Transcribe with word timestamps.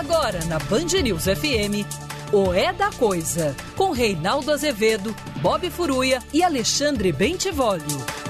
Agora 0.00 0.42
na 0.46 0.58
Band 0.58 1.02
News 1.02 1.24
FM, 1.24 1.84
o 2.32 2.54
É 2.54 2.72
da 2.72 2.90
Coisa, 2.90 3.54
com 3.76 3.90
Reinaldo 3.90 4.50
Azevedo, 4.50 5.14
Bob 5.42 5.68
Furuia 5.68 6.22
e 6.32 6.42
Alexandre 6.42 7.12
Bentivolio. 7.12 8.29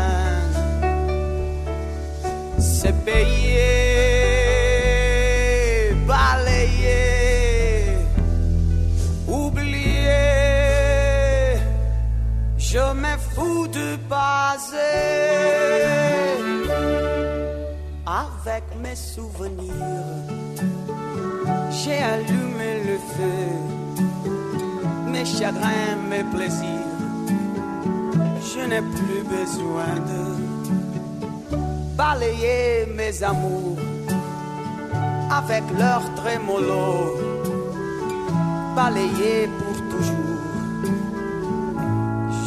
j'ai 21.83 21.97
allumé 21.97 22.71
le 22.89 22.97
feu, 23.13 23.41
mes 25.07 25.25
chagrins, 25.25 25.97
mes 26.09 26.23
plaisirs. 26.33 26.97
Je 28.51 28.61
n'ai 28.69 28.83
plus 28.95 29.23
besoin 29.37 29.93
de 30.11 30.23
balayer 31.97 32.85
mes 32.97 33.23
amours 33.23 33.79
avec 35.31 35.63
leur 35.79 36.01
trémolo, 36.15 37.17
balayer 38.75 39.47
pour 39.59 39.77
toujours. 39.91 40.41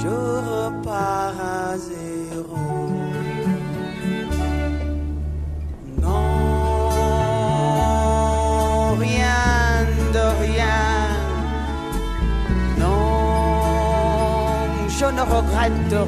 Je 0.00 0.16
repars 0.50 1.40
à. 1.40 2.13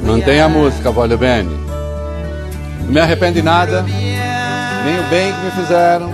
Mantenha 0.03 0.45
a 0.45 0.49
música, 0.49 0.91
Vólio 0.91 1.17
Bene. 1.17 1.55
Não 2.81 2.91
me 2.93 2.99
arrependo 2.99 3.33
de 3.33 3.41
nada, 3.41 3.81
nem 3.81 4.99
o 4.99 5.03
bem 5.09 5.33
que 5.33 5.39
me 5.45 5.51
fizeram, 5.51 6.13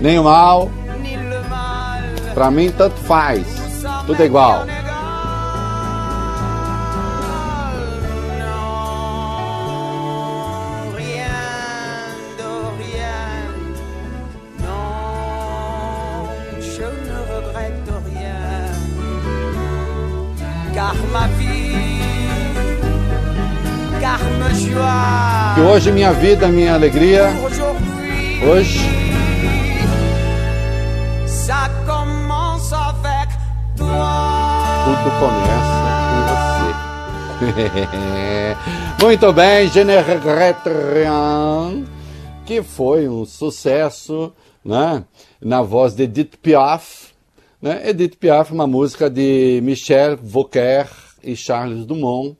nem 0.00 0.18
o 0.18 0.24
mal. 0.24 0.70
Pra 2.34 2.50
mim, 2.50 2.70
tanto 2.70 2.96
faz, 3.00 3.46
tudo 4.06 4.22
é 4.22 4.26
igual. 4.26 4.66
Hoje 25.64 25.90
minha 25.90 26.12
vida, 26.12 26.48
minha 26.48 26.74
alegria, 26.74 27.24
hoje 28.46 28.80
tudo 34.84 35.10
começa 35.18 35.74
com 36.10 36.20
você. 37.40 37.74
Muito 39.04 39.32
bem, 39.32 39.68
Je 39.68 39.84
ne 39.84 40.00
regrette 40.00 40.68
rien, 40.68 41.84
que 42.44 42.62
foi 42.62 43.08
um 43.08 43.24
sucesso, 43.24 44.32
né? 44.64 45.04
Na 45.40 45.62
voz 45.62 45.94
de 45.94 46.04
Edith 46.04 46.36
Piaf, 46.42 47.12
né? 47.60 47.88
Edith 47.88 48.16
Piaf, 48.16 48.52
uma 48.52 48.66
música 48.66 49.08
de 49.08 49.60
Michel 49.62 50.18
Vauquer 50.22 50.88
e 51.22 51.34
Charles 51.34 51.86
Dumont 51.86 52.36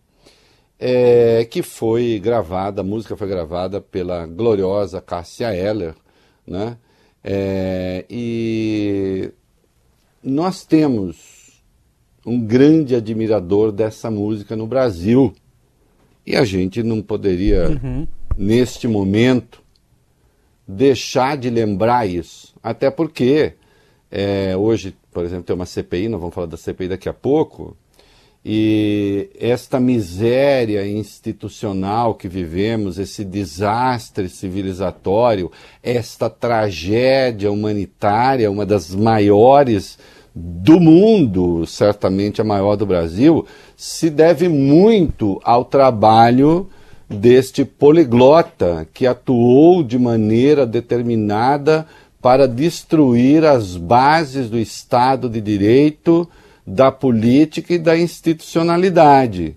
é, 0.78 1.44
que 1.44 1.62
foi 1.62 2.18
gravada, 2.18 2.80
a 2.80 2.84
música 2.84 3.16
foi 3.16 3.28
gravada 3.28 3.80
pela 3.80 4.26
gloriosa 4.26 5.00
Cássia 5.00 5.54
Eller, 5.54 5.94
né? 6.46 6.76
É, 7.22 8.04
e 8.10 9.32
nós 10.22 10.64
temos 10.64 11.62
um 12.26 12.40
grande 12.40 12.94
admirador 12.94 13.70
dessa 13.72 14.10
música 14.10 14.56
no 14.56 14.66
Brasil. 14.66 15.34
E 16.26 16.36
a 16.36 16.44
gente 16.44 16.82
não 16.82 17.02
poderia, 17.02 17.68
uhum. 17.68 18.06
neste 18.36 18.88
momento, 18.88 19.62
deixar 20.66 21.36
de 21.36 21.50
lembrar 21.50 22.08
isso. 22.08 22.54
Até 22.62 22.90
porque 22.90 23.54
é, 24.10 24.56
hoje, 24.56 24.96
por 25.12 25.24
exemplo, 25.24 25.44
tem 25.44 25.54
uma 25.54 25.66
CPI, 25.66 26.08
nós 26.08 26.20
vamos 26.20 26.34
falar 26.34 26.46
da 26.46 26.56
CPI 26.56 26.88
daqui 26.88 27.08
a 27.08 27.12
pouco, 27.12 27.76
e 28.44 29.30
esta 29.40 29.80
miséria 29.80 30.86
institucional 30.86 32.14
que 32.14 32.28
vivemos, 32.28 32.98
esse 32.98 33.24
desastre 33.24 34.28
civilizatório, 34.28 35.50
esta 35.82 36.28
tragédia 36.28 37.50
humanitária, 37.50 38.50
uma 38.50 38.66
das 38.66 38.94
maiores 38.94 39.98
do 40.34 40.78
mundo, 40.78 41.64
certamente 41.66 42.42
a 42.42 42.44
maior 42.44 42.76
do 42.76 42.84
Brasil, 42.84 43.46
se 43.74 44.10
deve 44.10 44.46
muito 44.46 45.40
ao 45.42 45.64
trabalho 45.64 46.68
deste 47.08 47.64
poliglota 47.64 48.86
que 48.92 49.06
atuou 49.06 49.82
de 49.82 49.98
maneira 49.98 50.66
determinada 50.66 51.86
para 52.20 52.46
destruir 52.46 53.44
as 53.44 53.76
bases 53.76 54.50
do 54.50 54.58
Estado 54.58 55.30
de 55.30 55.40
Direito 55.40 56.28
da 56.66 56.90
política 56.90 57.74
e 57.74 57.78
da 57.78 57.96
institucionalidade. 57.96 59.56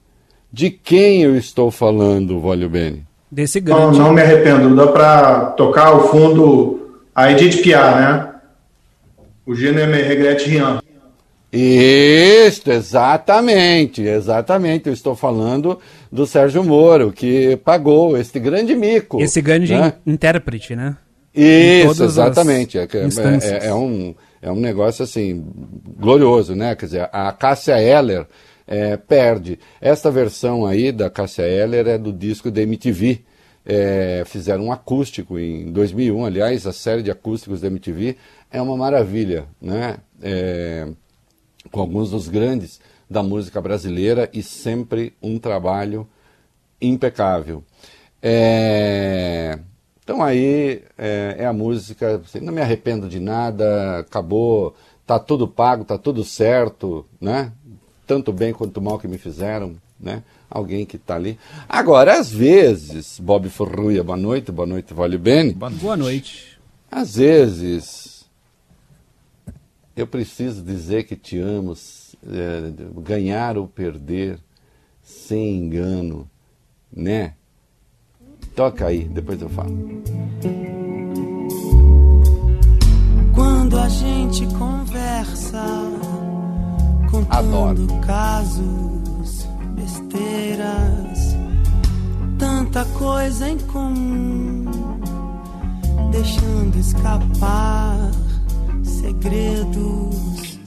De 0.51 0.69
quem 0.69 1.23
eu 1.23 1.35
estou 1.35 1.69
falando, 1.71 2.39
Vólio 2.39 2.69
Bene? 2.69 3.05
Desse 3.31 3.59
grande. 3.59 3.97
Não, 3.97 4.07
não 4.07 4.13
me 4.13 4.21
arrependo. 4.21 4.75
Dá 4.75 4.87
para 4.87 5.45
tocar 5.51 5.87
ao 5.87 6.09
fundo 6.09 7.01
a 7.13 7.31
Edith 7.31 7.61
Piaf, 7.61 7.99
né? 7.99 8.33
O 9.45 9.55
Je 9.55 9.71
ne 9.71 9.87
me 9.87 10.01
regrette 10.01 10.49
rien. 10.49 10.79
Isso, 11.51 12.69
exatamente, 12.69 14.01
exatamente. 14.01 14.87
Eu 14.87 14.93
estou 14.93 15.15
falando 15.15 15.79
do 16.11 16.27
Sérgio 16.27 16.63
Moro, 16.63 17.11
que 17.11 17.55
pagou 17.57 18.17
este 18.17 18.39
grande 18.39 18.75
mico. 18.75 19.21
Esse 19.21 19.41
grande 19.41 19.73
né? 19.73 19.93
intérprete, 20.05 20.75
né? 20.75 20.97
Isso, 21.33 22.03
exatamente. 22.03 22.77
É, 22.77 22.83
é, 22.83 23.67
é, 23.67 23.73
um, 23.73 24.13
é 24.41 24.51
um 24.51 24.59
negócio 24.59 25.03
assim, 25.03 25.45
glorioso, 25.97 26.55
né? 26.55 26.75
Quer 26.75 26.85
dizer, 26.85 27.09
a 27.11 27.31
Cássia 27.31 27.81
Eller 27.81 28.27
é, 28.65 28.97
perde. 28.97 29.59
Esta 29.79 30.11
versão 30.11 30.65
aí 30.65 30.91
da 30.91 31.09
Cássia 31.09 31.43
Eller 31.43 31.87
é 31.87 31.97
do 31.97 32.11
disco 32.11 32.51
da 32.51 32.61
MTV. 32.61 33.21
É, 33.65 34.23
fizeram 34.25 34.65
um 34.65 34.71
acústico 34.71 35.37
em 35.37 35.71
2001, 35.71 36.25
aliás, 36.25 36.65
a 36.65 36.71
série 36.71 37.03
de 37.03 37.11
acústicos 37.11 37.59
da 37.59 37.67
MTV 37.67 38.15
é 38.49 38.61
uma 38.61 38.77
maravilha, 38.77 39.45
né? 39.61 39.97
É, 40.21 40.87
com 41.69 41.81
alguns 41.81 42.11
dos 42.11 42.29
grandes 42.29 42.79
da 43.09 43.21
música 43.21 43.61
brasileira 43.61 44.29
e 44.33 44.41
sempre 44.41 45.13
um 45.21 45.37
trabalho 45.37 46.07
impecável. 46.81 47.63
É, 48.21 49.59
então 50.07 50.23
aí 50.23 50.83
é, 50.97 51.35
é 51.39 51.45
a 51.45 51.51
música, 51.51 52.21
assim, 52.23 52.39
não 52.39 52.53
me 52.53 52.61
arrependo 52.61 53.09
de 53.09 53.19
nada, 53.19 53.99
acabou, 53.99 54.73
tá 55.05 55.19
tudo 55.19 55.49
pago, 55.49 55.83
tá 55.83 55.97
tudo 55.97 56.23
certo, 56.23 57.05
né? 57.19 57.51
tanto 58.07 58.31
bem 58.31 58.53
quanto 58.53 58.81
mal 58.81 58.97
que 58.97 59.07
me 59.07 59.17
fizeram, 59.17 59.75
né? 59.99 60.23
Alguém 60.49 60.85
que 60.85 60.95
está 60.95 61.15
ali. 61.15 61.37
Agora, 61.67 62.17
às 62.17 62.31
vezes, 62.31 63.19
Bob 63.19 63.49
Forruia, 63.49 64.01
boa 64.01 64.17
noite, 64.17 64.49
boa 64.49 64.65
noite, 64.65 64.93
Vale 64.93 65.17
Bene. 65.17 65.51
Boa 65.53 65.97
noite. 65.97 66.57
Às 66.89 67.17
vezes, 67.17 68.25
eu 69.93 70.07
preciso 70.07 70.63
dizer 70.63 71.03
que 71.03 71.17
te 71.17 71.37
amo, 71.37 71.73
é, 72.25 73.01
ganhar 73.01 73.57
ou 73.57 73.67
perder, 73.67 74.39
sem 75.03 75.57
engano, 75.57 76.29
né? 76.89 77.33
Toca 78.57 78.87
aí, 78.87 79.03
depois 79.03 79.39
eu 79.39 79.49
falo. 79.49 79.69
Quando 83.35 83.77
a 83.77 83.87
gente 83.87 84.47
conversa, 84.47 85.63
contando 87.11 87.29
Adoro. 87.29 87.87
casos, 88.03 89.47
besteiras, 89.75 91.37
tanta 92.39 92.83
coisa 92.97 93.47
em 93.47 93.59
comum, 93.59 94.65
deixando 96.09 96.79
escapar 96.79 98.09
segredos. 98.83 100.59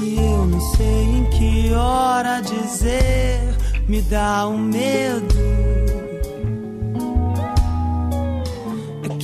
E 0.00 0.16
eu 0.16 0.46
não 0.46 0.60
sei 0.76 1.04
em 1.04 1.24
que 1.26 1.74
hora 1.74 2.40
dizer, 2.40 3.54
me 3.86 4.00
dá 4.00 4.48
um 4.48 4.56
medo. 4.56 5.87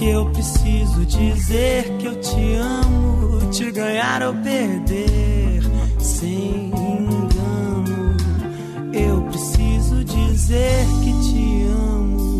Que 0.05 0.11
eu 0.11 0.27
preciso 0.27 1.07
dizer 1.07 1.85
que 1.99 2.07
eu 2.07 2.21
te 2.21 2.55
amo, 2.57 3.51
te 3.51 3.71
ganhar 3.71 4.23
ou 4.23 4.35
perder, 4.35 5.63
sem 5.99 6.67
engano. 6.67 8.15
Eu 8.93 9.23
preciso 9.23 10.05
dizer 10.05 10.85
que 11.03 11.13
te 11.23 11.67
amo 11.71 12.34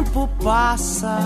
tempo 0.00 0.28
passa 0.42 1.18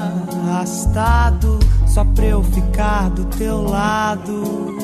arrastado 0.47 1.59
só 1.87 2.05
pra 2.05 2.25
eu 2.25 2.43
ficar 2.43 3.09
do 3.11 3.25
teu 3.27 3.63
lado. 3.63 4.75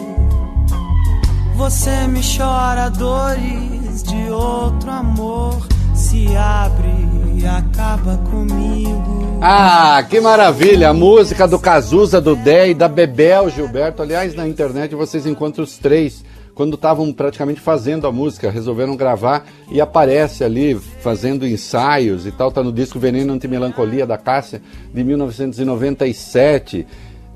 Você 1.57 2.07
me 2.07 2.21
chora 2.23 2.89
dores 2.89 4.03
de 4.05 4.31
outro 4.31 4.91
amor, 4.91 5.67
se 5.95 6.29
abre 6.37 6.89
e 7.35 7.45
acaba 7.45 8.17
comigo. 8.31 9.39
Ah, 9.43 10.03
que 10.09 10.21
maravilha! 10.21 10.91
A 10.91 10.95
música 10.95 11.49
do 11.49 11.59
Cazuza, 11.59 12.21
do 12.21 12.37
Dé 12.37 12.71
e 12.71 12.75
da 12.75 12.89
Bebel 12.89 13.51
Gilberto. 13.51 14.03
Aliás, 14.03 14.35
na 14.35 14.47
internet 14.47 14.95
vocês 14.95 15.27
encontram 15.27 15.65
os 15.65 15.77
três. 15.79 16.25
Quando 16.61 16.75
estavam 16.75 17.11
praticamente 17.11 17.59
fazendo 17.59 18.07
a 18.07 18.13
música, 18.13 18.51
resolveram 18.51 18.95
gravar 18.95 19.47
e 19.73 19.81
aparece 19.81 20.45
ali 20.45 20.75
fazendo 20.75 21.47
ensaios 21.47 22.27
e 22.27 22.31
tal. 22.31 22.53
Tá 22.53 22.63
no 22.63 22.71
disco 22.71 22.99
Veneno 22.99 23.33
Antimelancolia 23.33 24.07
da 24.07 24.19
Cássia, 24.19 24.61
de 24.93 25.03
1997. 25.03 26.87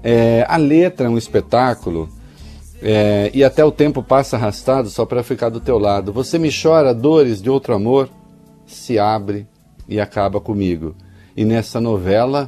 É, 0.02 0.44
a 0.46 0.58
letra 0.58 1.06
é 1.06 1.08
um 1.08 1.16
espetáculo. 1.16 2.06
É, 2.82 3.30
e 3.32 3.42
até 3.42 3.64
o 3.64 3.72
tempo 3.72 4.02
passa 4.02 4.36
arrastado 4.36 4.90
só 4.90 5.06
para 5.06 5.22
ficar 5.22 5.48
do 5.48 5.58
teu 5.58 5.78
lado. 5.78 6.12
Você 6.12 6.38
me 6.38 6.50
chora 6.52 6.92
dores 6.92 7.40
de 7.40 7.48
outro 7.48 7.72
amor, 7.74 8.10
se 8.66 8.98
abre 8.98 9.46
e 9.88 9.98
acaba 9.98 10.38
comigo. 10.38 10.94
E 11.34 11.46
nessa 11.46 11.80
novela 11.80 12.46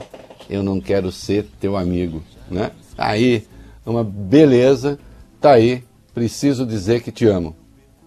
eu 0.51 0.63
não 0.63 0.79
quero 0.79 1.11
ser 1.11 1.47
teu 1.59 1.75
amigo, 1.75 2.23
né? 2.51 2.71
Aí, 2.99 3.47
uma 3.87 4.05
beleza, 4.05 4.99
tá 5.41 5.53
aí. 5.53 5.86
Preciso 6.17 6.65
dizer 6.65 7.03
que 7.03 7.13
te 7.13 7.27
amo. 7.27 7.55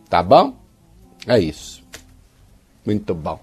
Tá 0.09 0.23
bom? 0.23 0.55
É 1.27 1.39
isso. 1.39 1.83
Muito 2.83 3.13
bom. 3.13 3.39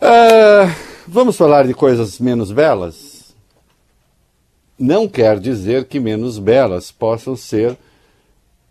Ah, 0.00 0.72
vamos 1.08 1.36
falar 1.36 1.66
de 1.66 1.74
coisas 1.74 2.20
menos 2.20 2.52
belas? 2.52 3.34
Não 4.78 5.08
quer 5.08 5.40
dizer 5.40 5.86
que 5.86 5.98
menos 5.98 6.38
belas 6.38 6.92
possam 6.92 7.34
ser, 7.34 7.76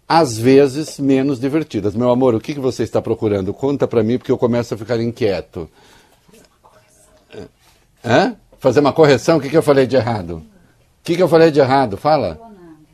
às 0.07 0.37
vezes, 0.37 0.97
menos 0.97 1.37
divertidas. 1.37 1.93
Meu 1.93 2.09
amor, 2.09 2.33
o 2.33 2.39
que, 2.39 2.53
que 2.53 2.59
você 2.61 2.83
está 2.83 3.01
procurando? 3.01 3.53
Conta 3.53 3.85
para 3.85 4.01
mim, 4.01 4.17
porque 4.17 4.31
eu 4.31 4.37
começo 4.37 4.73
a 4.73 4.77
ficar 4.77 5.01
inquieto. 5.01 5.69
Hã? 8.05 8.37
Fazer 8.57 8.79
uma 8.79 8.93
correção? 8.93 9.37
O 9.37 9.41
que, 9.41 9.49
que 9.49 9.57
eu 9.57 9.61
falei 9.61 9.85
de 9.85 9.97
errado? 9.97 10.37
O 10.37 11.03
que, 11.03 11.17
que 11.17 11.21
eu 11.21 11.27
falei 11.27 11.51
de 11.51 11.59
errado? 11.59 11.97
Fala. 11.97 12.39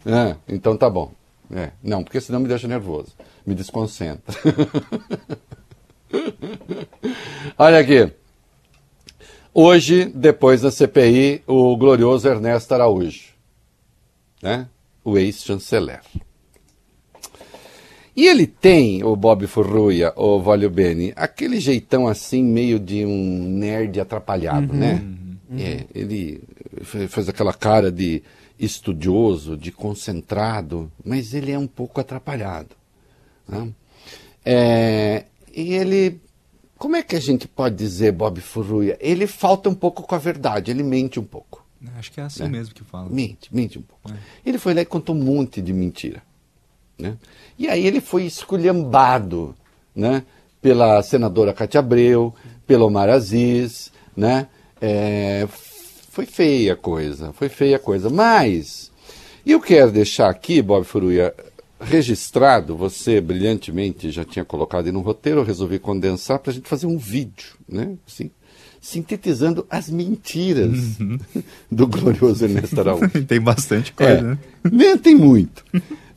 Ah, 0.03 0.35
então 0.47 0.75
tá 0.75 0.89
bom. 0.89 1.15
É, 1.53 1.71
não, 1.81 2.03
porque 2.03 2.19
senão 2.19 2.41
me 2.41 2.47
deixa 2.47 2.67
nervoso. 2.67 3.13
Me 3.45 3.55
desconcentra. 3.55 4.35
Olha 7.57 7.79
aqui. 7.79 8.11
Hoje, 9.53 10.05
depois 10.13 10.61
da 10.61 10.71
CPI, 10.71 11.41
o 11.47 11.75
glorioso 11.77 12.27
Ernesto 12.27 12.73
Araújo, 12.73 13.29
né? 14.41 14.67
o 15.03 15.17
ex-chanceler. 15.17 16.01
E 18.15 18.27
ele 18.27 18.45
tem, 18.47 19.03
o 19.03 19.15
Bob 19.15 19.45
Furruia, 19.47 20.11
o 20.15 20.39
Vólio 20.41 20.69
Bene, 20.69 21.13
aquele 21.15 21.59
jeitão 21.59 22.07
assim, 22.07 22.43
meio 22.43 22.79
de 22.79 23.05
um 23.05 23.43
nerd 23.43 23.99
atrapalhado, 23.99 24.73
né? 24.73 25.03
É, 25.57 25.85
ele 25.95 26.41
fe- 26.81 27.07
fez 27.07 27.29
aquela 27.29 27.53
cara 27.53 27.91
de 27.91 28.21
estudioso, 28.59 29.55
de 29.57 29.71
concentrado, 29.71 30.91
mas 31.05 31.33
ele 31.33 31.51
é 31.51 31.59
um 31.59 31.67
pouco 31.67 31.99
atrapalhado. 32.01 32.75
né? 33.47 33.69
É, 34.43 35.25
e 35.53 35.73
ele, 35.73 36.19
como 36.77 36.95
é 36.95 37.03
que 37.03 37.15
a 37.15 37.19
gente 37.19 37.47
pode 37.47 37.75
dizer, 37.75 38.11
Bob 38.11 38.39
Furruia? 38.41 38.97
Ele 38.99 39.27
falta 39.27 39.69
um 39.69 39.75
pouco 39.75 40.03
com 40.03 40.15
a 40.15 40.17
verdade, 40.17 40.71
ele 40.71 40.83
mente 40.83 41.19
um 41.19 41.23
pouco. 41.23 41.65
Acho 41.97 42.11
que 42.11 42.19
é 42.19 42.23
assim 42.23 42.43
É. 42.43 42.47
mesmo 42.47 42.73
que 42.73 42.83
fala. 42.83 43.07
Mente, 43.09 43.53
mente 43.53 43.77
um 43.77 43.81
pouco. 43.83 44.11
Ele 44.45 44.57
foi 44.57 44.73
lá 44.73 44.81
e 44.81 44.85
contou 44.85 45.15
um 45.15 45.23
monte 45.23 45.61
de 45.61 45.71
mentira. 45.73 46.23
Né? 46.97 47.15
E 47.57 47.67
aí 47.67 47.85
ele 47.85 48.01
foi 48.01 48.25
esculhambado 48.25 49.55
né? 49.95 50.23
pela 50.61 51.01
senadora 51.03 51.53
Cátia 51.53 51.79
Abreu, 51.79 52.33
pelo 52.65 52.85
Omar 52.87 53.09
Aziz, 53.09 53.91
né? 54.15 54.47
É, 54.81 55.47
foi 56.17 56.25
feia 56.25 56.73
a 56.73 56.75
coisa, 56.75 57.31
foi 57.33 57.47
feia 57.47 57.75
a 57.75 57.79
coisa. 57.79 58.09
Mas 58.09 58.89
eu 59.45 59.59
quero 59.61 59.91
deixar 59.91 60.29
aqui, 60.31 60.63
Bob 60.63 60.83
Furuia, 60.83 61.31
registrado, 61.79 62.75
você 62.75 63.21
brilhantemente 63.21 64.09
já 64.09 64.25
tinha 64.25 64.43
colocado 64.43 64.87
aí 64.87 64.91
no 64.91 65.01
roteiro, 65.01 65.41
eu 65.41 65.45
resolvi 65.45 65.77
condensar 65.77 66.39
para 66.39 66.49
a 66.49 66.53
gente 66.55 66.67
fazer 66.67 66.87
um 66.87 66.97
vídeo, 66.97 67.49
né? 67.69 67.93
Assim, 68.07 68.31
sintetizando 68.81 69.63
as 69.69 69.91
mentiras 69.91 70.97
do 71.71 71.85
glorioso 71.85 72.45
Ernesto 72.45 72.79
Araújo. 72.79 73.09
Tem 73.27 73.39
bastante 73.39 73.91
coisa, 73.93 74.11
É, 74.17 74.21
né? 74.23 74.37
né, 74.71 74.97
tem 74.97 75.13
muito. 75.13 75.63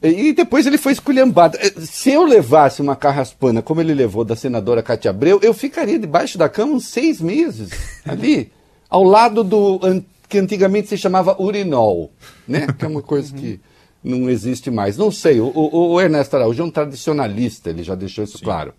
E 0.02 0.32
depois 0.32 0.66
ele 0.66 0.78
foi 0.78 0.92
esculhambado. 0.92 1.58
Eh, 1.60 1.72
Se 1.82 2.10
eu 2.10 2.24
levasse 2.24 2.80
uma 2.80 2.96
carraspana 2.96 3.60
como 3.60 3.82
ele 3.82 3.92
levou 3.92 4.24
da 4.24 4.34
senadora 4.34 4.82
Cátia 4.82 5.10
Abreu, 5.10 5.38
eu 5.42 5.52
ficaria 5.52 5.98
debaixo 5.98 6.38
da 6.38 6.48
cama 6.48 6.72
uns 6.72 6.86
seis 6.86 7.20
meses 7.20 7.68
ali, 8.06 8.50
ao 8.90 9.04
lado 9.04 9.42
do 9.44 9.78
que 10.28 10.38
antigamente 10.38 10.88
se 10.88 10.98
chamava 10.98 11.40
urinol, 11.40 12.10
né? 12.46 12.66
Que 12.78 12.84
é 12.84 12.88
uma 12.88 13.02
coisa 13.02 13.32
que 13.34 13.58
não 14.04 14.28
existe 14.28 14.70
mais. 14.70 14.96
Não 14.96 15.10
sei, 15.10 15.40
o, 15.40 15.46
o- 15.48 15.92
o 15.92 16.00
Ernesto 16.00 16.36
Araújo 16.36 16.62
é 16.62 16.66
um 16.66 16.70
tradicionalista, 16.70 17.70
ele 17.70 17.82
já 17.82 17.94
deixou 17.94 18.24
isso 18.24 18.42
claro. 18.42 18.72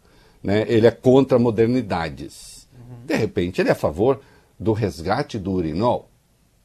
Né? 0.44 0.66
Ele 0.68 0.88
é 0.88 0.92
contra 0.92 1.38
modernidades. 1.38 2.68
De 3.06 3.16
repente, 3.16 3.62
ele 3.62 3.70
é 3.70 3.74
a 3.74 3.76
favor 3.76 4.20
do 4.60 4.74
resgate 4.74 5.38
do 5.40 5.52
urinol 5.52 6.10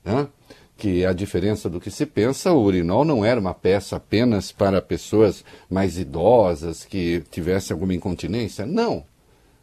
né? 0.04 0.28
que 0.76 1.04
a 1.04 1.12
diferença 1.12 1.68
do 1.70 1.80
que 1.80 1.90
se 1.90 2.04
pensa, 2.06 2.52
o 2.52 2.62
urinol 2.62 3.04
não 3.04 3.24
era 3.24 3.40
uma 3.40 3.54
peça 3.54 3.96
apenas 3.96 4.52
para 4.52 4.80
pessoas 4.82 5.42
mais 5.70 5.98
idosas 5.98 6.84
que 6.84 7.22
tivessem 7.30 7.74
alguma 7.74 7.94
incontinência, 7.94 8.64
não. 8.66 9.04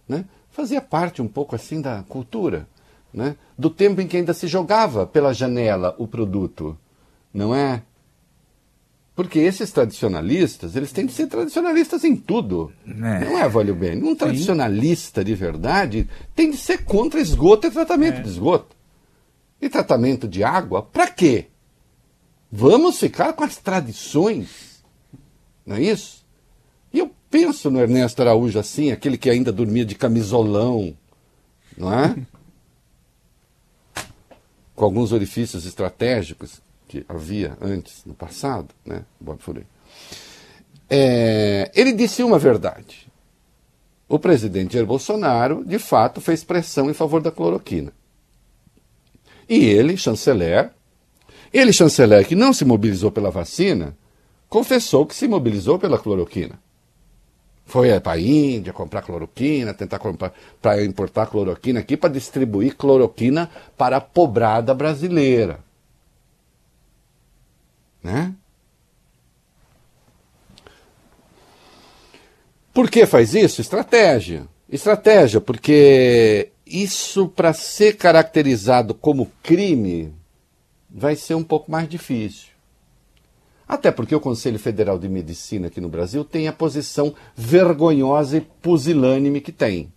Né? 0.07 0.25
Fazia 0.51 0.81
parte 0.81 1.21
um 1.21 1.27
pouco 1.27 1.55
assim 1.55 1.81
da 1.81 2.03
cultura, 2.09 2.67
né? 3.13 3.35
do 3.57 3.69
tempo 3.69 4.01
em 4.01 4.07
que 4.07 4.17
ainda 4.17 4.33
se 4.33 4.47
jogava 4.47 5.05
pela 5.05 5.33
janela 5.33 5.95
o 5.97 6.07
produto, 6.07 6.77
não 7.33 7.53
é? 7.53 7.83
Porque 9.15 9.39
esses 9.39 9.71
tradicionalistas, 9.71 10.75
eles 10.75 10.91
têm 10.91 11.05
de 11.05 11.13
ser 11.13 11.27
tradicionalistas 11.27 12.03
em 12.03 12.15
tudo. 12.15 12.73
É. 12.87 12.91
Não 12.91 13.37
é, 13.37 13.47
Valho 13.47 13.75
Bem? 13.75 14.01
Um 14.01 14.15
tradicionalista 14.15 15.23
de 15.23 15.35
verdade 15.35 16.09
tem 16.35 16.49
de 16.49 16.57
ser 16.57 16.83
contra 16.83 17.21
esgoto 17.21 17.67
e 17.67 17.71
tratamento 17.71 18.23
de 18.23 18.29
esgoto. 18.29 18.75
E 19.61 19.69
tratamento 19.69 20.27
de 20.27 20.43
água, 20.43 20.81
para 20.81 21.07
quê? 21.11 21.45
Vamos 22.51 22.99
ficar 22.99 23.33
com 23.33 23.43
as 23.43 23.57
tradições. 23.57 24.83
Não 25.65 25.75
é 25.75 25.83
isso? 25.83 26.25
E 26.91 26.99
eu 26.99 27.11
penso 27.29 27.69
no 27.69 27.79
Ernesto 27.79 28.21
Araújo 28.21 28.57
assim, 28.57 28.91
aquele 28.91 29.17
que 29.17 29.29
ainda 29.29 29.51
dormia 29.51 29.85
de 29.85 29.95
camisolão, 29.95 30.95
não 31.77 31.93
é? 31.93 32.15
Com 34.75 34.85
alguns 34.85 35.11
orifícios 35.11 35.65
estratégicos 35.65 36.61
que 36.87 37.05
havia 37.07 37.57
antes, 37.61 38.03
no 38.05 38.13
passado, 38.13 38.73
né? 38.85 39.03
Bob 39.19 39.41
Furei. 39.41 39.65
É, 40.89 41.71
ele 41.73 41.93
disse 41.93 42.23
uma 42.23 42.37
verdade. 42.37 43.07
O 44.07 44.19
presidente 44.19 44.73
Jair 44.73 44.85
Bolsonaro, 44.85 45.63
de 45.65 45.79
fato, 45.79 46.21
fez 46.21 46.43
pressão 46.43 46.89
em 46.89 46.93
favor 46.93 47.21
da 47.21 47.31
cloroquina. 47.31 47.91
E 49.49 49.65
ele, 49.65 49.97
chanceler, 49.97 50.71
ele, 51.51 51.73
chanceler 51.73 52.27
que 52.27 52.35
não 52.35 52.53
se 52.53 52.65
mobilizou 52.65 53.11
pela 53.11 53.31
vacina, 53.31 53.97
confessou 54.47 55.05
que 55.05 55.15
se 55.15 55.27
mobilizou 55.27 55.79
pela 55.79 55.97
cloroquina. 55.97 56.59
Foi 57.65 57.99
para 57.99 58.13
a 58.13 58.19
Índia 58.19 58.73
comprar 58.73 59.01
cloroquina, 59.01 59.73
tentar 59.73 59.99
comprar, 59.99 60.33
para 60.61 60.83
importar 60.83 61.27
cloroquina 61.27 61.79
aqui, 61.79 61.95
para 61.95 62.13
distribuir 62.13 62.75
cloroquina 62.75 63.49
para 63.77 63.97
a 63.97 64.01
pobrada 64.01 64.73
brasileira. 64.73 65.59
Né? 68.03 68.33
Por 72.73 72.89
que 72.89 73.05
faz 73.05 73.33
isso? 73.33 73.61
Estratégia. 73.61 74.47
Estratégia, 74.69 75.39
porque 75.39 76.49
isso, 76.65 77.27
para 77.27 77.53
ser 77.53 77.95
caracterizado 77.97 78.93
como 78.93 79.31
crime, 79.43 80.13
vai 80.89 81.15
ser 81.15 81.35
um 81.35 81.43
pouco 81.43 81.71
mais 81.71 81.87
difícil. 81.87 82.52
Até 83.67 83.91
porque 83.91 84.15
o 84.15 84.19
Conselho 84.19 84.59
Federal 84.59 84.99
de 84.99 85.07
Medicina 85.07 85.67
aqui 85.67 85.79
no 85.79 85.89
Brasil 85.89 86.23
tem 86.23 86.47
a 86.47 86.53
posição 86.53 87.13
vergonhosa 87.35 88.37
e 88.37 88.41
pusilânime 88.41 89.41
que 89.41 89.51
tem. 89.51 89.91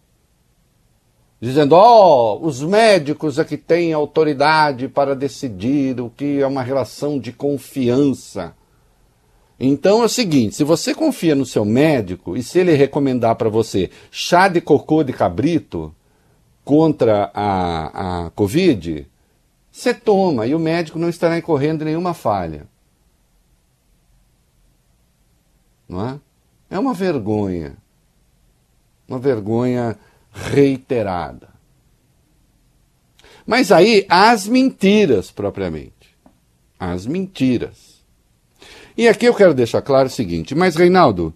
Dizendo, 1.41 1.75
ó, 1.75 2.35
oh, 2.35 2.47
os 2.47 2.63
médicos 2.63 3.39
é 3.39 3.45
que 3.45 3.59
têm 3.59 3.93
autoridade 3.93 4.89
para 4.89 5.15
decidir 5.15 6.01
o 6.01 6.09
que 6.09 6.41
é 6.41 6.47
uma 6.47 6.63
relação 6.63 7.19
de 7.19 7.31
confiança. 7.31 8.55
Então 9.61 10.03
é 10.03 10.07
o 10.07 10.09
seguinte: 10.09 10.55
se 10.55 10.65
você 10.65 10.95
confia 10.95 11.35
no 11.35 11.45
seu 11.45 11.65
médico 11.65 12.37
e 12.37 12.43
se 12.43 12.59
ele 12.59 12.73
recomendar 12.75 13.37
para 13.37 13.51
você 13.51 13.91
chá 14.11 14.49
de 14.49 14.61
cocô 14.61 15.03
de 15.03 15.13
cabrito 15.13 15.95
contra 16.65 17.31
a, 17.35 18.27
a 18.27 18.31
Covid, 18.31 19.07
você 19.71 19.93
toma 19.93 20.47
e 20.47 20.55
o 20.55 20.59
médico 20.59 20.99
não 20.99 21.09
estará 21.09 21.37
incorrendo 21.37 21.85
nenhuma 21.85 22.15
falha. 22.15 22.67
Não 25.89 26.07
é? 26.07 26.21
É 26.71 26.79
uma 26.79 26.95
vergonha. 26.95 27.77
Uma 29.09 29.19
vergonha 29.19 29.97
reiterada. 30.33 31.49
Mas 33.47 33.71
aí 33.71 34.05
as 34.09 34.49
mentiras 34.49 35.31
propriamente. 35.31 35.93
As 36.79 37.07
mentiras. 37.07 37.97
E 38.97 39.09
aqui 39.09 39.27
eu 39.27 39.35
quero 39.35 39.55
deixar 39.55 39.83
claro 39.83 40.09
o 40.09 40.11
seguinte, 40.11 40.55
mas 40.55 40.75
Reinaldo, 40.75 41.33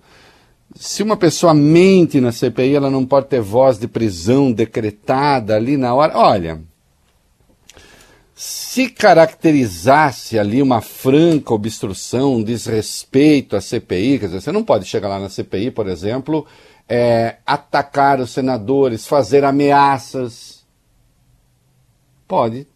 se 0.75 1.03
uma 1.03 1.17
pessoa 1.17 1.53
mente 1.53 2.21
na 2.21 2.33
CPI, 2.33 2.75
ela 2.75 2.91
não 2.91 3.05
pode 3.05 3.27
ter 3.27 3.41
voz 3.41 3.79
de 3.79 3.87
prisão 3.87 4.51
decretada 4.51 5.55
ali 5.55 5.77
na 5.77 5.95
hora. 5.95 6.17
Olha, 6.17 6.63
se 8.43 8.89
caracterizasse 8.89 10.39
ali 10.39 10.63
uma 10.63 10.81
franca 10.81 11.53
obstrução, 11.53 12.37
um 12.37 12.43
desrespeito 12.43 13.55
à 13.55 13.61
CPI, 13.61 14.19
quer 14.19 14.27
dizer, 14.29 14.41
você 14.41 14.51
não 14.51 14.65
pode 14.65 14.87
chegar 14.87 15.09
lá 15.09 15.19
na 15.19 15.29
CPI, 15.29 15.71
por 15.71 15.87
exemplo, 15.87 16.47
é, 16.89 17.37
atacar 17.45 18.19
os 18.19 18.31
senadores, 18.31 19.07
fazer 19.07 19.45
ameaças. 19.45 20.65
Pode. 22.27 22.67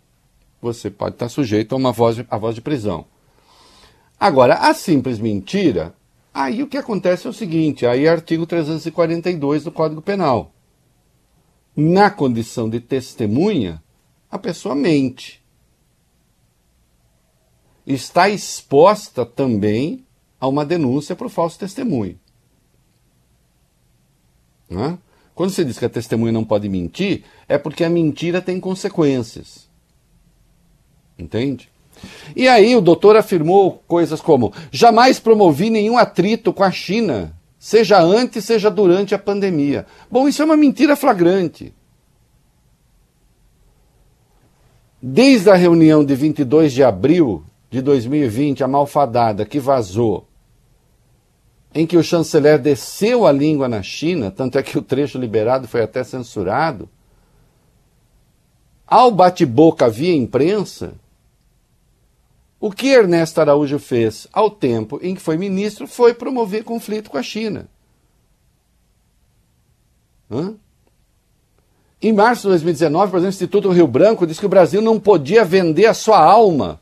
Você 0.60 0.90
pode 0.90 1.14
estar 1.14 1.30
sujeito 1.30 1.74
a 1.74 1.78
uma 1.78 1.92
voz 1.92 2.16
de, 2.16 2.26
a 2.28 2.36
voz 2.36 2.54
de 2.54 2.60
prisão. 2.60 3.06
Agora, 4.20 4.56
a 4.56 4.74
simples 4.74 5.18
mentira, 5.18 5.94
aí 6.34 6.62
o 6.62 6.66
que 6.66 6.76
acontece 6.76 7.26
é 7.26 7.30
o 7.30 7.32
seguinte: 7.32 7.86
aí 7.86 8.04
é 8.04 8.10
artigo 8.10 8.44
342 8.44 9.64
do 9.64 9.72
Código 9.72 10.02
Penal. 10.02 10.52
Na 11.74 12.10
condição 12.10 12.68
de 12.68 12.80
testemunha, 12.80 13.82
a 14.30 14.38
pessoa 14.38 14.74
mente. 14.74 15.42
Está 17.86 18.28
exposta 18.28 19.26
também 19.26 20.04
a 20.40 20.48
uma 20.48 20.64
denúncia 20.64 21.14
por 21.14 21.28
falso 21.28 21.58
testemunho. 21.58 22.18
Né? 24.68 24.98
Quando 25.34 25.50
você 25.50 25.64
diz 25.64 25.78
que 25.78 25.84
a 25.84 25.90
testemunha 25.90 26.32
não 26.32 26.44
pode 26.44 26.68
mentir, 26.68 27.24
é 27.48 27.58
porque 27.58 27.84
a 27.84 27.90
mentira 27.90 28.40
tem 28.40 28.60
consequências. 28.60 29.68
Entende? 31.18 31.68
E 32.34 32.48
aí 32.48 32.74
o 32.76 32.80
doutor 32.80 33.16
afirmou 33.16 33.82
coisas 33.86 34.20
como: 34.20 34.52
jamais 34.70 35.18
promovi 35.18 35.70
nenhum 35.70 35.96
atrito 35.96 36.52
com 36.52 36.62
a 36.62 36.70
China, 36.70 37.36
seja 37.58 38.00
antes, 38.00 38.44
seja 38.44 38.70
durante 38.70 39.14
a 39.14 39.18
pandemia. 39.18 39.86
Bom, 40.10 40.28
isso 40.28 40.42
é 40.42 40.44
uma 40.44 40.56
mentira 40.56 40.96
flagrante. 40.96 41.72
Desde 45.00 45.50
a 45.50 45.54
reunião 45.54 46.04
de 46.04 46.14
22 46.14 46.72
de 46.72 46.82
abril 46.82 47.44
de 47.74 47.82
2020, 47.82 48.62
a 48.62 48.68
malfadada 48.68 49.44
que 49.44 49.58
vazou, 49.58 50.28
em 51.74 51.84
que 51.84 51.96
o 51.96 52.04
chanceler 52.04 52.56
desceu 52.56 53.26
a 53.26 53.32
língua 53.32 53.68
na 53.68 53.82
China, 53.82 54.30
tanto 54.30 54.56
é 54.56 54.62
que 54.62 54.78
o 54.78 54.82
trecho 54.82 55.18
liberado 55.18 55.66
foi 55.66 55.82
até 55.82 56.04
censurado, 56.04 56.88
ao 58.86 59.10
bate-boca 59.10 59.88
via 59.88 60.14
imprensa, 60.14 60.94
o 62.60 62.70
que 62.70 62.86
Ernesto 62.86 63.40
Araújo 63.40 63.80
fez 63.80 64.28
ao 64.32 64.48
tempo 64.48 65.00
em 65.02 65.16
que 65.16 65.20
foi 65.20 65.36
ministro 65.36 65.88
foi 65.88 66.14
promover 66.14 66.62
conflito 66.62 67.10
com 67.10 67.18
a 67.18 67.24
China. 67.24 67.68
Hã? 70.30 70.54
Em 72.00 72.12
março 72.12 72.42
de 72.42 72.50
2019, 72.50 73.10
por 73.10 73.16
exemplo, 73.16 73.32
o 73.32 73.34
Instituto 73.34 73.70
Rio 73.70 73.88
Branco 73.88 74.26
disse 74.28 74.38
que 74.38 74.46
o 74.46 74.48
Brasil 74.48 74.80
não 74.80 75.00
podia 75.00 75.44
vender 75.44 75.86
a 75.86 75.94
sua 75.94 76.22
alma 76.22 76.80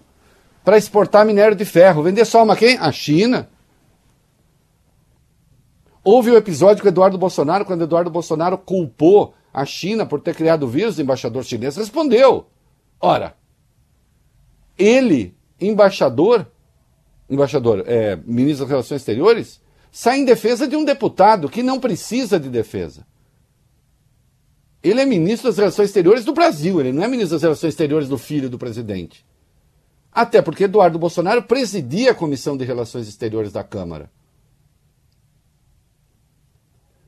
para 0.65 0.77
exportar 0.77 1.27
minério 1.27 1.57
de 1.57 1.65
ferro. 1.65 2.03
Vender 2.03 2.25
sua 2.25 2.41
alma 2.41 2.55
a 2.55 2.57
quem? 2.57 2.77
A 2.79 2.91
China. 2.93 3.49
Houve 6.05 6.31
o 6.31 6.37
episódio 6.37 6.83
com 6.83 6.89
Eduardo 6.89 7.17
Bolsonaro, 7.17 7.65
quando 7.65 7.85
Eduardo 7.85 8.11
Bolsonaro 8.11 8.59
culpou 8.59 9.35
a 9.53 9.65
China 9.65 10.07
por 10.07 10.21
ter 10.21 10.35
criado 10.35 10.65
o 10.65 10.69
vírus, 10.69 10.99
o 10.99 11.03
embaixador 11.03 11.45
chinês 11.45 11.77
respondeu. 11.77 12.47
Ora, 13.01 13.37
ele 14.79 15.35
embaixador, 15.61 16.47
embaixador, 17.29 17.85
é, 17.87 18.17
ministro 18.25 18.65
das 18.65 18.71
Relações 18.71 19.01
Exteriores, 19.01 19.61
sai 19.93 20.19
em 20.19 20.25
defesa 20.25 20.67
de 20.67 20.75
um 20.75 20.85
deputado 20.85 21.49
que 21.49 21.63
não 21.63 21.79
precisa 21.79 22.41
de 22.41 22.49
defesa. 22.49 23.07
Ele 24.83 25.01
é 25.01 25.07
ministro 25.07 25.49
das 25.49 25.59
Relações 25.59 25.91
Exteriores 25.91 26.25
do 26.25 26.33
Brasil, 26.33 26.81
ele 26.81 26.93
não 26.93 27.05
é 27.05 27.09
ministro 27.09 27.37
das 27.37 27.43
Relações 27.43 27.71
Exteriores 27.71 28.09
do 28.09 28.19
filho 28.19 28.51
do 28.51 28.59
presidente. 28.59 29.25
Até 30.13 30.43
porque 30.43 30.65
Eduardo 30.65 30.99
Bolsonaro 30.99 31.43
presidia 31.43 32.11
a 32.11 32.15
Comissão 32.15 32.57
de 32.57 32.65
Relações 32.65 33.09
Exteriores 33.09 33.53
da 33.53 33.65
Câmara. 33.65 34.11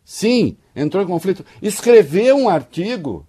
Sim, 0.04 0.56
entrou 0.74 1.02
em 1.02 1.06
conflito. 1.06 1.44
Escreveu 1.60 2.36
um 2.36 2.48
artigo 2.48 3.26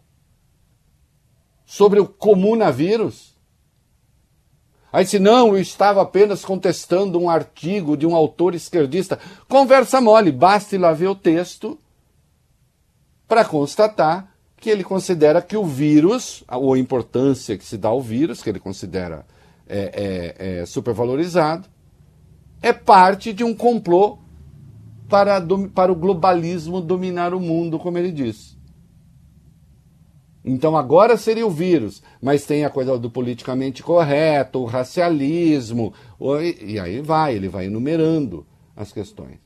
sobre 1.65 1.99
o 1.99 2.07
comunavírus 2.07 3.35
Aí 4.95 5.03
disse, 5.03 5.19
não, 5.19 5.49
eu 5.49 5.57
estava 5.57 6.01
apenas 6.01 6.45
contestando 6.45 7.19
um 7.19 7.29
artigo 7.29 7.97
de 7.97 8.07
um 8.07 8.15
autor 8.15 8.55
esquerdista. 8.55 9.19
Conversa 9.45 9.99
mole, 9.99 10.31
basta 10.31 10.73
ir 10.73 10.77
lá 10.77 10.93
ver 10.93 11.09
o 11.09 11.15
texto 11.15 11.77
para 13.27 13.43
constatar 13.43 14.33
que 14.55 14.69
ele 14.69 14.85
considera 14.85 15.41
que 15.41 15.57
o 15.57 15.65
vírus, 15.65 16.45
ou 16.49 16.73
a 16.73 16.79
importância 16.79 17.57
que 17.57 17.65
se 17.65 17.77
dá 17.77 17.89
ao 17.89 18.01
vírus, 18.01 18.41
que 18.41 18.49
ele 18.49 18.57
considera 18.57 19.25
é, 19.67 20.33
é, 20.37 20.59
é 20.61 20.65
supervalorizado, 20.65 21.67
é 22.61 22.73
parte 22.73 23.33
de 23.33 23.43
um 23.43 23.53
complô 23.53 24.19
para, 25.07 25.41
para 25.73 25.91
o 25.91 25.95
globalismo 25.95 26.81
dominar 26.81 27.33
o 27.33 27.39
mundo, 27.39 27.77
como 27.77 27.97
ele 27.97 28.11
diz. 28.11 28.55
Então 30.43 30.77
agora 30.77 31.17
seria 31.17 31.45
o 31.45 31.49
vírus, 31.49 32.03
mas 32.21 32.45
tem 32.45 32.65
a 32.65 32.69
coisa 32.69 32.99
do 32.99 33.09
politicamente 33.09 33.81
correto, 33.81 34.59
o 34.59 34.65
racialismo, 34.65 35.91
e 36.61 36.79
aí 36.79 37.01
vai, 37.01 37.35
ele 37.35 37.49
vai 37.49 37.65
enumerando 37.65 38.45
as 38.75 38.91
questões. 38.91 39.39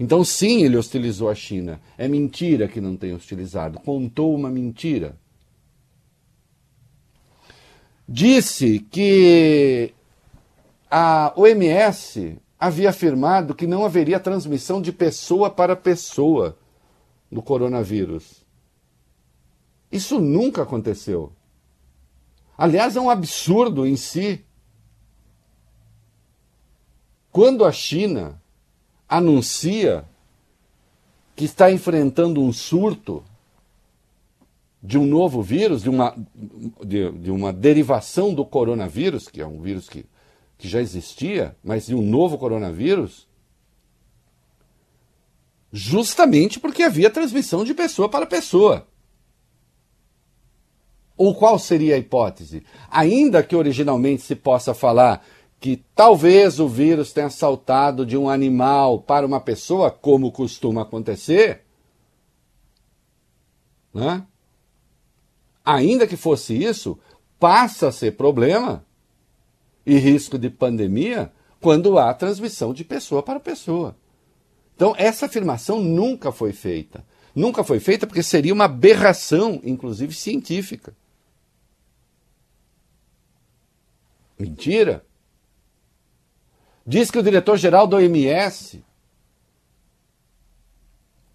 Então 0.00 0.24
sim, 0.24 0.62
ele 0.62 0.78
hostilizou 0.78 1.28
a 1.28 1.34
China. 1.34 1.78
É 1.98 2.08
mentira 2.08 2.68
que 2.68 2.80
não 2.80 2.96
tem 2.96 3.12
hostilizado, 3.12 3.80
contou 3.80 4.34
uma 4.34 4.48
mentira. 4.48 5.18
Disse 8.08 8.78
que 8.78 9.92
a 10.90 11.30
OMS 11.36 12.40
havia 12.58 12.88
afirmado 12.88 13.54
que 13.54 13.66
não 13.66 13.84
haveria 13.84 14.18
transmissão 14.18 14.80
de 14.80 14.90
pessoa 14.90 15.50
para 15.50 15.76
pessoa 15.76 16.56
do 17.30 17.42
coronavírus. 17.42 18.46
Isso 19.92 20.18
nunca 20.18 20.62
aconteceu. 20.62 21.32
Aliás, 22.56 22.96
é 22.96 23.00
um 23.00 23.10
absurdo 23.10 23.86
em 23.86 23.94
si. 23.94 24.42
Quando 27.30 27.64
a 27.64 27.70
China 27.70 28.40
anuncia 29.06 30.04
que 31.36 31.44
está 31.44 31.70
enfrentando 31.70 32.42
um 32.42 32.52
surto 32.52 33.22
de 34.82 34.96
um 34.96 35.04
novo 35.04 35.42
vírus, 35.42 35.82
de 35.82 35.90
uma, 35.90 36.14
de, 36.84 37.10
de 37.12 37.30
uma 37.30 37.52
derivação 37.52 38.32
do 38.32 38.44
coronavírus, 38.44 39.28
que 39.28 39.40
é 39.40 39.46
um 39.46 39.60
vírus 39.60 39.88
que, 39.88 40.06
que 40.56 40.68
já 40.68 40.80
existia, 40.80 41.56
mas 41.62 41.86
de 41.86 41.94
um 41.94 42.02
novo 42.02 42.38
coronavírus, 42.38 43.26
justamente 45.72 46.60
porque 46.60 46.82
havia 46.82 47.10
transmissão 47.10 47.64
de 47.64 47.74
pessoa 47.74 48.08
para 48.08 48.26
pessoa. 48.26 48.86
Ou 51.16 51.34
qual 51.34 51.58
seria 51.58 51.96
a 51.96 51.98
hipótese? 51.98 52.62
Ainda 52.88 53.42
que 53.42 53.56
originalmente 53.56 54.22
se 54.22 54.36
possa 54.36 54.72
falar 54.72 55.26
que 55.58 55.84
talvez 55.92 56.60
o 56.60 56.68
vírus 56.68 57.12
tenha 57.12 57.28
saltado 57.28 58.06
de 58.06 58.16
um 58.16 58.30
animal 58.30 59.00
para 59.00 59.26
uma 59.26 59.40
pessoa, 59.40 59.90
como 59.90 60.30
costuma 60.30 60.82
acontecer, 60.82 61.64
né? 63.92 64.24
Ainda 65.68 66.06
que 66.06 66.16
fosse 66.16 66.54
isso, 66.54 66.98
passa 67.38 67.88
a 67.88 67.92
ser 67.92 68.12
problema 68.16 68.82
e 69.84 69.98
risco 69.98 70.38
de 70.38 70.48
pandemia 70.48 71.30
quando 71.60 71.98
há 71.98 72.14
transmissão 72.14 72.72
de 72.72 72.84
pessoa 72.84 73.22
para 73.22 73.38
pessoa. 73.38 73.94
Então, 74.74 74.94
essa 74.96 75.26
afirmação 75.26 75.82
nunca 75.82 76.32
foi 76.32 76.54
feita. 76.54 77.04
Nunca 77.34 77.62
foi 77.62 77.80
feita 77.80 78.06
porque 78.06 78.22
seria 78.22 78.54
uma 78.54 78.64
aberração, 78.64 79.60
inclusive 79.62 80.14
científica. 80.14 80.96
Mentira. 84.38 85.04
Diz 86.86 87.10
que 87.10 87.18
o 87.18 87.22
diretor-geral 87.22 87.86
da 87.86 87.98
OMS 87.98 88.82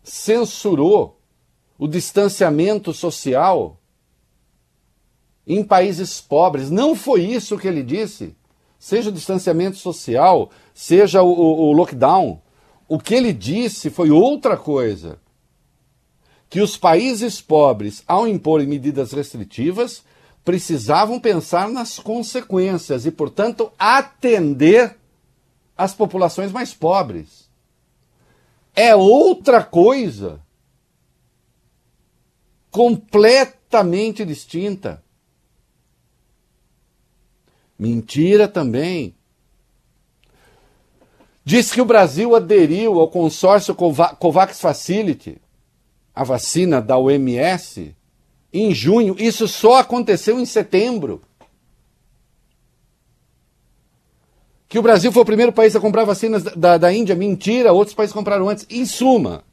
censurou 0.01 1.21
o 1.77 1.87
distanciamento 1.87 2.93
social 2.93 3.79
em 5.45 5.63
países 5.63 6.21
pobres. 6.21 6.69
Não 6.69 6.95
foi 6.95 7.23
isso 7.23 7.57
que 7.57 7.67
ele 7.67 7.83
disse. 7.83 8.35
Seja 8.79 9.09
o 9.09 9.13
distanciamento 9.13 9.77
social, 9.77 10.50
seja 10.73 11.21
o, 11.21 11.29
o, 11.29 11.71
lockdown. 11.71 12.41
O 12.88 13.00
que 13.00 13.15
ele 13.15 13.31
disse 13.31 13.89
foi 13.89 14.12
outra 14.12 14.57
coisa. 14.57 15.19
Que 16.50 16.62
os 16.62 16.77
países 16.77 17.41
pobres, 17.41 18.03
ao 18.07 18.27
imporem 18.27 18.67
medidas 18.67 19.12
restritivas, 19.12 20.03
precisavam 20.43 21.19
pensar 21.19 21.69
nas 21.69 21.97
consequências 21.97 23.05
e, 23.05 23.12
portanto, 23.12 23.71
atender 23.79 24.97
as 25.77 25.93
populações 25.93 26.51
mais 26.51 26.73
pobres. 26.73 27.50
É 28.75 28.95
outra 28.95 29.63
coisa 29.63 30.41
completamente 32.69 34.25
distinta. 34.25 35.02
Mentira 37.83 38.47
também. 38.47 39.13
Diz 41.43 41.69
que 41.69 41.81
o 41.81 41.85
Brasil 41.85 42.33
aderiu 42.33 42.97
ao 42.97 43.09
consórcio 43.09 43.75
COVAX 43.75 44.62
Facility, 44.62 45.38
a 46.15 46.23
vacina 46.23 46.81
da 46.81 46.97
OMS, 46.97 47.93
em 48.53 48.73
junho. 48.73 49.17
Isso 49.19 49.49
só 49.49 49.79
aconteceu 49.79 50.39
em 50.39 50.45
setembro. 50.45 51.21
Que 54.69 54.79
o 54.79 54.81
Brasil 54.81 55.12
foi 55.12 55.23
o 55.23 55.25
primeiro 55.25 55.51
país 55.51 55.75
a 55.75 55.81
comprar 55.81 56.05
vacinas 56.05 56.41
da, 56.41 56.77
da 56.77 56.93
Índia. 56.93 57.17
Mentira, 57.17 57.73
outros 57.73 57.93
países 57.93 58.13
compraram 58.13 58.47
antes. 58.47 58.65
Em 58.69 58.86
suma, 58.86 59.43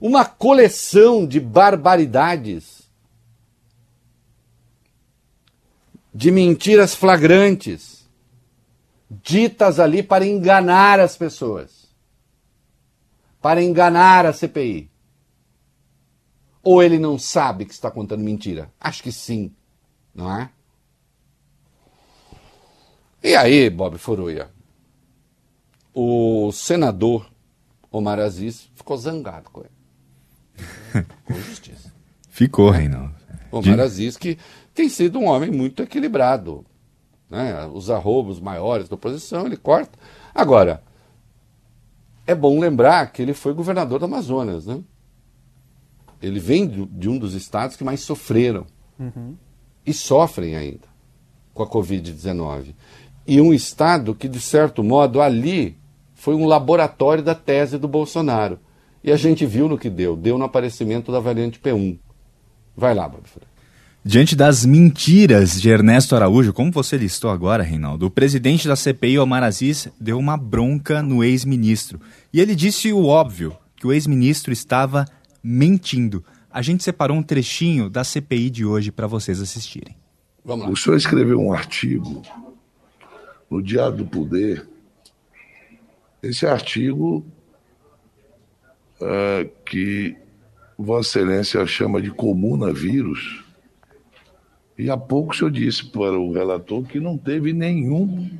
uma 0.00 0.24
coleção 0.24 1.26
de 1.26 1.38
barbaridades, 1.38 2.77
de 6.18 6.32
mentiras 6.32 6.96
flagrantes, 6.96 8.04
ditas 9.08 9.78
ali 9.78 10.02
para 10.02 10.26
enganar 10.26 10.98
as 10.98 11.16
pessoas, 11.16 11.94
para 13.40 13.62
enganar 13.62 14.26
a 14.26 14.32
CPI. 14.32 14.90
Ou 16.60 16.82
ele 16.82 16.98
não 16.98 17.20
sabe 17.20 17.64
que 17.64 17.72
está 17.72 17.88
contando 17.88 18.24
mentira? 18.24 18.68
Acho 18.80 19.00
que 19.00 19.12
sim, 19.12 19.54
não 20.12 20.36
é? 20.36 20.50
E 23.22 23.36
aí, 23.36 23.70
Bob 23.70 23.96
Furuia? 23.96 24.50
O 25.94 26.50
senador 26.50 27.30
Omar 27.92 28.18
Aziz 28.18 28.68
ficou 28.74 28.96
zangado 28.96 29.50
com 29.50 29.60
ele. 29.60 31.06
Com 31.24 31.34
justiça. 31.34 31.94
Ficou, 32.28 32.70
Reinaldo. 32.70 33.14
Omar 33.52 33.76
De... 33.76 33.80
Aziz, 33.82 34.16
que 34.16 34.36
tem 34.78 34.88
sido 34.88 35.18
um 35.18 35.24
homem 35.24 35.50
muito 35.50 35.82
equilibrado. 35.82 36.64
Né? 37.28 37.66
Os 37.66 37.90
arrobos 37.90 38.38
maiores 38.38 38.88
da 38.88 38.94
oposição, 38.94 39.44
ele 39.44 39.56
corta. 39.56 39.98
Agora, 40.32 40.84
é 42.24 42.32
bom 42.32 42.60
lembrar 42.60 43.10
que 43.10 43.20
ele 43.20 43.34
foi 43.34 43.52
governador 43.52 43.98
do 43.98 44.04
Amazonas, 44.04 44.66
né? 44.66 44.80
Ele 46.22 46.38
vem 46.38 46.68
de 46.68 47.08
um 47.08 47.18
dos 47.18 47.34
estados 47.34 47.74
que 47.74 47.82
mais 47.82 48.00
sofreram. 48.00 48.66
Uhum. 49.00 49.34
E 49.84 49.92
sofrem 49.92 50.54
ainda 50.54 50.86
com 51.52 51.64
a 51.64 51.68
Covid-19. 51.68 52.72
E 53.26 53.40
um 53.40 53.52
estado 53.52 54.14
que, 54.14 54.28
de 54.28 54.40
certo 54.40 54.84
modo, 54.84 55.20
ali 55.20 55.76
foi 56.14 56.36
um 56.36 56.46
laboratório 56.46 57.24
da 57.24 57.34
tese 57.34 57.78
do 57.78 57.88
Bolsonaro. 57.88 58.60
E 59.02 59.10
a 59.10 59.16
gente 59.16 59.44
viu 59.44 59.68
no 59.68 59.76
que 59.76 59.90
deu. 59.90 60.16
Deu 60.16 60.38
no 60.38 60.44
aparecimento 60.44 61.10
da 61.10 61.18
variante 61.18 61.58
P1. 61.58 61.98
Vai 62.76 62.94
lá, 62.94 63.08
Bob 63.08 63.24
Diante 64.04 64.36
das 64.36 64.64
mentiras 64.64 65.60
de 65.60 65.68
Ernesto 65.68 66.14
Araújo, 66.14 66.52
como 66.52 66.70
você 66.70 66.96
listou 66.96 67.30
agora, 67.30 67.62
Reinaldo, 67.62 68.06
o 68.06 68.10
presidente 68.10 68.66
da 68.66 68.76
CPI, 68.76 69.18
Omar 69.18 69.42
Aziz, 69.42 69.88
deu 70.00 70.18
uma 70.18 70.36
bronca 70.36 71.02
no 71.02 71.22
ex-ministro. 71.22 72.00
E 72.32 72.40
ele 72.40 72.54
disse 72.54 72.92
o 72.92 73.06
óbvio, 73.06 73.56
que 73.76 73.86
o 73.86 73.92
ex-ministro 73.92 74.52
estava 74.52 75.04
mentindo. 75.42 76.24
A 76.50 76.62
gente 76.62 76.82
separou 76.82 77.16
um 77.16 77.22
trechinho 77.22 77.90
da 77.90 78.04
CPI 78.04 78.50
de 78.50 78.64
hoje 78.64 78.90
para 78.90 79.06
vocês 79.06 79.40
assistirem. 79.40 79.96
Vamos 80.44 80.66
lá. 80.66 80.72
O 80.72 80.76
senhor 80.76 80.96
escreveu 80.96 81.38
um 81.38 81.52
artigo 81.52 82.22
no 83.50 83.62
Diário 83.62 83.98
do 83.98 84.06
Poder. 84.06 84.66
Esse 86.22 86.46
artigo 86.46 87.24
é, 89.00 89.48
que 89.66 90.16
Vossa 90.78 91.18
Excelência 91.18 91.66
chama 91.66 92.00
de 92.00 92.10
comunavírus. 92.10 93.44
E 94.78 94.88
há 94.88 94.96
pouco 94.96 95.32
o 95.32 95.36
senhor 95.36 95.50
disse 95.50 95.84
para 95.86 96.18
o 96.18 96.32
relator 96.32 96.84
que 96.84 97.00
não 97.00 97.18
teve 97.18 97.52
nenhum 97.52 98.30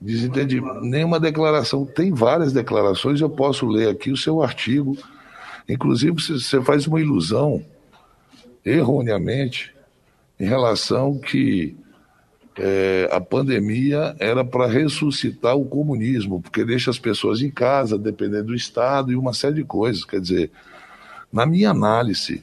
desentendimento, 0.00 0.80
nenhuma 0.80 1.20
declaração. 1.20 1.84
Tem 1.84 2.12
várias 2.12 2.52
declarações, 2.52 3.20
eu 3.20 3.28
posso 3.28 3.66
ler 3.66 3.88
aqui 3.90 4.10
o 4.10 4.16
seu 4.16 4.42
artigo 4.42 4.96
Inclusive, 5.68 6.12
você 6.12 6.62
faz 6.62 6.86
uma 6.86 7.00
ilusão, 7.00 7.64
erroneamente, 8.64 9.74
em 10.38 10.44
relação 10.44 11.18
que 11.18 11.74
é, 12.56 13.08
a 13.10 13.20
pandemia 13.20 14.14
era 14.18 14.44
para 14.44 14.66
ressuscitar 14.66 15.56
o 15.56 15.64
comunismo, 15.64 16.40
porque 16.40 16.64
deixa 16.64 16.90
as 16.90 16.98
pessoas 16.98 17.40
em 17.40 17.50
casa, 17.50 17.98
dependendo 17.98 18.48
do 18.48 18.54
Estado 18.54 19.10
e 19.10 19.16
uma 19.16 19.32
série 19.32 19.54
de 19.54 19.64
coisas. 19.64 20.04
Quer 20.04 20.20
dizer, 20.20 20.50
na 21.32 21.46
minha 21.46 21.70
análise, 21.70 22.42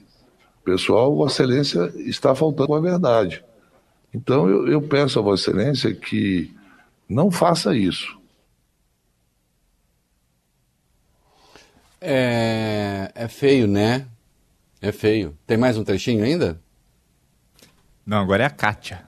pessoal, 0.64 1.16
Vossa 1.16 1.44
Excelência 1.44 1.94
está 1.98 2.34
faltando 2.36 2.68
com 2.68 2.76
a 2.76 2.82
verdade. 2.82 3.44
Então, 4.14 4.50
eu, 4.50 4.68
eu 4.68 4.82
peço 4.82 5.20
a 5.20 5.22
Vossa 5.22 5.50
Excelência 5.50 5.94
que 5.94 6.54
não 7.08 7.32
faça 7.32 7.76
isso. 7.76 8.20
É, 12.00 13.12
é 13.14 13.28
feio, 13.28 13.68
né? 13.68 14.08
É 14.82 14.92
feio. 14.92 15.38
Tem 15.46 15.58
mais 15.58 15.78
um 15.78 15.84
trechinho 15.84 16.24
ainda? 16.24 16.60
Não, 18.06 18.18
agora 18.18 18.44
é 18.44 18.48
a 18.48 18.50
Kátia. 18.50 19.06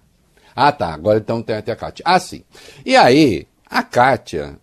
Ah, 0.55 0.71
tá. 0.71 0.93
Agora 0.93 1.17
então 1.17 1.41
tem 1.41 1.55
até 1.55 1.71
a 1.71 1.75
Kátia. 1.75 2.03
Ah, 2.05 2.19
sim. 2.19 2.43
E 2.85 2.95
aí, 2.95 3.47
a 3.65 3.81
Kátia. 3.81 4.59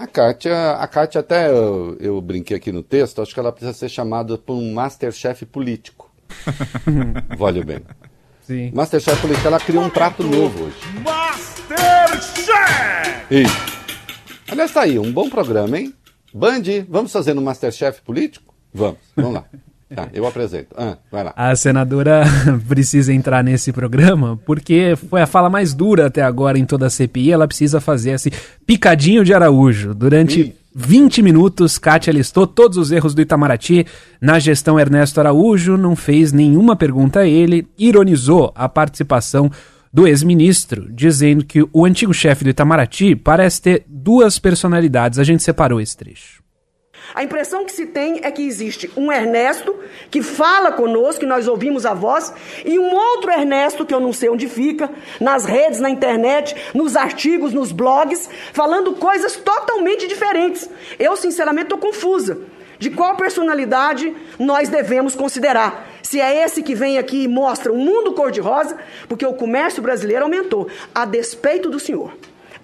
A 0.00 0.06
Kátia, 0.06 0.70
a 0.72 0.88
Kátia 0.88 1.20
até 1.20 1.50
eu, 1.50 1.94
eu 2.00 2.18
brinquei 2.22 2.56
aqui 2.56 2.72
no 2.72 2.82
texto, 2.82 3.20
acho 3.20 3.34
que 3.34 3.38
ela 3.38 3.52
precisa 3.52 3.74
ser 3.74 3.90
chamada 3.90 4.38
por 4.38 4.54
um 4.54 4.72
Masterchef 4.72 5.44
político. 5.44 6.10
Vale 7.36 7.62
bem. 7.62 7.80
Sim. 8.40 8.72
Masterchef 8.74 9.20
Político, 9.20 9.46
ela 9.46 9.60
criou 9.60 9.84
um 9.84 9.90
prato 9.90 10.22
novo 10.22 10.64
hoje. 10.64 10.78
Masterchef! 11.04 12.50
E, 13.30 13.44
aliás, 14.50 14.72
tá 14.72 14.80
aí, 14.80 14.98
um 14.98 15.12
bom 15.12 15.28
programa, 15.28 15.78
hein? 15.78 15.94
Band, 16.32 16.62
vamos 16.88 17.12
fazer 17.12 17.34
no 17.34 17.42
Masterchef 17.42 18.00
Político? 18.00 18.54
Vamos, 18.72 19.00
vamos 19.14 19.34
lá. 19.34 19.44
Tá, 19.94 20.08
eu 20.12 20.24
apresento. 20.24 20.68
Ah, 20.76 20.96
vai 21.10 21.24
lá. 21.24 21.32
A 21.36 21.54
senadora 21.56 22.22
precisa 22.68 23.12
entrar 23.12 23.42
nesse 23.42 23.72
programa 23.72 24.38
porque 24.46 24.96
foi 25.08 25.20
a 25.20 25.26
fala 25.26 25.50
mais 25.50 25.74
dura 25.74 26.06
até 26.06 26.22
agora 26.22 26.58
em 26.58 26.64
toda 26.64 26.86
a 26.86 26.90
CPI. 26.90 27.32
Ela 27.32 27.48
precisa 27.48 27.80
fazer 27.80 28.10
esse 28.10 28.32
picadinho 28.64 29.24
de 29.24 29.34
Araújo. 29.34 29.92
Durante 29.92 30.40
Ih. 30.40 30.54
20 30.72 31.22
minutos, 31.22 31.76
Kátia 31.76 32.12
listou 32.12 32.46
todos 32.46 32.78
os 32.78 32.92
erros 32.92 33.14
do 33.14 33.20
Itamaraty 33.20 33.84
na 34.20 34.38
gestão 34.38 34.78
Ernesto 34.78 35.18
Araújo, 35.18 35.76
não 35.76 35.96
fez 35.96 36.32
nenhuma 36.32 36.76
pergunta 36.76 37.20
a 37.20 37.26
ele, 37.26 37.66
ironizou 37.76 38.52
a 38.54 38.68
participação 38.68 39.50
do 39.92 40.06
ex-ministro, 40.06 40.88
dizendo 40.92 41.44
que 41.44 41.66
o 41.72 41.84
antigo 41.84 42.14
chefe 42.14 42.44
do 42.44 42.50
Itamaraty 42.50 43.16
parece 43.16 43.60
ter 43.60 43.84
duas 43.88 44.38
personalidades. 44.38 45.18
A 45.18 45.24
gente 45.24 45.42
separou 45.42 45.80
esse 45.80 45.96
trecho. 45.96 46.39
A 47.14 47.24
impressão 47.24 47.64
que 47.64 47.72
se 47.72 47.86
tem 47.86 48.20
é 48.22 48.30
que 48.30 48.46
existe 48.46 48.90
um 48.96 49.10
Ernesto 49.10 49.74
que 50.10 50.22
fala 50.22 50.72
conosco, 50.72 51.20
que 51.20 51.26
nós 51.26 51.48
ouvimos 51.48 51.84
a 51.84 51.92
voz, 51.92 52.32
e 52.64 52.78
um 52.78 52.94
outro 52.94 53.30
Ernesto, 53.30 53.84
que 53.84 53.92
eu 53.92 54.00
não 54.00 54.12
sei 54.12 54.28
onde 54.28 54.48
fica, 54.48 54.90
nas 55.20 55.44
redes, 55.44 55.80
na 55.80 55.90
internet, 55.90 56.54
nos 56.74 56.96
artigos, 56.96 57.52
nos 57.52 57.72
blogs, 57.72 58.28
falando 58.52 58.94
coisas 58.94 59.36
totalmente 59.36 60.06
diferentes. 60.06 60.70
Eu, 60.98 61.16
sinceramente, 61.16 61.64
estou 61.64 61.78
confusa. 61.78 62.38
De 62.78 62.88
qual 62.88 63.14
personalidade 63.14 64.16
nós 64.38 64.70
devemos 64.70 65.14
considerar? 65.14 65.86
Se 66.02 66.18
é 66.18 66.44
esse 66.44 66.62
que 66.62 66.74
vem 66.74 66.96
aqui 66.96 67.24
e 67.24 67.28
mostra 67.28 67.70
um 67.70 67.76
mundo 67.76 68.14
cor-de-rosa, 68.14 68.78
porque 69.06 69.26
o 69.26 69.34
comércio 69.34 69.82
brasileiro 69.82 70.24
aumentou, 70.24 70.66
a 70.94 71.04
despeito 71.04 71.68
do 71.68 71.78
senhor. 71.78 72.14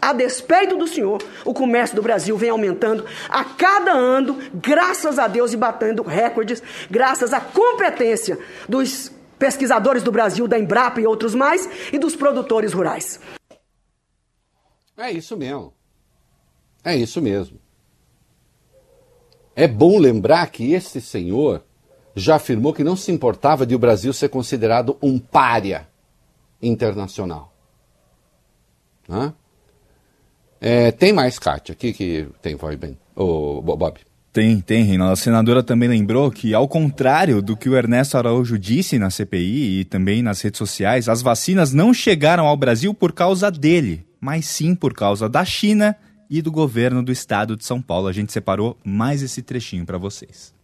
A 0.06 0.12
despeito 0.12 0.76
do 0.76 0.86
senhor, 0.86 1.20
o 1.44 1.52
comércio 1.52 1.96
do 1.96 2.00
Brasil 2.00 2.38
vem 2.38 2.48
aumentando 2.48 3.04
a 3.28 3.42
cada 3.42 3.90
ano, 3.90 4.38
graças 4.54 5.18
a 5.18 5.26
Deus, 5.26 5.52
e 5.52 5.56
batendo 5.56 6.04
recordes, 6.04 6.62
graças 6.88 7.32
à 7.32 7.40
competência 7.40 8.38
dos 8.68 9.10
pesquisadores 9.36 10.04
do 10.04 10.12
Brasil, 10.12 10.46
da 10.46 10.56
Embrapa 10.56 11.00
e 11.00 11.06
outros 11.08 11.34
mais, 11.34 11.68
e 11.92 11.98
dos 11.98 12.14
produtores 12.14 12.72
rurais. 12.72 13.18
É 14.96 15.10
isso 15.10 15.36
mesmo. 15.36 15.74
É 16.84 16.94
isso 16.94 17.20
mesmo. 17.20 17.58
É 19.56 19.66
bom 19.66 19.98
lembrar 19.98 20.48
que 20.52 20.72
esse 20.72 21.00
senhor 21.00 21.64
já 22.14 22.36
afirmou 22.36 22.72
que 22.72 22.84
não 22.84 22.94
se 22.94 23.10
importava 23.10 23.66
de 23.66 23.74
o 23.74 23.78
Brasil 23.80 24.12
ser 24.12 24.28
considerado 24.28 24.96
um 25.02 25.18
pária 25.18 25.88
internacional. 26.62 27.52
Hã? 29.10 29.34
É, 30.60 30.90
tem 30.90 31.12
mais, 31.12 31.38
Kátia, 31.38 31.72
aqui 31.72 31.92
que 31.92 32.26
tem 32.40 32.54
voz 32.54 32.76
bem. 32.76 32.96
Ô, 33.14 33.60
Bob. 33.62 34.00
Tem, 34.32 34.60
tem, 34.60 34.84
Reinaldo. 34.84 35.14
A 35.14 35.16
senadora 35.16 35.62
também 35.62 35.88
lembrou 35.88 36.30
que, 36.30 36.52
ao 36.52 36.68
contrário 36.68 37.40
do 37.40 37.56
que 37.56 37.70
o 37.70 37.76
Ernesto 37.76 38.18
Araújo 38.18 38.58
disse 38.58 38.98
na 38.98 39.08
CPI 39.08 39.80
e 39.80 39.84
também 39.84 40.22
nas 40.22 40.42
redes 40.42 40.58
sociais, 40.58 41.08
as 41.08 41.22
vacinas 41.22 41.72
não 41.72 41.94
chegaram 41.94 42.46
ao 42.46 42.56
Brasil 42.56 42.92
por 42.92 43.12
causa 43.12 43.50
dele, 43.50 44.06
mas 44.20 44.46
sim 44.46 44.74
por 44.74 44.92
causa 44.92 45.26
da 45.26 45.42
China 45.42 45.96
e 46.28 46.42
do 46.42 46.52
governo 46.52 47.02
do 47.02 47.10
estado 47.10 47.56
de 47.56 47.64
São 47.64 47.80
Paulo. 47.80 48.08
A 48.08 48.12
gente 48.12 48.30
separou 48.30 48.76
mais 48.84 49.22
esse 49.22 49.40
trechinho 49.40 49.86
para 49.86 49.96
vocês. 49.96 50.54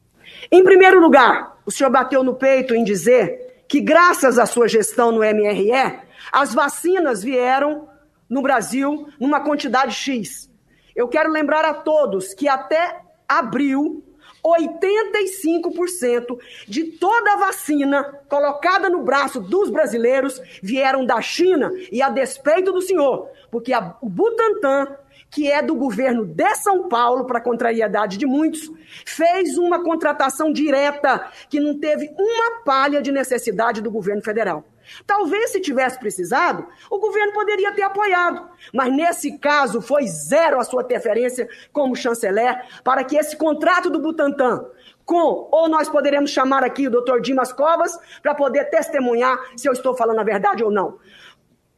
Em 0.51 0.63
primeiro 0.63 1.01
lugar, 1.01 1.57
o 1.65 1.71
senhor 1.71 1.89
bateu 1.89 2.23
no 2.23 2.35
peito 2.35 2.75
em 2.75 2.85
dizer 2.85 3.65
que, 3.67 3.81
graças 3.81 4.39
à 4.39 4.45
sua 4.45 4.69
gestão 4.69 5.13
no 5.13 5.21
MRE, 5.21 5.99
as 6.31 6.53
vacinas 6.53 7.23
vieram 7.23 7.89
no 8.33 8.41
Brasil 8.41 9.09
numa 9.21 9.41
quantidade 9.41 9.95
X. 9.95 10.51
Eu 10.97 11.07
quero 11.07 11.31
lembrar 11.31 11.67
a 11.67 11.75
todos 11.75 12.33
que 12.33 12.49
até 12.49 13.03
abril, 13.29 14.03
85% 14.43 16.39
de 16.67 16.85
toda 16.93 17.35
a 17.35 17.37
vacina 17.37 18.03
colocada 18.31 18.89
no 18.89 19.03
braço 19.03 19.39
dos 19.39 19.69
brasileiros 19.69 20.41
vieram 20.63 21.05
da 21.05 21.21
China 21.21 21.71
e 21.93 22.01
a 22.01 22.09
despeito 22.09 22.73
do 22.73 22.81
senhor, 22.81 23.29
porque 23.51 23.75
a, 23.75 23.97
o 24.01 24.09
Butantan, 24.09 24.97
que 25.31 25.51
é 25.51 25.61
do 25.61 25.75
governo 25.75 26.25
de 26.25 26.55
São 26.55 26.89
Paulo, 26.89 27.27
para 27.27 27.39
contrariedade 27.39 28.17
de 28.17 28.25
muitos, 28.25 28.71
fez 29.05 29.59
uma 29.59 29.85
contratação 29.85 30.51
direta 30.51 31.31
que 31.51 31.61
não 31.61 31.79
teve 31.79 32.11
uma 32.19 32.63
palha 32.65 33.03
de 33.03 33.13
necessidade 33.13 33.83
do 33.83 33.91
governo 33.91 34.23
federal. 34.23 34.65
Talvez, 35.07 35.51
se 35.51 35.61
tivesse 35.61 35.99
precisado, 35.99 36.67
o 36.91 36.99
governo 36.99 37.33
poderia 37.33 37.73
ter 37.73 37.83
apoiado. 37.83 38.49
Mas 38.73 38.93
nesse 38.93 39.39
caso, 39.39 39.81
foi 39.81 40.07
zero 40.07 40.61
a 40.61 40.65
sua 40.65 40.83
interferência 40.83 41.49
como 41.73 41.97
chanceler 41.97 42.65
para 42.83 43.05
que 43.05 43.17
esse 43.17 43.37
contrato 43.37 43.91
do 43.91 44.01
Butantan, 44.01 44.67
com, 45.05 45.49
ou 45.51 45.69
nós 45.69 45.89
poderemos 45.89 46.31
chamar 46.31 46.65
aqui 46.65 46.87
o 46.87 46.91
doutor 46.91 47.21
Dimas 47.21 47.53
Covas 47.53 47.99
para 48.23 48.35
poder 48.35 48.65
testemunhar 48.71 49.39
se 49.57 49.69
eu 49.69 49.73
estou 49.73 49.97
falando 49.97 50.21
a 50.21 50.25
verdade 50.25 50.63
ou 50.63 50.71
não. 50.71 50.99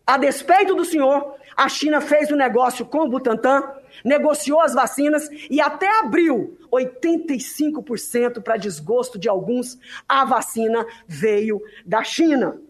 A 0.07 0.18
despeito 0.18 0.74
do 0.74 0.85
senhor, 0.85 1.35
a 1.57 1.66
China 1.66 1.98
fez 2.00 2.31
o 2.31 2.37
negócio 2.37 2.85
com 2.85 2.98
o 3.00 3.09
Butantan, 3.09 3.62
negociou 4.05 4.61
as 4.61 4.74
vacinas 4.74 5.29
e 5.48 5.62
até 5.62 5.88
abril, 6.00 6.59
85% 6.70 8.42
para 8.42 8.59
desgosto 8.59 9.18
de 9.18 9.31
alguns, 9.31 9.79
a 10.07 10.24
vacina 10.27 10.85
veio 11.07 11.59
da 11.87 12.05
China. 12.05 12.61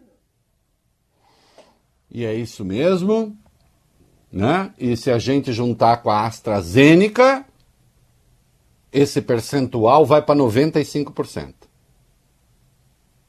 E 2.15 2.25
é 2.25 2.33
isso 2.33 2.65
mesmo. 2.65 3.37
Né? 4.31 4.73
E 4.79 4.97
se 4.97 5.11
a 5.11 5.19
gente 5.19 5.53
juntar 5.53 5.97
com 5.97 6.11
a 6.11 6.25
AstraZeneca, 6.27 7.45
esse 8.93 9.21
percentual 9.21 10.07
vai 10.07 10.23
para 10.23 10.39
95%. 10.39 11.55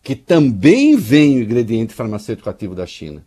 Que 0.04 0.16
também 0.16 0.96
vem 0.96 1.38
o 1.38 1.42
ingrediente 1.42 1.96
farmacêutico 1.96 2.48
ativo 2.48 2.76
da 2.76 2.86
China. 2.86 3.26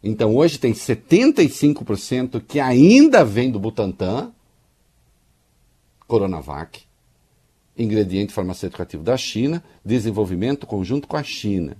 Então 0.00 0.36
hoje 0.36 0.56
tem 0.58 0.72
75% 0.72 2.40
que 2.40 2.60
ainda 2.60 3.24
vem 3.24 3.50
do 3.50 3.58
Butantan, 3.58 4.32
Coronavac, 6.06 6.82
ingrediente 7.76 8.32
farmacêutico 8.32 8.82
ativo 8.82 9.02
da 9.02 9.16
China, 9.16 9.64
desenvolvimento 9.84 10.64
conjunto 10.64 11.08
com 11.08 11.16
a 11.16 11.22
China 11.24 11.76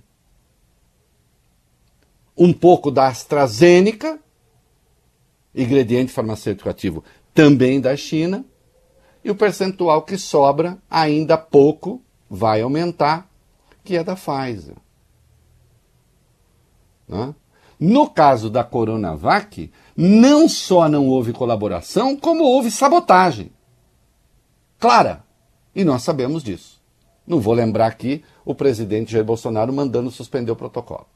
um 2.37 2.51
pouco 2.51 2.89
da 2.89 3.07
AstraZeneca, 3.07 4.19
ingrediente 5.53 6.11
farmacêutico 6.11 6.69
ativo 6.69 7.03
também 7.33 7.79
da 7.79 7.95
China, 7.95 8.45
e 9.23 9.31
o 9.31 9.35
percentual 9.35 10.01
que 10.01 10.17
sobra, 10.17 10.77
ainda 10.89 11.37
pouco, 11.37 12.01
vai 12.29 12.61
aumentar, 12.61 13.29
que 13.83 13.95
é 13.95 14.03
da 14.03 14.15
Pfizer. 14.15 14.75
Né? 17.07 17.33
No 17.79 18.09
caso 18.09 18.49
da 18.49 18.63
Coronavac, 18.63 19.71
não 19.95 20.49
só 20.49 20.89
não 20.89 21.07
houve 21.07 21.31
colaboração, 21.33 22.17
como 22.17 22.43
houve 22.43 22.69
sabotagem. 22.69 23.51
Clara. 24.79 25.23
E 25.75 25.83
nós 25.83 26.03
sabemos 26.03 26.43
disso. 26.43 26.81
Não 27.25 27.39
vou 27.39 27.53
lembrar 27.53 27.87
aqui 27.87 28.23
o 28.45 28.53
presidente 28.53 29.11
Jair 29.11 29.25
Bolsonaro 29.25 29.73
mandando 29.73 30.11
suspender 30.11 30.51
o 30.51 30.55
protocolo 30.55 31.07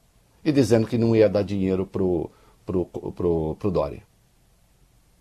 e 0.44 0.52
dizendo 0.52 0.88
que 0.88 0.98
não 0.98 1.16
ia 1.16 1.30
dar 1.30 1.44
dinheiro 1.44 1.86
pro, 1.86 2.30
pro, 2.66 2.86
pro, 2.86 3.56
pro 3.56 3.72
Dória. 3.72 4.04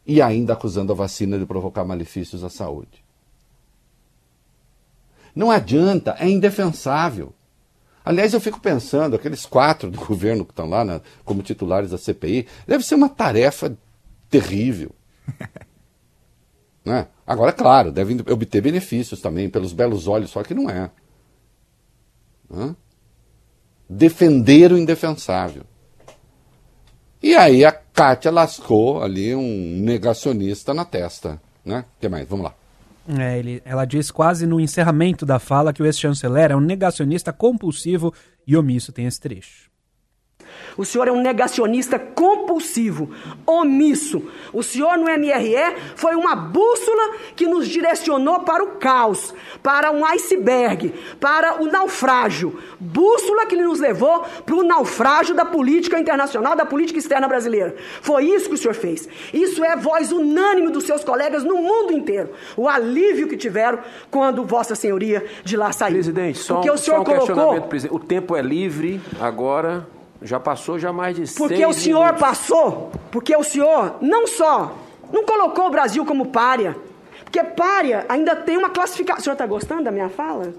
E 0.07 0.23
ainda 0.23 0.53
acusando 0.53 0.93
a 0.93 0.97
vacina 0.97 1.39
de 1.39 1.47
provocar 1.47 1.85
malefícios 1.85 2.45
à 2.45 2.49
saúde. 2.49 3.05
Não 5.35 5.51
adianta, 5.51 6.17
é 6.19 6.29
indefensável. 6.29 7.35
Aliás, 8.05 8.33
eu 8.33 8.41
fico 8.41 8.61
pensando, 8.61 9.17
aqueles 9.17 9.45
quatro 9.45 9.91
do 9.91 9.99
governo 10.07 10.45
que 10.45 10.53
estão 10.53 10.69
lá 10.69 10.85
na, 10.85 11.01
como 11.25 11.43
titulares 11.43 11.91
da 11.91 11.99
CPI, 11.99 12.47
deve 12.67 12.85
ser 12.85 12.95
uma 12.95 13.09
tarefa 13.09 13.77
terrível. 14.31 14.93
né? 16.85 17.09
Agora, 17.27 17.53
claro, 17.53 17.91
devem 17.91 18.19
obter 18.31 18.61
benefícios 18.61 19.21
também, 19.21 19.51
pelos 19.51 19.73
belos 19.73 20.07
olhos, 20.07 20.31
só 20.31 20.43
que 20.45 20.55
não 20.55 20.71
é. 20.71 20.91
Né? 22.49 22.77
Defender 23.89 24.73
o 24.73 24.79
indefensável. 24.79 25.63
E 27.23 27.35
aí 27.35 27.65
a 27.65 27.73
Kátia 27.73 28.31
lascou 28.31 29.03
ali 29.03 29.35
um 29.35 29.81
negacionista 29.81 30.75
na 30.75 30.85
testa. 30.85 31.41
Né? 31.65 31.85
O 31.97 32.01
que 32.01 32.09
mais? 32.09 32.29
Vamos 32.29 32.45
lá. 32.45 32.55
É, 33.19 33.39
ele, 33.39 33.63
ela 33.65 33.85
diz 33.85 34.11
quase 34.11 34.47
no 34.47 34.61
encerramento 34.61 35.25
da 35.25 35.39
fala 35.39 35.73
que 35.73 35.83
o 35.83 35.87
ex-chanceler 35.87 36.51
é 36.51 36.57
um 36.57 36.61
negacionista 36.61 37.33
compulsivo 37.33 38.13
e 38.47 38.57
omisso. 38.57 38.93
Tem 38.93 39.07
esse 39.07 39.21
trecho. 39.21 39.71
O 40.77 40.85
senhor 40.85 41.09
é 41.09 41.13
um 41.13 41.23
negacionista 41.23 41.99
compulsivo, 41.99 42.26
omisso. 43.47 44.23
O 44.53 44.63
senhor 44.63 44.97
no 44.97 45.05
MRE 45.05 45.77
foi 45.95 46.15
uma 46.15 46.35
bússola 46.37 47.15
que 47.35 47.47
nos 47.47 47.69
direcionou 47.69 48.41
para 48.41 48.63
o 48.63 48.77
caos, 48.77 49.35
para 49.63 49.91
um 49.91 50.05
iceberg, 50.05 50.95
para 51.21 51.63
o 51.63 51.67
naufrágio. 51.67 52.59
Bússola 52.79 53.47
que 53.47 53.57
nos 53.57 53.81
levou 53.81 54.25
para 54.45 54.55
o 54.55 54.63
naufrágio 54.63 55.35
da 55.35 55.45
política 55.45 55.99
internacional, 55.99 56.57
da 56.57 56.65
política 56.65 56.99
externa 56.99 57.29
brasileira. 57.29 57.75
Foi 58.01 58.25
isso 58.25 58.49
que 58.49 58.55
o 58.55 58.59
senhor 58.59 58.75
fez. 58.75 59.09
Isso 59.33 59.65
é 59.65 59.77
voz 59.77 60.13
unânime 60.13 60.71
dos 60.71 60.85
seus 60.85 61.03
colegas 61.05 61.45
no 61.45 61.57
mundo 61.57 61.93
inteiro. 61.93 62.31
O 62.57 62.69
alívio 62.69 63.29
que 63.29 63.37
tiveram 63.37 63.79
quando 64.11 64.45
Vossa 64.45 64.75
Senhoria 64.75 65.25
de 65.45 65.57
lá 65.57 65.73
saiu. 65.73 65.95
Presidente, 65.95 66.39
só, 66.39 66.55
Porque 66.55 66.71
um, 66.71 66.75
o 66.75 66.79
senhor 66.79 66.97
só 66.97 67.03
um 67.03 67.05
colocou. 67.05 67.69
O 67.91 67.99
tempo 67.99 68.37
é 68.37 68.43
livre 68.43 69.01
agora. 69.21 69.87
Já 70.23 70.41
passou 70.41 70.79
já 70.79 70.93
mais 70.93 71.17
de 71.17 71.35
Porque 71.35 71.65
o 71.65 71.73
senhor 71.73 72.05
minutos. 72.05 72.21
passou, 72.21 72.93
porque 73.11 73.37
o 73.37 73.43
senhor 73.43 73.97
não 74.01 74.27
só 74.27 74.77
não 75.13 75.25
colocou 75.25 75.67
o 75.67 75.71
Brasil 75.71 76.05
como 76.05 76.27
párea, 76.27 76.77
porque 77.25 77.43
párea 77.43 78.07
ainda 78.09 78.35
tem 78.35 78.57
uma 78.57 78.71
classificação. 78.71 79.21
O 79.21 79.23
senhor 79.25 79.33
está 79.35 79.47
gostando 79.47 79.85
da 79.85 79.91
minha 79.91 80.09
fala? 80.09 80.55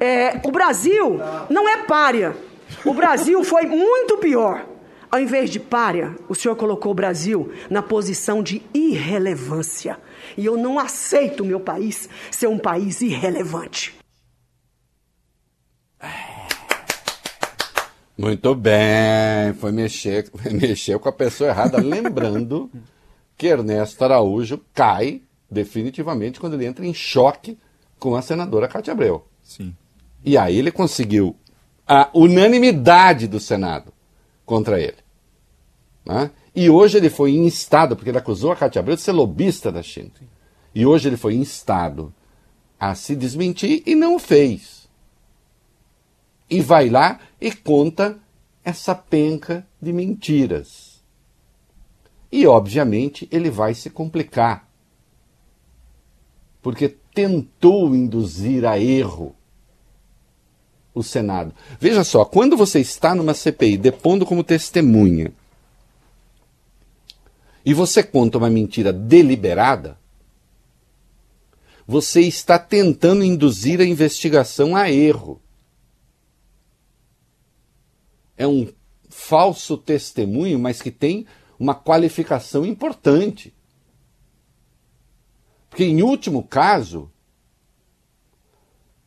É, 0.00 0.40
o 0.44 0.50
Brasil 0.50 1.18
não 1.48 1.68
é 1.68 1.78
párea. 1.78 2.36
O 2.84 2.94
Brasil 2.94 3.42
foi 3.44 3.66
muito 3.66 4.18
pior. 4.18 4.64
Ao 5.10 5.18
invés 5.18 5.50
de 5.50 5.58
párea, 5.58 6.14
o 6.28 6.34
senhor 6.36 6.54
colocou 6.54 6.92
o 6.92 6.94
Brasil 6.94 7.52
na 7.68 7.82
posição 7.82 8.42
de 8.42 8.62
irrelevância. 8.72 9.98
E 10.36 10.46
eu 10.46 10.56
não 10.56 10.78
aceito 10.78 11.42
o 11.42 11.46
meu 11.46 11.58
país 11.58 12.08
ser 12.30 12.46
um 12.46 12.58
país 12.58 13.00
irrelevante. 13.00 13.98
Muito 18.20 18.54
bem, 18.54 19.54
foi 19.58 19.72
mexer, 19.72 20.30
mexer 20.52 20.98
com 20.98 21.08
a 21.08 21.12
pessoa 21.12 21.48
errada, 21.48 21.78
lembrando 21.78 22.70
que 23.34 23.46
Ernesto 23.46 24.04
Araújo 24.04 24.60
cai 24.74 25.22
definitivamente 25.50 26.38
quando 26.38 26.52
ele 26.52 26.66
entra 26.66 26.84
em 26.84 26.92
choque 26.92 27.56
com 27.98 28.14
a 28.14 28.20
senadora 28.20 28.68
Cátia 28.68 28.92
Abreu. 28.92 29.24
Sim. 29.42 29.74
E 30.22 30.36
aí 30.36 30.58
ele 30.58 30.70
conseguiu 30.70 31.34
a 31.88 32.10
unanimidade 32.12 33.26
do 33.26 33.40
Senado 33.40 33.90
contra 34.44 34.78
ele. 34.78 34.98
né? 36.04 36.30
E 36.54 36.68
hoje 36.68 36.98
ele 36.98 37.08
foi 37.08 37.32
instado, 37.32 37.96
porque 37.96 38.10
ele 38.10 38.18
acusou 38.18 38.52
a 38.52 38.56
Cátia 38.56 38.80
Abreu 38.80 38.96
de 38.96 39.02
ser 39.02 39.12
lobista 39.12 39.72
da 39.72 39.82
China. 39.82 40.10
E 40.74 40.84
hoje 40.84 41.08
ele 41.08 41.16
foi 41.16 41.36
instado 41.36 42.12
a 42.78 42.94
se 42.94 43.16
desmentir 43.16 43.82
e 43.86 43.94
não 43.94 44.16
o 44.16 44.18
fez 44.18 44.79
e 46.50 46.60
vai 46.60 46.90
lá 46.90 47.20
e 47.40 47.52
conta 47.52 48.18
essa 48.64 48.94
penca 48.94 49.66
de 49.80 49.92
mentiras. 49.92 51.00
E, 52.30 52.46
obviamente, 52.46 53.28
ele 53.30 53.50
vai 53.50 53.74
se 53.74 53.88
complicar, 53.90 54.68
porque 56.60 56.88
tentou 57.14 57.94
induzir 57.94 58.64
a 58.64 58.78
erro 58.78 59.34
o 60.94 61.02
Senado. 61.02 61.54
Veja 61.78 62.04
só, 62.04 62.24
quando 62.24 62.56
você 62.56 62.80
está 62.80 63.14
numa 63.14 63.34
CPI 63.34 63.76
depondo 63.76 64.26
como 64.26 64.44
testemunha 64.44 65.32
e 67.64 67.72
você 67.74 68.02
conta 68.02 68.38
uma 68.38 68.50
mentira 68.50 68.92
deliberada, 68.92 69.98
você 71.86 72.20
está 72.20 72.58
tentando 72.58 73.24
induzir 73.24 73.80
a 73.80 73.84
investigação 73.84 74.76
a 74.76 74.90
erro 74.90 75.40
é 78.40 78.46
um 78.46 78.66
falso 79.10 79.76
testemunho, 79.76 80.58
mas 80.58 80.80
que 80.80 80.90
tem 80.90 81.26
uma 81.58 81.74
qualificação 81.74 82.64
importante. 82.64 83.54
Porque, 85.68 85.84
em 85.84 86.02
último 86.02 86.42
caso, 86.42 87.12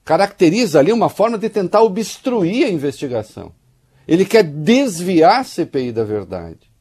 caracteriza 0.06 0.78
ali 0.78 0.94
uma 0.94 1.10
forma 1.10 1.36
de 1.36 1.50
tentar 1.50 1.82
obstruir 1.82 2.68
a 2.68 2.70
investigação. 2.70 3.52
Ele 4.08 4.24
quer 4.24 4.44
desviar 4.44 5.40
a 5.40 5.44
CPI 5.44 5.92
da 5.92 6.04
verdade. 6.04 6.72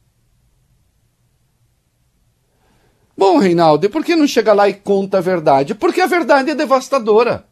Bom, 3.16 3.38
Reinaldo, 3.38 3.86
e 3.86 3.88
por 3.88 4.04
que 4.04 4.14
não 4.14 4.26
chega 4.26 4.52
lá 4.52 4.68
e 4.68 4.74
conta 4.74 5.18
a 5.18 5.22
verdade? 5.22 5.74
Porque 5.74 6.02
a 6.02 6.06
verdade 6.06 6.50
é 6.50 6.54
devastadora 6.54 7.48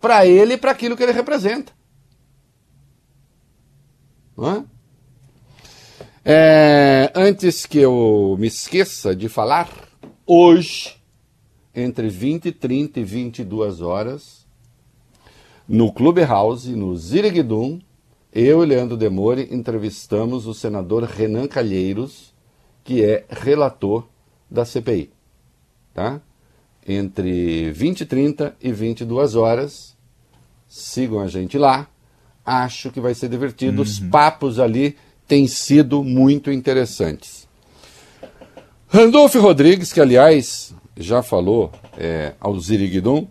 para 0.00 0.24
ele 0.24 0.54
e 0.54 0.58
para 0.58 0.70
aquilo 0.70 0.96
que 0.96 1.02
ele 1.02 1.12
representa. 1.12 1.77
É? 4.46 4.64
É, 6.24 7.12
antes 7.14 7.66
que 7.66 7.78
eu 7.78 8.36
me 8.38 8.46
esqueça 8.46 9.16
de 9.16 9.28
falar, 9.28 9.68
hoje, 10.26 10.96
entre 11.74 12.08
20 12.08 12.46
e 12.46 12.52
30 12.52 13.00
e 13.00 13.04
22 13.04 13.80
horas, 13.80 14.46
no 15.66 15.92
Clubhouse, 15.92 16.70
no 16.74 16.96
Ziriguidum, 16.96 17.80
eu 18.32 18.62
e 18.62 18.66
Leandro 18.66 18.96
Demore 18.96 19.48
entrevistamos 19.50 20.46
o 20.46 20.54
senador 20.54 21.02
Renan 21.02 21.48
Calheiros, 21.48 22.32
que 22.84 23.04
é 23.04 23.24
relator 23.28 24.06
da 24.50 24.64
CPI. 24.64 25.10
Tá? 25.92 26.20
Entre 26.86 27.70
20 27.72 28.02
e 28.02 28.06
30 28.06 28.56
e 28.60 28.70
22 28.70 29.34
horas, 29.34 29.96
sigam 30.66 31.20
a 31.20 31.26
gente 31.26 31.58
lá. 31.58 31.88
Acho 32.48 32.90
que 32.90 32.98
vai 32.98 33.14
ser 33.14 33.28
divertido. 33.28 33.82
Os 33.82 34.00
papos 34.00 34.58
ali 34.58 34.96
têm 35.26 35.46
sido 35.46 36.02
muito 36.02 36.50
interessantes. 36.50 37.46
Randolfo 38.88 39.38
Rodrigues, 39.38 39.92
que 39.92 40.00
aliás 40.00 40.74
já 40.96 41.22
falou 41.22 41.70
é, 41.98 42.32
ao 42.40 42.58
Ziriguidum, 42.58 43.28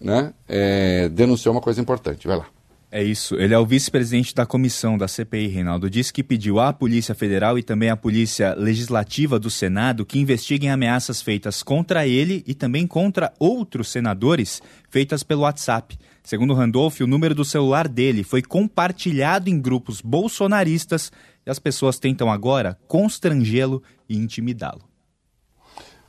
né, 0.00 0.32
é, 0.48 1.08
denunciou 1.08 1.52
uma 1.52 1.60
coisa 1.60 1.80
importante. 1.80 2.28
Vai 2.28 2.36
lá. 2.36 2.46
É 2.92 3.02
isso. 3.02 3.36
Ele 3.36 3.54
é 3.54 3.58
o 3.58 3.66
vice-presidente 3.66 4.34
da 4.34 4.46
comissão 4.46 4.96
da 4.96 5.06
CPI, 5.06 5.48
Reinaldo. 5.48 5.90
Diz 5.90 6.10
que 6.10 6.22
pediu 6.22 6.58
à 6.58 6.72
Polícia 6.72 7.14
Federal 7.14 7.58
e 7.58 7.62
também 7.62 7.88
à 7.88 7.96
Polícia 7.96 8.54
Legislativa 8.54 9.38
do 9.38 9.50
Senado 9.50 10.04
que 10.06 10.18
investiguem 10.18 10.70
ameaças 10.70 11.20
feitas 11.20 11.62
contra 11.62 12.06
ele 12.06 12.44
e 12.46 12.54
também 12.54 12.86
contra 12.86 13.32
outros 13.38 13.88
senadores 13.88 14.60
feitas 14.88 15.22
pelo 15.22 15.42
WhatsApp. 15.42 15.96
Segundo 16.22 16.54
Randolph, 16.54 17.00
o 17.00 17.06
número 17.06 17.34
do 17.34 17.44
celular 17.44 17.88
dele 17.88 18.22
foi 18.22 18.42
compartilhado 18.42 19.48
em 19.48 19.60
grupos 19.60 20.00
bolsonaristas 20.00 21.10
e 21.46 21.50
as 21.50 21.58
pessoas 21.58 21.98
tentam 21.98 22.30
agora 22.30 22.78
constrangê-lo 22.86 23.82
e 24.08 24.16
intimidá-lo. 24.16 24.82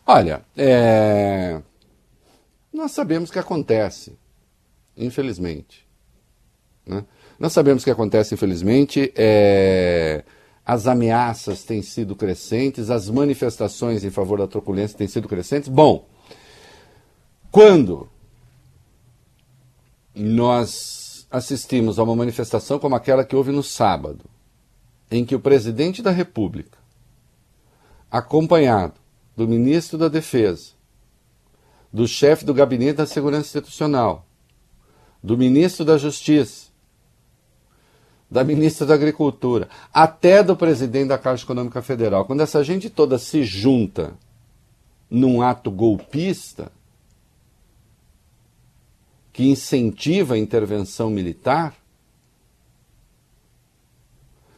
Olha, 0.06 0.44
é... 0.58 1.62
nós 2.74 2.92
sabemos 2.92 3.30
o 3.30 3.34
que 3.34 3.40
acontece, 3.40 4.18
infelizmente. 4.98 5.88
Né? 6.86 7.06
Nós 7.40 7.54
sabemos 7.54 7.84
que 7.84 7.90
acontece, 7.90 8.34
infelizmente. 8.34 9.12
É... 9.16 10.24
As 10.64 10.86
ameaças 10.86 11.64
têm 11.64 11.82
sido 11.82 12.16
crescentes, 12.16 12.90
as 12.90 13.10
manifestações 13.10 14.04
em 14.04 14.12
favor 14.12 14.38
da 14.38 14.48
truculência 14.48 14.98
têm 14.98 15.08
sido 15.08 15.28
crescentes. 15.28 15.68
Bom, 15.68 16.08
quando 17.50 18.08
nós 20.14 21.28
assistimos 21.30 21.98
a 21.98 22.04
uma 22.04 22.16
manifestação 22.16 22.78
como 22.78 22.96
aquela 22.96 23.24
que 23.24 23.36
houve 23.36 23.52
no 23.52 23.64
sábado, 23.64 24.26
em 25.10 25.26
que 25.26 25.36
o 25.36 25.40
presidente 25.40 26.02
da 26.02 26.12
República, 26.12 26.78
acompanhado 28.10 28.96
do 29.36 29.48
ministro 29.48 29.98
da 29.98 30.08
Defesa, 30.08 30.72
do 31.92 32.08
chefe 32.08 32.46
do 32.46 32.54
Gabinete 32.54 32.98
da 32.98 33.06
Segurança 33.06 33.48
Institucional, 33.48 34.26
do 35.24 35.38
ministro 35.38 35.86
da 35.86 35.98
Justiça, 35.98 36.72
da 38.30 38.44
ministra 38.44 38.88
da 38.88 38.94
Agricultura, 38.94 39.68
até 39.94 40.42
do 40.42 40.56
presidente 40.56 41.10
da 41.10 41.18
Caixa 41.18 41.44
Econômica 41.44 41.82
Federal, 41.82 42.26
quando 42.26 42.42
essa 42.42 42.64
gente 42.64 42.90
toda 42.90 43.18
se 43.18 43.44
junta 43.44 44.14
num 45.10 45.42
ato 45.42 45.70
golpista 45.70 46.72
que 49.32 49.48
incentiva 49.48 50.36
a 50.36 50.38
intervenção 50.38 51.10
militar, 51.10 51.76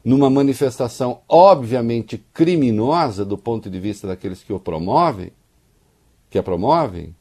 numa 0.03 0.29
manifestação 0.29 1.21
obviamente 1.29 2.17
criminosa 2.33 3.23
do 3.23 3.37
ponto 3.37 3.69
de 3.69 3.79
vista 3.79 4.07
daqueles 4.07 4.43
que 4.43 4.51
o 4.51 4.59
promovem, 4.59 5.31
que 6.29 6.37
a 6.37 6.43
promovem, 6.43 7.15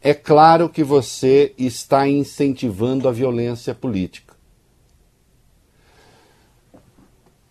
é 0.00 0.12
claro 0.12 0.68
que 0.68 0.82
você 0.82 1.54
está 1.56 2.08
incentivando 2.08 3.08
a 3.08 3.12
violência 3.12 3.72
política. 3.72 4.34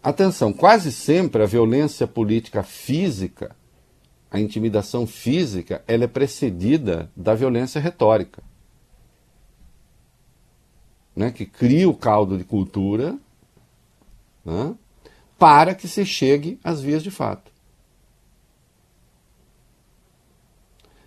Atenção, 0.04 0.52
quase 0.52 0.92
sempre 0.92 1.44
a 1.44 1.46
violência 1.46 2.06
política 2.06 2.64
física, 2.64 3.56
a 4.30 4.40
intimidação 4.40 5.06
física, 5.08 5.84
ela 5.88 6.04
é 6.04 6.08
precedida 6.08 7.10
da 7.16 7.34
violência 7.36 7.80
retórica. 7.80 8.44
Né, 11.16 11.30
que 11.30 11.46
cria 11.46 11.90
o 11.90 11.94
caldo 11.94 12.38
de 12.38 12.44
cultura 12.46 13.18
né, 14.46 14.74
para 15.38 15.76
que 15.76 15.88
se 15.88 16.06
chegue 16.06 16.58
às 16.64 16.80
vias 16.82 17.04
de 17.04 17.12
fato. 17.12 17.52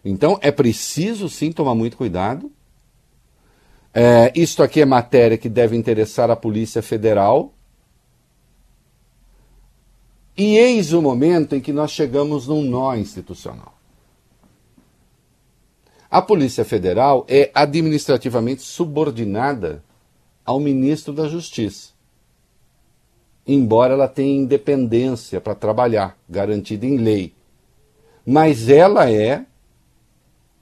Então 0.05 0.39
é 0.43 0.51
preciso 0.51 1.29
sim 1.29 1.51
tomar 1.51 1.75
muito 1.75 1.97
cuidado. 1.97 2.53
É, 3.95 4.33
isto 4.35 4.63
aqui 4.63 4.81
é 4.81 4.85
matéria 4.85 5.39
que 5.39 5.49
deve 5.49 5.77
interessar 5.77 6.31
a 6.31 6.37
Polícia 6.37 6.83
Federal. 6.83 7.55
E 10.37 10.59
eis 10.59 10.93
o 10.93 11.01
momento 11.01 11.55
em 11.55 11.61
que 11.61 11.73
nós 11.73 11.93
chegamos 11.93 12.49
num 12.49 12.63
nó 12.63 12.95
institucional. 12.97 13.73
A 16.11 16.21
Polícia 16.21 16.65
Federal 16.65 17.25
é 17.29 17.51
administrativamente 17.55 18.63
subordinada 18.63 19.83
ao 20.45 20.61
ministro 20.61 21.13
da 21.13 21.27
Justiça, 21.27 21.93
embora 23.47 23.95
ela 23.95 24.09
tenha 24.09 24.43
independência 24.43 25.41
para 25.41 25.55
trabalhar, 25.55 26.19
garantida 26.29 26.85
em 26.85 26.97
lei. 26.97 27.35
Mas 28.27 28.69
ela 28.69 29.11
é, 29.11 29.45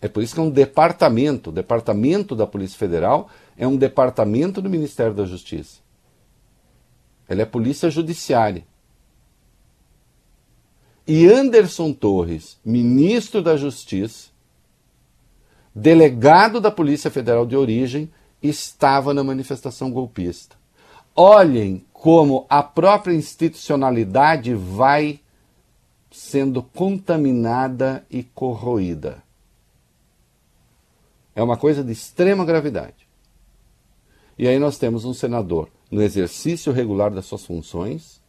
é 0.01 0.09
por 0.09 0.23
isso 0.23 0.35
que 0.35 0.40
é 0.40 0.45
um 0.45 0.51
departamento, 0.51 1.51
o 1.51 1.53
departamento 1.53 2.35
da 2.35 2.47
Polícia 2.47 2.79
Federal 2.79 3.29
é 3.57 3.66
um 3.66 3.77
departamento 3.77 4.61
do 4.61 4.71
Ministério 4.71 5.14
da 5.14 5.25
Justiça. 5.25 5.81
Ela 7.29 7.42
é 7.42 7.47
polícia 7.47 7.88
judiciária. 7.88 8.64
E 11.07 11.27
Anderson 11.27 11.92
Torres, 11.92 12.59
ministro 12.64 13.42
da 13.42 13.57
Justiça, 13.57 14.31
delegado 15.75 16.61
da 16.61 16.71
Polícia 16.71 17.11
Federal 17.11 17.47
de 17.47 17.57
origem, 17.57 18.11
estava 18.42 19.14
na 19.14 19.22
manifestação 19.22 19.90
golpista. 19.90 20.57
Olhem 21.14 21.85
como 21.92 22.46
a 22.48 22.62
própria 22.62 23.14
institucionalidade 23.14 24.55
vai 24.55 25.20
sendo 26.11 26.62
contaminada 26.62 28.05
e 28.11 28.22
corroída. 28.22 29.22
É 31.35 31.42
uma 31.42 31.57
coisa 31.57 31.83
de 31.83 31.92
extrema 31.92 32.44
gravidade. 32.44 33.07
E 34.38 34.48
aí 34.48 34.59
nós 34.59 34.78
temos 34.78 35.05
um 35.05 35.14
senador 35.14 35.68
no 35.90 36.02
exercício 36.02 36.72
regular 36.72 37.11
das 37.11 37.26
suas 37.26 37.44
funções. 37.44 38.20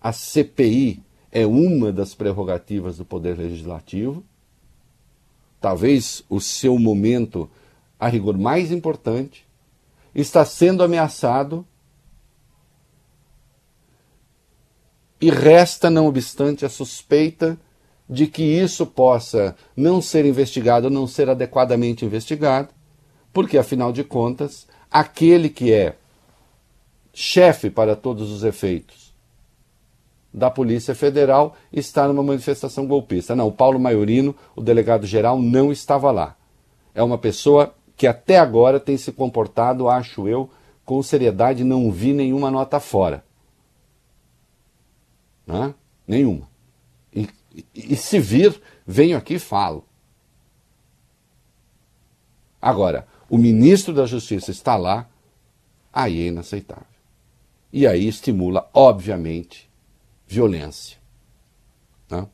A 0.00 0.12
CPI 0.12 1.02
é 1.32 1.46
uma 1.46 1.92
das 1.92 2.14
prerrogativas 2.14 2.98
do 2.98 3.04
Poder 3.04 3.38
Legislativo. 3.38 4.24
Talvez 5.60 6.22
o 6.28 6.40
seu 6.40 6.78
momento 6.78 7.50
a 7.98 8.08
rigor 8.08 8.36
mais 8.38 8.70
importante, 8.70 9.46
está 10.14 10.44
sendo 10.44 10.82
ameaçado 10.82 11.66
e 15.20 15.30
resta, 15.30 15.90
não 15.90 16.06
obstante, 16.06 16.64
a 16.64 16.68
suspeita 16.68 17.58
de 18.08 18.26
que 18.26 18.42
isso 18.42 18.86
possa 18.86 19.54
não 19.76 20.00
ser 20.00 20.24
investigado, 20.24 20.88
não 20.88 21.06
ser 21.06 21.28
adequadamente 21.28 22.04
investigado, 22.04 22.68
porque, 23.32 23.58
afinal 23.58 23.92
de 23.92 24.02
contas, 24.02 24.66
aquele 24.90 25.48
que 25.48 25.72
é 25.72 25.96
chefe 27.12 27.68
para 27.68 27.96
todos 27.96 28.30
os 28.30 28.44
efeitos 28.44 29.12
da 30.32 30.50
Polícia 30.50 30.94
Federal 30.94 31.56
está 31.72 32.06
numa 32.06 32.22
manifestação 32.22 32.86
golpista. 32.86 33.34
Não, 33.34 33.48
o 33.48 33.52
Paulo 33.52 33.78
Maiorino, 33.78 34.34
o 34.54 34.62
delegado 34.62 35.06
geral, 35.06 35.38
não 35.38 35.72
estava 35.72 36.10
lá. 36.10 36.36
É 36.94 37.02
uma 37.02 37.18
pessoa 37.18 37.74
que 37.98 38.06
até 38.06 38.38
agora 38.38 38.78
tem 38.78 38.96
se 38.96 39.10
comportado, 39.10 39.88
acho 39.88 40.28
eu, 40.28 40.48
com 40.84 41.02
seriedade, 41.02 41.64
não 41.64 41.90
vi 41.90 42.14
nenhuma 42.14 42.48
nota 42.48 42.78
fora. 42.78 43.24
Né? 45.44 45.74
Nenhuma. 46.06 46.48
E, 47.12 47.28
e, 47.52 47.64
e 47.74 47.96
se 47.96 48.20
vir, 48.20 48.62
venho 48.86 49.18
aqui 49.18 49.34
e 49.34 49.38
falo. 49.40 49.84
Agora, 52.62 53.06
o 53.28 53.36
ministro 53.36 53.92
da 53.92 54.06
Justiça 54.06 54.52
está 54.52 54.76
lá, 54.76 55.08
aí 55.92 56.22
é 56.22 56.26
inaceitável. 56.28 56.86
E 57.72 57.84
aí 57.84 58.06
estimula, 58.06 58.70
obviamente, 58.72 59.68
violência. 60.24 60.98
Né? 62.08 62.26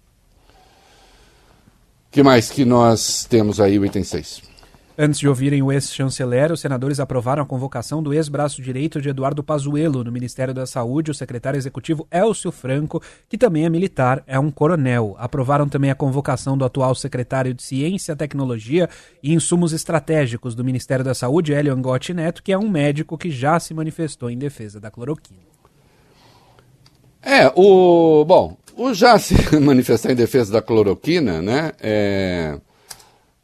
que 2.11 2.22
mais 2.22 2.50
que 2.50 2.66
nós 2.66 3.24
temos 3.24 3.61
aí, 3.61 3.79
o 3.79 3.85
item 3.85 4.05
6? 4.05 4.53
Antes 4.96 5.18
de 5.18 5.28
ouvirem 5.28 5.61
o 5.61 5.72
ex-chanceler, 5.72 6.52
os 6.52 6.61
senadores 6.61 7.00
aprovaram 7.00 7.42
a 7.42 7.46
convocação 7.46 8.00
do 8.00 8.14
ex-braço 8.14 8.62
direito 8.62 9.02
de 9.02 9.09
Eduardo 9.09 9.42
Pazuello 9.42 10.04
no 10.04 10.12
Ministério 10.12 10.54
da 10.54 10.66
Saúde, 10.66 11.11
o 11.11 11.14
secretário 11.14 11.59
executivo 11.59 12.07
Elcio 12.12 12.52
Franco, 12.52 13.02
que 13.28 13.37
também 13.37 13.64
é 13.64 13.68
militar, 13.68 14.22
é 14.24 14.38
um 14.38 14.52
coronel. 14.52 15.16
Aprovaram 15.18 15.68
também 15.68 15.90
a 15.90 15.96
convocação 15.96 16.57
do 16.57 16.64
atual 16.64 16.94
secretário 16.94 17.52
de 17.52 17.61
Ciência, 17.61 18.14
Tecnologia 18.14 18.88
e 19.20 19.35
Insumos 19.35 19.72
Estratégicos 19.72 20.54
do 20.54 20.62
Ministério 20.62 21.04
da 21.04 21.12
Saúde, 21.12 21.52
Hélio 21.52 21.72
Angotti 21.72 22.14
Neto, 22.14 22.40
que 22.40 22.52
é 22.52 22.59
um 22.59 22.70
médico 22.70 23.18
que 23.18 23.33
já 23.33 23.59
se 23.59 23.74
manifestou 23.74 24.30
em 24.30 24.38
defesa 24.38 24.78
da 24.78 24.92
cloroquina. 24.92 25.40
É, 27.20 27.50
o. 27.57 28.24
Bom, 28.24 28.57
o 28.76 28.94
já 28.94 29.18
se 29.18 29.35
manifestar 29.59 30.12
em 30.12 30.16
defesa 30.16 30.52
da 30.52 30.62
cloroquina, 30.62 31.42
né? 31.42 31.72
É 31.80 32.61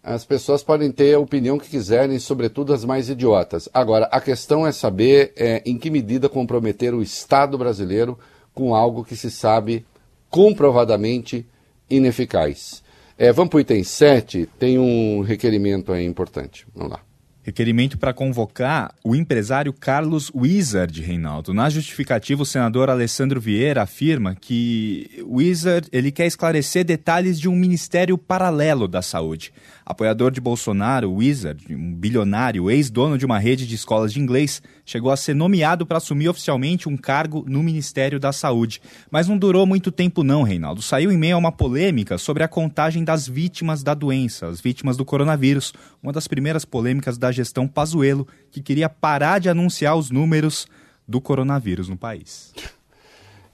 as 0.03 0.25
pessoas 0.25 0.63
podem 0.63 0.91
ter 0.91 1.15
a 1.15 1.21
opinião 1.21 1.59
que 1.59 1.69
quiserem, 1.69 2.19
sobretudo 2.19 2.73
as 2.73 2.85
mais 2.85 3.11
idiotas. 3.11 3.69
Agora, 3.73 4.07
a 4.07 4.21
questão 4.21 4.67
é 4.67 4.73
saber 4.73 5.33
é, 5.37 5.63
em 5.67 5.77
que 5.77 5.91
medida 5.91 6.29
comprometer 6.29 6.95
o 6.95 7.03
Estado 7.03 7.59
brasileiro 7.59 8.19
com 8.55 8.75
algo 8.75 9.05
que 9.05 9.15
se 9.15 9.31
sabe 9.31 9.85
comprovadamente 10.31 11.47
ineficaz. 11.89 12.83
É, 13.19 13.33
vamos 13.33 13.51
para 13.51 13.59
o 13.59 13.61
item 13.61 13.85
7, 13.85 14.49
tem 14.59 14.79
um 14.79 15.21
requerimento 15.21 15.93
aí 15.93 16.07
importante. 16.07 16.67
Vamos 16.75 16.93
lá. 16.93 17.01
Requerimento 17.43 17.97
para 17.97 18.13
convocar 18.13 18.95
o 19.03 19.17
empresário 19.17 19.73
Carlos 19.73 20.31
Wizard, 20.35 21.01
Reinaldo. 21.01 21.55
Na 21.55 21.71
justificativa, 21.71 22.43
o 22.43 22.47
senador 22.47 22.91
Alessandro 22.91 23.41
Vieira 23.41 23.83
afirma 23.83 24.35
que 24.35 25.25
Wizard 25.27 25.89
ele 25.91 26.13
quer 26.13 26.27
esclarecer 26.27 26.85
detalhes 26.85 27.41
de 27.41 27.49
um 27.49 27.57
ministério 27.57 28.19
paralelo 28.19 28.87
da 28.87 29.01
saúde. 29.01 29.55
Apoiador 29.85 30.31
de 30.31 30.41
Bolsonaro, 30.41 31.13
Wizard, 31.13 31.75
um 31.75 31.95
bilionário, 31.95 32.71
ex-dono 32.71 33.19
de 33.19 33.27
uma 33.27 33.39
rede 33.39 33.67
de 33.67 33.75
escolas 33.75 34.13
de 34.13 34.21
inglês, 34.21 34.63
chegou 34.85 35.11
a 35.11 35.17
ser 35.17 35.35
nomeado 35.35 35.87
para 35.87 35.99
assumir 35.99 36.29
oficialmente 36.29 36.89
um 36.89 36.97
cargo 36.97 37.45
no 37.49 37.63
Ministério 37.63 38.21
da 38.21 38.33
Saúde. 38.33 38.81
Mas 39.11 39.29
não 39.29 39.39
durou 39.39 39.67
muito 39.67 39.91
tempo 39.91 40.23
não, 40.23 40.43
Reinaldo. 40.43 40.83
Saiu 40.83 41.11
em 41.11 41.19
meio 41.19 41.37
a 41.37 41.39
uma 41.39 41.53
polêmica 41.53 42.19
sobre 42.19 42.43
a 42.43 42.49
contagem 42.49 43.05
das 43.05 43.27
vítimas 43.27 43.83
da 43.83 43.95
doença, 43.95 44.47
as 44.47 44.61
vítimas 44.61 44.97
do 44.97 45.05
coronavírus, 45.05 45.73
uma 46.03 46.13
das 46.13 46.29
primeiras 46.29 46.65
polêmicas 46.65 47.19
da 47.19 47.33
gestão 47.33 47.67
Pazuello, 47.67 48.27
que 48.51 48.63
queria 48.63 48.89
parar 48.89 49.39
de 49.39 49.49
anunciar 49.49 49.97
os 49.97 50.11
números 50.11 50.67
do 51.07 51.21
coronavírus 51.21 51.89
no 51.89 51.97
país. 51.97 52.53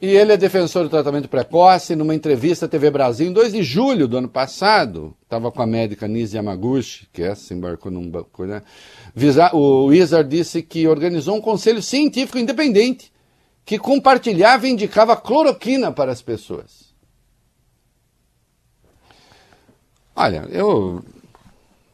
E 0.01 0.09
ele 0.09 0.33
é 0.33 0.37
defensor 0.37 0.85
do 0.85 0.91
tratamento 0.91 1.29
precoce. 1.29 1.97
Numa 1.97 2.15
entrevista 2.15 2.67
à 2.67 2.69
TV 2.69 2.91
Brasil, 2.91 3.27
em 3.27 3.33
2 3.33 3.53
de 3.53 3.63
julho 3.63 4.07
do 4.07 4.19
ano 4.19 4.29
passado, 4.29 5.17
estava 5.23 5.51
com 5.51 5.63
a 5.63 5.67
médica 5.67 6.07
Nise 6.07 6.37
Yamaguchi, 6.37 7.09
que 7.13 7.23
essa 7.23 7.55
embarcou 7.55 7.91
num 7.91 8.09
banco, 8.11 8.45
né? 8.45 8.63
O 9.55 9.87
Wizard 9.87 10.29
disse 10.29 10.63
que 10.63 10.87
organizou 10.87 11.37
um 11.37 11.41
conselho 11.41 11.83
científico 11.83 12.39
independente 12.39 13.11
que 13.65 13.79
compartilhava 13.79 14.69
e 14.69 14.71
indicava 14.71 15.17
cloroquina 15.17 15.91
para 15.91 16.13
as 16.13 16.21
pessoas. 16.21 16.95
Olha, 20.15 20.47
eu 20.51 21.03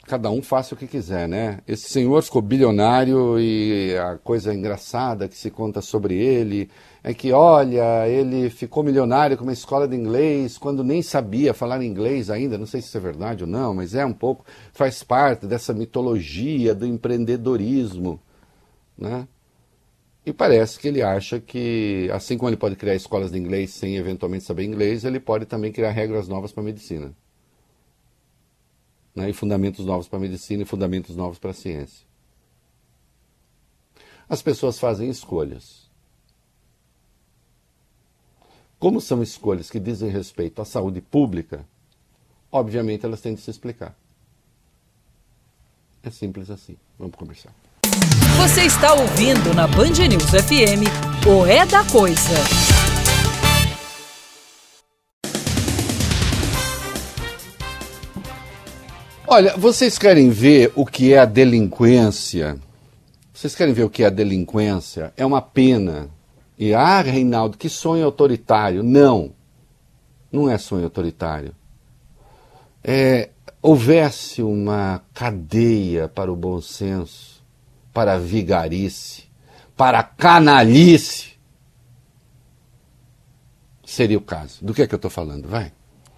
cada 0.07 0.31
um 0.31 0.43
faça 0.43 0.75
o 0.75 0.79
que 0.79 0.87
quiser, 0.87 1.29
né? 1.29 1.61
Esse 1.67 1.89
senhor 1.89 2.23
ficou 2.23 2.43
bilionário 2.43 3.39
e 3.39 3.97
a 3.97 4.19
coisa 4.19 4.53
engraçada 4.53 5.29
que 5.29 5.37
se 5.37 5.51
conta 5.51 5.81
sobre 5.81 6.17
ele 6.17 6.69
é 7.05 7.15
que, 7.15 7.33
olha, 7.33 8.09
ele 8.09 8.51
ficou 8.51 8.83
milionário 8.83 9.37
com 9.37 9.45
uma 9.45 9.53
escola 9.53 9.87
de 9.87 9.97
inglês 9.97 10.59
quando 10.59 10.85
nem 10.85 11.03
sabia 11.03 11.55
falar 11.55 11.83
inglês 11.83 12.31
ainda. 12.31 12.59
Não 12.59 12.67
sei 12.67 12.81
se 12.81 12.89
isso 12.89 12.97
é 12.97 13.01
verdade 13.01 13.45
ou 13.45 13.51
não, 13.51 13.75
mas 13.75 13.95
é 13.95 14.05
um 14.05 14.13
pouco, 14.13 14.45
faz 14.73 15.03
parte 15.03 15.47
dessa 15.47 15.73
mitologia 15.73 16.75
do 16.75 16.87
empreendedorismo, 16.87 18.21
né? 18.99 19.27
E 20.25 20.33
parece 20.33 20.79
que 20.79 20.87
ele 20.87 21.03
acha 21.03 21.41
que, 21.41 22.09
assim 22.13 22.39
como 22.39 22.49
ele 22.49 22.57
pode 22.57 22.77
criar 22.77 22.95
escolas 22.95 23.33
de 23.33 23.39
inglês 23.39 23.71
sem 23.73 23.97
eventualmente 23.97 24.45
saber 24.45 24.65
inglês, 24.65 25.05
ele 25.05 25.19
pode 25.19 25.47
também 25.47 25.73
criar 25.73 25.91
regras 25.91 26.29
novas 26.29 26.53
para 26.53 26.63
a 26.63 26.67
medicina. 26.67 27.13
Né? 29.15 29.31
E 29.31 29.33
fundamentos 29.33 29.85
novos 29.85 30.09
para 30.09 30.19
a 30.19 30.23
medicina 30.23 30.63
e 30.63 30.67
fundamentos 30.67 31.17
novos 31.17 31.39
para 31.39 31.51
a 31.51 31.55
ciência. 31.55 32.07
As 34.29 34.41
pessoas 34.41 34.79
fazem 34.79 35.11
escolhas. 35.11 35.91
Como 38.79 39.01
são 39.01 39.23
escolhas 39.23 39.71
que 39.71 39.79
dizem 39.79 40.11
respeito 40.11 40.61
à 40.61 40.65
saúde 40.65 41.01
pública, 41.01 41.65
obviamente 42.51 43.07
elas 43.07 43.21
têm 43.21 43.35
de 43.35 43.41
se 43.41 43.51
explicar. 43.51 43.97
É 46.03 46.11
simples 46.11 46.51
assim. 46.51 46.77
Vamos 46.99 47.15
conversar. 47.15 47.55
Você 48.37 48.63
está 48.63 48.95
ouvindo 48.95 49.55
na 49.55 49.67
Band 49.69 50.09
News 50.09 50.31
FM 50.31 50.89
o 51.29 51.47
É 51.47 51.65
da 51.65 51.85
Coisa. 51.85 52.82
Olha, 59.35 59.57
vocês 59.57 59.97
querem 59.97 60.29
ver 60.29 60.71
o 60.77 60.85
que 60.85 61.15
é 61.15 61.19
a 61.19 61.25
delinquência? 61.25 62.59
Vocês 63.33 63.55
querem 63.55 63.73
ver 63.73 63.85
o 63.85 63.89
que 63.89 64.03
é 64.03 64.07
a 64.09 64.11
delinquência? 64.11 65.11
É 65.17 65.25
uma 65.25 65.41
pena. 65.41 66.11
E 66.59 66.75
ah, 66.75 67.01
Reinaldo, 67.01 67.57
que 67.57 67.71
sonho 67.71 68.05
autoritário. 68.05 68.83
Não. 68.83 69.33
Não 70.31 70.51
é 70.51 70.59
sonho 70.59 70.85
autoritário. 70.85 71.57
É, 72.85 73.31
houvesse 73.63 74.43
uma 74.43 75.03
cadeia 75.15 76.09
para 76.09 76.31
o 76.31 76.37
bom 76.37 76.61
senso, 76.61 77.43
para 77.91 78.13
a 78.13 78.19
vigarice, 78.19 79.25
para 79.75 80.01
a 80.01 80.05
canalice, 80.05 81.39
seria 83.83 84.19
o 84.19 84.21
caso. 84.21 84.63
Do 84.63 84.75
que 84.75 84.83
é 84.83 84.87
que 84.87 84.95
eu 84.95 84.97
estou 84.97 85.11
falando? 85.11 85.49
Vai. 85.49 85.73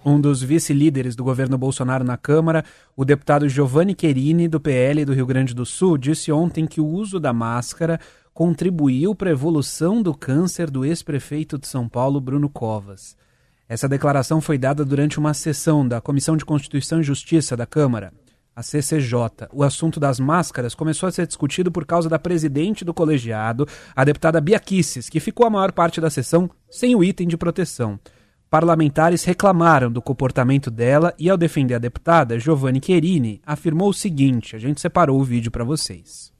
Um 0.07 0.21
dos 0.21 0.43
vice-líderes 0.43 1.15
do 1.15 1.23
governo 1.23 1.57
Bolsonaro 1.57 2.03
na 2.03 2.15
Câmara, 2.15 2.63
o 2.95 3.03
deputado 3.03 3.49
Giovanni 3.49 3.95
Querini, 3.95 4.47
do 4.47 4.59
PL 4.59 5.03
do 5.03 5.13
Rio 5.13 5.25
Grande 5.25 5.55
do 5.55 5.65
Sul, 5.65 5.97
disse 5.97 6.31
ontem 6.31 6.67
que 6.67 6.79
o 6.79 6.85
uso 6.85 7.19
da 7.19 7.33
máscara 7.33 7.99
contribuiu 8.31 9.15
para 9.15 9.31
a 9.31 9.33
evolução 9.33 10.03
do 10.03 10.13
câncer 10.13 10.69
do 10.69 10.85
ex-prefeito 10.85 11.57
de 11.57 11.67
São 11.67 11.89
Paulo, 11.89 12.21
Bruno 12.21 12.47
Covas. 12.47 13.17
Essa 13.67 13.89
declaração 13.89 14.39
foi 14.39 14.59
dada 14.59 14.85
durante 14.85 15.17
uma 15.17 15.33
sessão 15.33 15.87
da 15.87 15.99
Comissão 15.99 16.37
de 16.37 16.45
Constituição 16.45 16.99
e 16.99 17.03
Justiça 17.03 17.57
da 17.57 17.65
Câmara, 17.65 18.13
a 18.55 18.61
CCJ. 18.61 19.47
O 19.51 19.63
assunto 19.63 19.99
das 19.99 20.19
máscaras 20.19 20.75
começou 20.75 21.09
a 21.09 21.11
ser 21.11 21.25
discutido 21.25 21.71
por 21.71 21.83
causa 21.83 22.07
da 22.07 22.19
presidente 22.19 22.85
do 22.85 22.93
colegiado, 22.93 23.67
a 23.95 24.03
deputada 24.03 24.39
Bia 24.39 24.59
que 24.59 25.19
ficou 25.19 25.47
a 25.47 25.49
maior 25.49 25.71
parte 25.71 25.99
da 25.99 26.11
sessão 26.11 26.47
sem 26.69 26.95
o 26.95 27.03
item 27.03 27.27
de 27.27 27.37
proteção. 27.37 27.99
Parlamentares 28.55 29.25
reclamaram 29.25 29.91
do 29.91 30.01
comportamento 30.01 30.71
dela 30.71 31.13
e, 31.19 31.29
ao 31.29 31.35
defender 31.35 31.73
a 31.73 31.77
deputada, 31.77 32.39
Giovanni 32.39 32.79
Querini 32.79 33.41
afirmou 33.45 33.89
o 33.89 33.93
seguinte: 33.93 34.55
a 34.55 34.59
gente 34.59 34.79
separou 34.79 35.19
o 35.19 35.25
vídeo 35.25 35.51
para 35.51 35.65
vocês. 35.65 36.31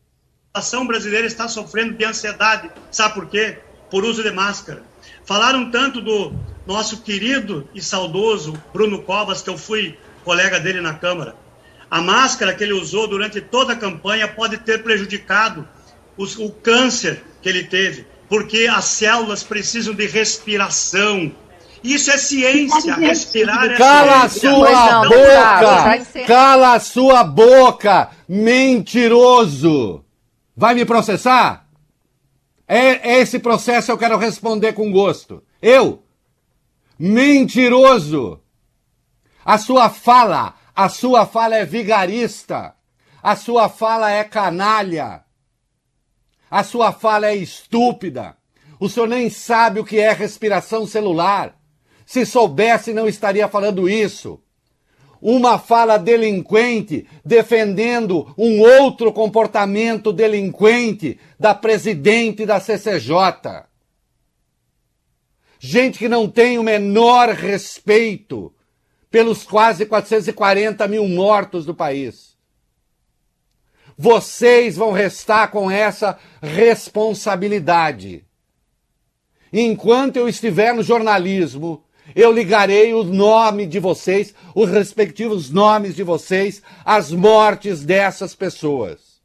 A 0.53 0.59
nação 0.59 0.87
brasileira 0.87 1.27
está 1.27 1.49
sofrendo 1.49 1.93
de 1.97 2.05
ansiedade. 2.05 2.71
Sabe 2.89 3.15
por 3.15 3.25
quê? 3.25 3.57
Por 3.91 4.05
uso 4.05 4.23
de 4.23 4.31
máscara. 4.31 4.81
Falaram 5.25 5.69
tanto 5.69 5.99
do 5.99 6.31
nosso 6.65 7.01
querido 7.01 7.67
e 7.75 7.81
saudoso 7.81 8.53
Bruno 8.71 9.03
Covas, 9.03 9.41
que 9.41 9.49
eu 9.49 9.57
fui 9.57 9.99
colega 10.23 10.57
dele 10.57 10.79
na 10.79 10.93
Câmara. 10.93 11.35
A 11.91 11.99
máscara 11.99 12.55
que 12.55 12.63
ele 12.63 12.71
usou 12.71 13.09
durante 13.09 13.41
toda 13.41 13.73
a 13.73 13.75
campanha 13.75 14.25
pode 14.25 14.57
ter 14.59 14.81
prejudicado 14.83 15.67
os, 16.15 16.37
o 16.37 16.49
câncer 16.49 17.21
que 17.41 17.49
ele 17.49 17.65
teve, 17.65 18.07
porque 18.29 18.67
as 18.73 18.85
células 18.85 19.43
precisam 19.43 19.93
de 19.93 20.07
respiração. 20.07 21.43
Isso 21.85 22.09
é 22.09 22.17
ciência, 22.17 22.95
respirar 22.95 23.63
é 23.65 23.77
Cala 23.77 24.27
ciência. 24.27 24.49
a 24.49 24.55
sua 24.55 25.07
boca! 25.07 26.25
Cala 26.25 26.73
a 26.73 26.79
sua 26.79 27.23
boca, 27.23 28.09
mentiroso! 28.27 30.03
Vai 30.57 30.73
me 30.73 30.83
processar? 30.83 31.67
É 32.67 33.19
esse 33.19 33.37
processo 33.37 33.91
eu 33.91 33.97
quero 33.99 34.17
responder 34.17 34.73
com 34.73 34.91
gosto. 34.91 35.43
Eu, 35.61 36.03
mentiroso! 36.97 38.41
A 39.45 39.59
sua 39.59 39.87
fala, 39.91 40.55
a 40.75 40.89
sua 40.89 41.27
fala 41.27 41.55
é 41.55 41.65
vigarista. 41.65 42.73
A 43.21 43.35
sua 43.35 43.69
fala 43.69 44.09
é 44.09 44.23
canalha. 44.23 45.23
A 46.49 46.63
sua 46.63 46.91
fala 46.91 47.27
é 47.27 47.35
estúpida. 47.35 48.35
O 48.79 48.89
senhor 48.89 49.07
nem 49.07 49.29
sabe 49.29 49.79
o 49.79 49.85
que 49.85 49.99
é 49.99 50.11
respiração 50.11 50.87
celular. 50.87 51.55
Se 52.05 52.25
soubesse, 52.25 52.93
não 52.93 53.07
estaria 53.07 53.47
falando 53.47 53.89
isso. 53.89 54.39
Uma 55.21 55.57
fala 55.57 55.97
delinquente 55.97 57.07
defendendo 57.23 58.31
um 58.37 58.61
outro 58.61 59.11
comportamento 59.11 60.13
delinquente 60.13 61.19
da 61.39 61.55
presidente 61.55 62.45
da 62.45 62.59
CCJ. 62.59 63.65
Gente 65.59 65.97
que 65.97 66.07
não 66.07 66.29
tem 66.29 66.59
o 66.59 66.63
menor 66.63 67.29
respeito 67.29 68.53
pelos 69.09 69.43
quase 69.43 69.85
440 69.85 70.87
mil 70.87 71.07
mortos 71.07 71.65
do 71.65 71.73
país. 71.73 72.35
Vocês 73.97 74.75
vão 74.75 74.91
restar 74.91 75.49
com 75.49 75.71
essa 75.71 76.19
responsabilidade. 76.41 78.25
Enquanto 79.51 80.17
eu 80.17 80.27
estiver 80.27 80.73
no 80.73 80.83
jornalismo, 80.83 81.83
eu 82.13 82.31
ligarei 82.31 82.93
o 82.93 83.03
nome 83.03 83.65
de 83.65 83.79
vocês, 83.79 84.33
os 84.53 84.69
respectivos 84.69 85.49
nomes 85.49 85.95
de 85.95 86.03
vocês, 86.03 86.61
às 86.83 87.11
mortes 87.11 87.83
dessas 87.83 88.35
pessoas. 88.35 89.21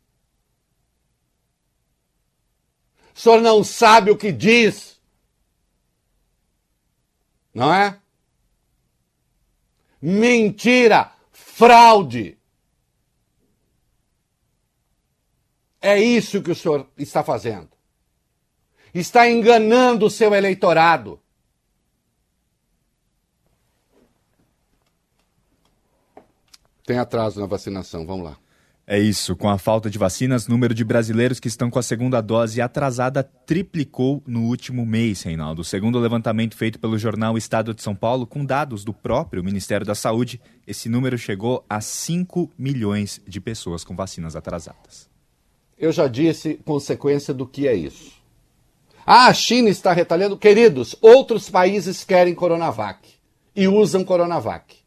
O 3.14 3.20
senhor 3.20 3.40
não 3.42 3.62
sabe 3.62 4.10
o 4.10 4.16
que 4.16 4.32
diz. 4.32 4.98
Não 7.52 7.74
é? 7.74 7.98
Mentira, 10.00 11.12
fraude. 11.30 12.38
É 15.80 15.98
isso 15.98 16.42
que 16.42 16.50
o 16.50 16.54
senhor 16.54 16.88
está 16.96 17.22
fazendo. 17.22 17.70
Está 18.94 19.28
enganando 19.28 20.06
o 20.06 20.10
seu 20.10 20.34
eleitorado. 20.34 21.20
Tem 26.90 26.98
atraso 26.98 27.38
na 27.38 27.46
vacinação, 27.46 28.04
vamos 28.04 28.24
lá. 28.24 28.36
É 28.84 28.98
isso. 28.98 29.36
Com 29.36 29.48
a 29.48 29.56
falta 29.56 29.88
de 29.88 29.96
vacinas, 29.96 30.48
o 30.48 30.50
número 30.50 30.74
de 30.74 30.82
brasileiros 30.82 31.38
que 31.38 31.46
estão 31.46 31.70
com 31.70 31.78
a 31.78 31.84
segunda 31.84 32.20
dose 32.20 32.60
atrasada 32.60 33.22
triplicou 33.22 34.20
no 34.26 34.48
último 34.48 34.84
mês, 34.84 35.22
Reinaldo. 35.22 35.62
Segundo 35.62 35.98
o 35.98 36.00
levantamento 36.00 36.56
feito 36.56 36.80
pelo 36.80 36.98
jornal 36.98 37.38
Estado 37.38 37.72
de 37.72 37.80
São 37.80 37.94
Paulo, 37.94 38.26
com 38.26 38.44
dados 38.44 38.82
do 38.84 38.92
próprio 38.92 39.44
Ministério 39.44 39.86
da 39.86 39.94
Saúde, 39.94 40.40
esse 40.66 40.88
número 40.88 41.16
chegou 41.16 41.64
a 41.70 41.80
5 41.80 42.50
milhões 42.58 43.20
de 43.24 43.40
pessoas 43.40 43.84
com 43.84 43.94
vacinas 43.94 44.34
atrasadas. 44.34 45.08
Eu 45.78 45.92
já 45.92 46.08
disse 46.08 46.54
consequência 46.64 47.32
do 47.32 47.46
que 47.46 47.68
é 47.68 47.74
isso. 47.76 48.14
Ah, 49.06 49.28
a 49.28 49.32
China 49.32 49.68
está 49.68 49.92
retalhando. 49.92 50.36
Queridos, 50.36 50.96
outros 51.00 51.48
países 51.48 52.02
querem 52.02 52.34
Coronavac 52.34 53.08
e 53.54 53.68
usam 53.68 54.02
Coronavac. 54.02 54.79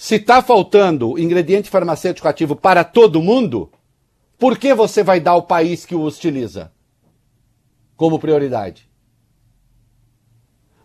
Se 0.00 0.14
está 0.14 0.40
faltando 0.40 1.18
ingrediente 1.18 1.68
farmacêutico 1.68 2.26
ativo 2.26 2.56
para 2.56 2.82
todo 2.84 3.20
mundo, 3.20 3.70
por 4.38 4.56
que 4.56 4.72
você 4.72 5.02
vai 5.02 5.20
dar 5.20 5.32
ao 5.32 5.42
país 5.42 5.84
que 5.84 5.94
o 5.94 6.06
utiliza 6.06 6.72
como 7.98 8.18
prioridade? 8.18 8.88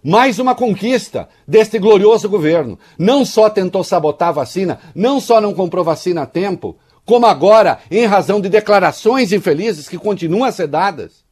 Mais 0.03 0.37
uma 0.37 0.53
conquista 0.53 1.29
deste 1.47 1.79
glorioso 1.79 2.27
governo. 2.27 2.77
Não 2.99 3.23
só 3.23 3.49
tentou 3.49 3.85
sabotar 3.85 4.27
a 4.27 4.33
vacina, 4.33 4.81
não 4.93 5.21
só 5.21 5.39
não 5.39 5.53
comprou 5.53 5.85
vacina 5.85 6.23
a 6.23 6.27
tempo, 6.27 6.77
como 7.05 7.25
agora, 7.25 7.79
em 7.89 8.05
razão 8.05 8.41
de 8.41 8.49
declarações 8.49 9.31
infelizes 9.31 9.87
que 9.87 9.97
continuam 9.97 10.43
a 10.43 10.51
ser 10.51 10.67
dadas. 10.67 11.23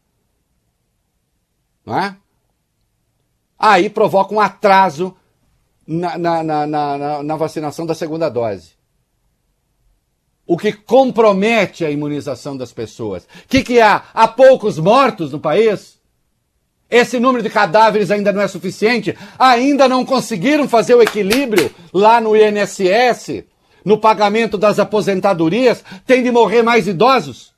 Não 1.86 2.00
é? 2.00 2.16
Aí 3.60 3.90
provoca 3.90 4.34
um 4.34 4.40
atraso 4.40 5.14
na, 5.88 6.18
na, 6.18 6.44
na, 6.44 6.68
na, 6.68 7.24
na 7.24 7.36
vacinação 7.36 7.86
da 7.86 7.94
segunda 7.94 8.30
dose. 8.30 8.72
O 10.46 10.58
que 10.58 10.74
compromete 10.74 11.86
a 11.86 11.92
imunização 11.92 12.58
das 12.58 12.74
pessoas. 12.74 13.24
O 13.24 13.48
que, 13.48 13.64
que 13.64 13.80
há? 13.80 14.04
Há 14.14 14.28
poucos 14.28 14.78
mortos 14.78 15.32
no 15.32 15.40
país? 15.40 16.00
Esse 16.90 17.20
número 17.20 17.42
de 17.42 17.50
cadáveres 17.50 18.12
ainda 18.12 18.32
não 18.32 18.42
é 18.42 18.48
suficiente? 18.48 19.18
Ainda 19.40 19.88
não 19.88 20.06
conseguiram 20.06 20.68
fazer 20.68 20.96
o 20.96 21.02
equilíbrio 21.02 21.74
lá 21.94 22.20
no 22.20 22.36
INSS, 22.36 23.46
no 23.86 23.98
pagamento 23.98 24.58
das 24.58 24.80
aposentadorias? 24.80 25.84
Tem 26.06 26.22
de 26.22 26.30
morrer 26.30 26.62
mais 26.62 26.88
idosos? 26.88 27.53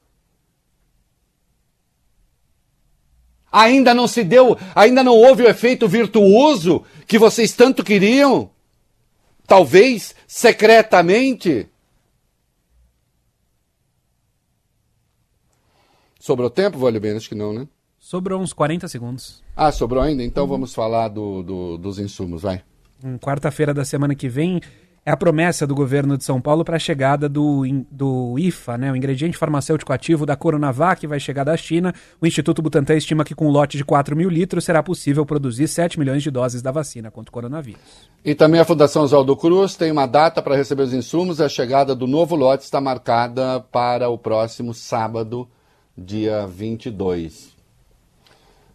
Ainda 3.55 3.93
não 3.93 4.05
se 4.05 4.21
deu, 4.21 4.57
ainda 4.75 5.01
não 5.01 5.13
houve 5.13 5.43
o 5.43 5.47
efeito 5.47 5.87
virtuoso 5.87 6.83
que 7.07 7.17
vocês 7.17 7.53
tanto 7.53 7.85
queriam? 7.85 8.49
Talvez 9.47 10.13
secretamente? 10.27 11.65
Sobrou 16.19 16.49
tempo, 16.49 16.77
vale 16.77 16.99
bem? 16.99 17.15
Acho 17.15 17.29
que 17.29 17.35
não, 17.35 17.53
né? 17.53 17.65
Sobrou 17.97 18.41
uns 18.41 18.51
40 18.51 18.89
segundos. 18.89 19.41
Ah, 19.55 19.71
sobrou 19.71 20.03
ainda? 20.03 20.21
Então 20.21 20.43
uhum. 20.43 20.49
vamos 20.49 20.73
falar 20.73 21.07
do, 21.07 21.41
do, 21.41 21.77
dos 21.77 21.97
insumos, 21.97 22.41
vai. 22.41 22.61
Quarta-feira 23.21 23.73
da 23.73 23.85
semana 23.85 24.15
que 24.15 24.27
vem, 24.27 24.59
é 25.05 25.11
a 25.11 25.17
promessa 25.17 25.67
do 25.67 25.75
governo 25.75 26.17
de 26.17 26.23
São 26.23 26.41
Paulo 26.41 26.65
para 26.65 26.77
a 26.77 26.79
chegada 26.79 27.29
do, 27.29 27.61
do 27.91 28.39
IFA, 28.39 28.77
né, 28.77 28.91
o 28.91 28.95
ingrediente 28.95 29.37
farmacêutico 29.37 29.93
ativo 29.93 30.25
da 30.25 30.35
Coronavac, 30.35 30.99
que 30.99 31.07
vai 31.07 31.19
chegar 31.19 31.43
da 31.43 31.55
China. 31.55 31.93
O 32.19 32.25
Instituto 32.25 32.59
Butantan 32.59 32.95
estima 32.95 33.23
que 33.23 33.35
com 33.35 33.45
um 33.45 33.51
lote 33.51 33.77
de 33.77 33.85
4 33.85 34.15
mil 34.15 34.29
litros 34.29 34.65
será 34.65 34.81
possível 34.81 35.23
produzir 35.23 35.67
7 35.67 35.99
milhões 35.99 36.23
de 36.23 36.31
doses 36.31 36.63
da 36.63 36.71
vacina 36.71 37.11
contra 37.11 37.29
o 37.29 37.33
coronavírus. 37.33 38.09
E 38.23 38.33
também 38.33 38.59
a 38.59 38.65
Fundação 38.65 39.03
Oswaldo 39.03 39.35
Cruz 39.37 39.75
tem 39.75 39.91
uma 39.91 40.07
data 40.07 40.41
para 40.41 40.55
receber 40.55 40.81
os 40.81 40.93
insumos. 40.93 41.39
A 41.39 41.47
chegada 41.47 41.93
do 41.93 42.07
novo 42.07 42.35
lote 42.35 42.63
está 42.63 42.81
marcada 42.81 43.59
para 43.71 44.09
o 44.09 44.17
próximo 44.17 44.73
sábado, 44.73 45.47
dia 45.95 46.47
22. 46.47 47.53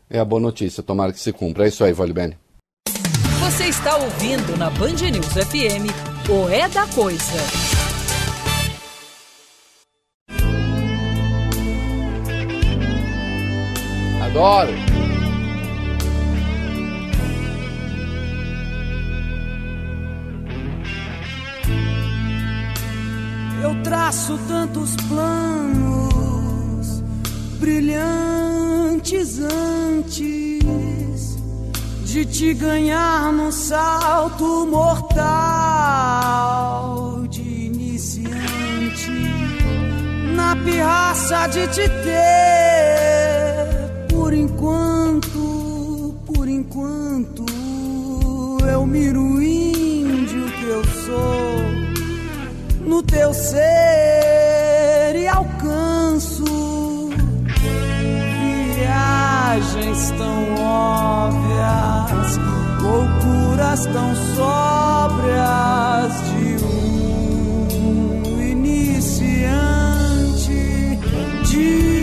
É 0.08 0.20
a 0.20 0.24
boa 0.24 0.40
notícia, 0.40 0.80
tomara 0.80 1.12
que 1.12 1.18
se 1.18 1.32
cumpra. 1.32 1.64
É 1.64 1.68
isso 1.68 1.82
aí, 1.82 1.92
Vale 1.92 2.12
Bene. 2.12 2.38
Você 3.40 3.64
está 3.64 3.96
ouvindo 3.96 4.56
na 4.56 4.70
Band 4.70 5.10
News 5.10 5.26
FM 5.26 6.09
o 6.32 6.48
É 6.48 6.68
da 6.68 6.86
Coisa. 6.86 7.40
Adoro! 14.22 14.70
Eu 23.60 23.82
traço 23.82 24.38
tantos 24.46 24.94
planos 25.08 27.02
brilhantes 27.58 29.40
antes 29.40 30.59
de 32.10 32.24
te 32.26 32.52
ganhar 32.54 33.32
num 33.32 33.52
salto 33.52 34.66
mortal 34.66 35.22
de 37.28 37.40
iniciante 37.40 39.12
na 40.34 40.56
pirraça 40.56 41.46
de 41.46 41.68
te 41.68 41.88
ter 41.88 42.48
por 44.08 44.34
enquanto, 44.34 46.16
por 46.26 46.48
enquanto. 46.48 47.46
Eu 48.68 48.84
miro 48.84 49.20
o 49.20 49.40
índio 49.40 50.50
que 50.50 50.64
eu 50.64 50.84
sou 50.84 51.54
no 52.88 53.04
teu 53.04 53.32
ser 53.32 55.14
e 55.14 55.28
alcanço 55.28 56.69
viagens 59.50 60.12
tão 60.12 60.54
óbvias, 60.54 62.38
loucuras 62.80 63.84
tão 63.86 64.14
sóbrias 64.36 66.12
de 66.30 66.64
um 66.64 68.40
iniciante, 68.40 69.40
de 71.50 71.99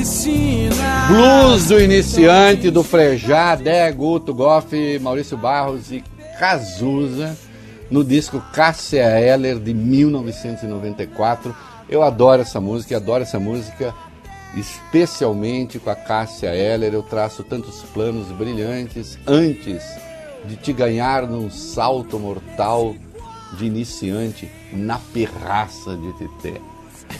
das 0.00 0.08
piscinas. 0.08 0.78
Blues 1.08 1.66
do 1.66 1.80
iniciante 1.80 2.70
do 2.70 2.82
Frejá, 2.82 3.54
Dé, 3.54 3.90
Guto, 3.92 4.34
Goff, 4.34 4.98
Maurício 4.98 5.36
Barros 5.36 5.92
e 5.92 6.02
Cazuza 6.38 7.36
no 7.90 8.02
disco 8.02 8.42
Cássia 8.52 9.20
Eller 9.20 9.58
de 9.58 9.74
1994. 9.74 11.54
Eu 11.88 12.02
adoro 12.02 12.42
essa 12.42 12.60
música 12.60 12.96
adoro 12.96 13.22
essa 13.22 13.38
música 13.38 13.94
especialmente 14.56 15.78
com 15.78 15.90
a 15.90 15.94
Cássia 15.94 16.54
Eller. 16.54 16.94
Eu 16.94 17.02
traço 17.02 17.42
tantos 17.42 17.82
planos 17.92 18.28
brilhantes 18.28 19.18
antes 19.26 19.82
de 20.44 20.56
te 20.56 20.72
ganhar 20.72 21.26
num 21.26 21.50
salto 21.50 22.18
mortal 22.18 22.94
de 23.58 23.66
iniciante 23.66 24.50
na 24.72 24.98
perraça 25.12 25.96
de 25.96 26.12
Tité. 26.14 26.60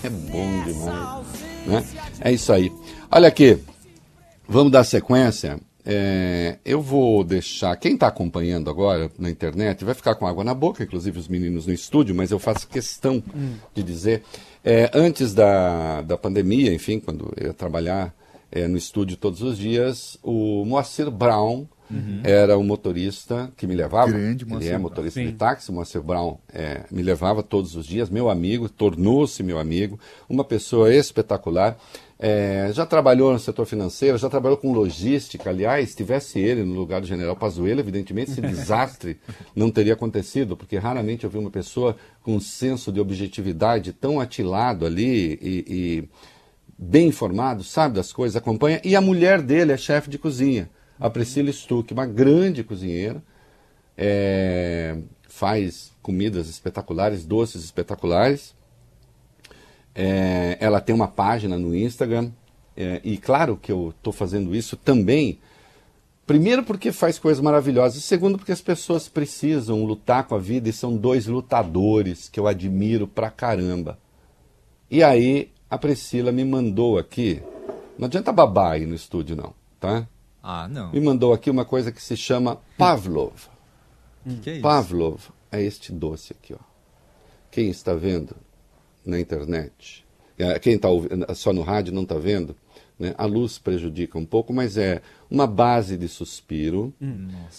É 0.04 0.08
bom 0.08 0.62
demais. 0.64 1.49
Né? 1.66 1.84
É 2.20 2.32
isso 2.32 2.52
aí. 2.52 2.72
Olha 3.10 3.28
aqui, 3.28 3.58
vamos 4.48 4.72
dar 4.72 4.84
sequência. 4.84 5.60
É, 5.84 6.58
eu 6.64 6.80
vou 6.82 7.24
deixar. 7.24 7.74
Quem 7.76 7.94
está 7.94 8.08
acompanhando 8.08 8.68
agora 8.68 9.10
na 9.18 9.30
internet 9.30 9.84
vai 9.84 9.94
ficar 9.94 10.14
com 10.14 10.26
água 10.26 10.44
na 10.44 10.54
boca, 10.54 10.84
inclusive 10.84 11.18
os 11.18 11.26
meninos 11.26 11.66
no 11.66 11.72
estúdio, 11.72 12.14
mas 12.14 12.30
eu 12.30 12.38
faço 12.38 12.68
questão 12.68 13.22
de 13.74 13.82
dizer. 13.82 14.22
é, 14.64 14.90
antes 14.92 15.32
da, 15.34 16.02
da 16.02 16.16
pandemia, 16.16 16.72
enfim, 16.72 17.00
quando 17.00 17.32
eu 17.36 17.48
ia 17.48 17.54
trabalhar 17.54 18.14
é, 18.52 18.68
no 18.68 18.76
estúdio 18.76 19.16
todos 19.16 19.42
os 19.42 19.56
dias, 19.56 20.18
o 20.22 20.64
Moacir 20.64 21.10
Brown 21.10 21.66
Uhum. 21.90 22.20
era 22.22 22.56
o 22.56 22.62
motorista 22.62 23.50
que 23.56 23.66
me 23.66 23.74
levava. 23.74 24.12
Grande 24.12 24.44
Ele 24.48 24.68
é 24.68 24.78
motorista 24.78 25.20
Sim. 25.20 25.26
de 25.26 25.32
táxi, 25.32 25.70
o 25.70 25.74
Moacir 25.74 26.02
Brown 26.02 26.38
é, 26.52 26.84
me 26.90 27.02
levava 27.02 27.42
todos 27.42 27.74
os 27.74 27.84
dias, 27.84 28.08
meu 28.08 28.30
amigo, 28.30 28.68
tornou-se 28.68 29.42
meu 29.42 29.58
amigo, 29.58 29.98
uma 30.28 30.44
pessoa 30.44 30.94
espetacular. 30.94 31.76
É, 32.22 32.70
já 32.74 32.84
trabalhou 32.84 33.32
no 33.32 33.38
setor 33.38 33.64
financeiro, 33.64 34.18
já 34.18 34.28
trabalhou 34.28 34.58
com 34.58 34.72
logística. 34.72 35.48
Aliás, 35.48 35.94
tivesse 35.94 36.38
ele 36.38 36.62
no 36.62 36.74
lugar 36.74 37.00
do 37.00 37.06
general 37.06 37.34
Pazuello, 37.34 37.80
evidentemente 37.80 38.30
esse 38.30 38.40
desastre 38.42 39.18
não 39.56 39.70
teria 39.70 39.94
acontecido, 39.94 40.54
porque 40.54 40.76
raramente 40.76 41.24
eu 41.24 41.30
vi 41.30 41.38
uma 41.38 41.50
pessoa 41.50 41.96
com 42.22 42.36
um 42.36 42.40
senso 42.40 42.92
de 42.92 43.00
objetividade 43.00 43.94
tão 43.94 44.20
atilado 44.20 44.84
ali 44.84 45.38
e, 45.40 45.64
e 45.66 46.08
bem 46.78 47.08
informado, 47.08 47.64
sabe 47.64 47.94
das 47.94 48.12
coisas, 48.12 48.36
acompanha. 48.36 48.80
E 48.84 48.94
a 48.94 49.00
mulher 49.00 49.40
dele 49.40 49.72
é 49.72 49.76
chefe 49.78 50.10
de 50.10 50.18
cozinha, 50.18 50.68
a 51.00 51.08
Priscila 51.08 51.50
Stuck, 51.50 51.92
uma 51.92 52.06
grande 52.06 52.62
cozinheira 52.62 53.22
é, 53.96 54.96
faz 55.28 55.92
comidas 56.02 56.48
espetaculares, 56.48 57.26
doces 57.26 57.64
espetaculares. 57.64 58.54
É, 59.94 60.56
ela 60.60 60.80
tem 60.80 60.94
uma 60.94 61.08
página 61.08 61.58
no 61.58 61.74
Instagram. 61.74 62.30
é, 62.76 63.00
e 63.04 63.18
claro 63.18 63.56
que 63.56 63.72
eu 63.72 63.90
estou 63.90 64.12
fazendo 64.12 64.54
isso 64.54 64.76
também. 64.76 65.38
Primeiro 66.26 66.62
porque 66.62 66.92
faz 66.92 67.18
coisas 67.18 67.42
maravilhosas. 67.42 67.98
E 67.98 68.02
segundo 68.02 68.38
porque 68.38 68.52
as 68.52 68.60
pessoas 68.60 69.08
precisam 69.08 69.84
lutar 69.84 70.24
com 70.24 70.34
a 70.34 70.38
vida 70.38 70.68
e 70.68 70.72
são 70.72 70.96
dois 70.96 71.26
lutadores 71.26 72.28
que 72.28 72.38
eu 72.38 72.46
admiro 72.46 73.06
pra 73.08 73.30
caramba. 73.30 73.98
E 74.90 75.02
aí 75.02 75.50
a 75.68 75.76
Priscila 75.76 76.32
me 76.32 76.44
mandou 76.44 76.98
aqui. 76.98 77.42
Não 77.98 78.06
adianta 78.06 78.32
babar 78.32 78.72
aí 78.72 78.86
no 78.86 78.94
estúdio 78.94 79.36
não, 79.36 79.52
tá? 79.78 80.06
Ah, 80.42 80.68
não. 80.68 80.92
Me 80.92 81.00
mandou 81.00 81.32
aqui 81.32 81.50
uma 81.50 81.64
coisa 81.64 81.92
que 81.92 82.02
se 82.02 82.16
chama 82.16 82.58
Pavlov. 82.78 83.48
Que 84.24 84.36
que 84.36 84.50
é 84.50 84.52
isso? 84.54 84.62
Pavlov 84.62 85.20
é 85.50 85.62
este 85.62 85.92
doce 85.92 86.32
aqui, 86.32 86.54
ó. 86.54 86.58
Quem 87.50 87.68
está 87.68 87.94
vendo 87.94 88.36
na 89.04 89.18
internet, 89.18 90.04
é, 90.38 90.58
quem 90.58 90.74
está 90.74 90.88
só 91.34 91.52
no 91.52 91.62
rádio 91.62 91.92
não 91.92 92.02
está 92.02 92.16
vendo, 92.16 92.54
né? 92.98 93.14
a 93.18 93.24
luz 93.24 93.58
prejudica 93.58 94.18
um 94.18 94.24
pouco, 94.24 94.52
mas 94.52 94.76
é 94.76 95.02
uma 95.30 95.46
base 95.46 95.96
de 95.96 96.06
suspiro 96.06 96.94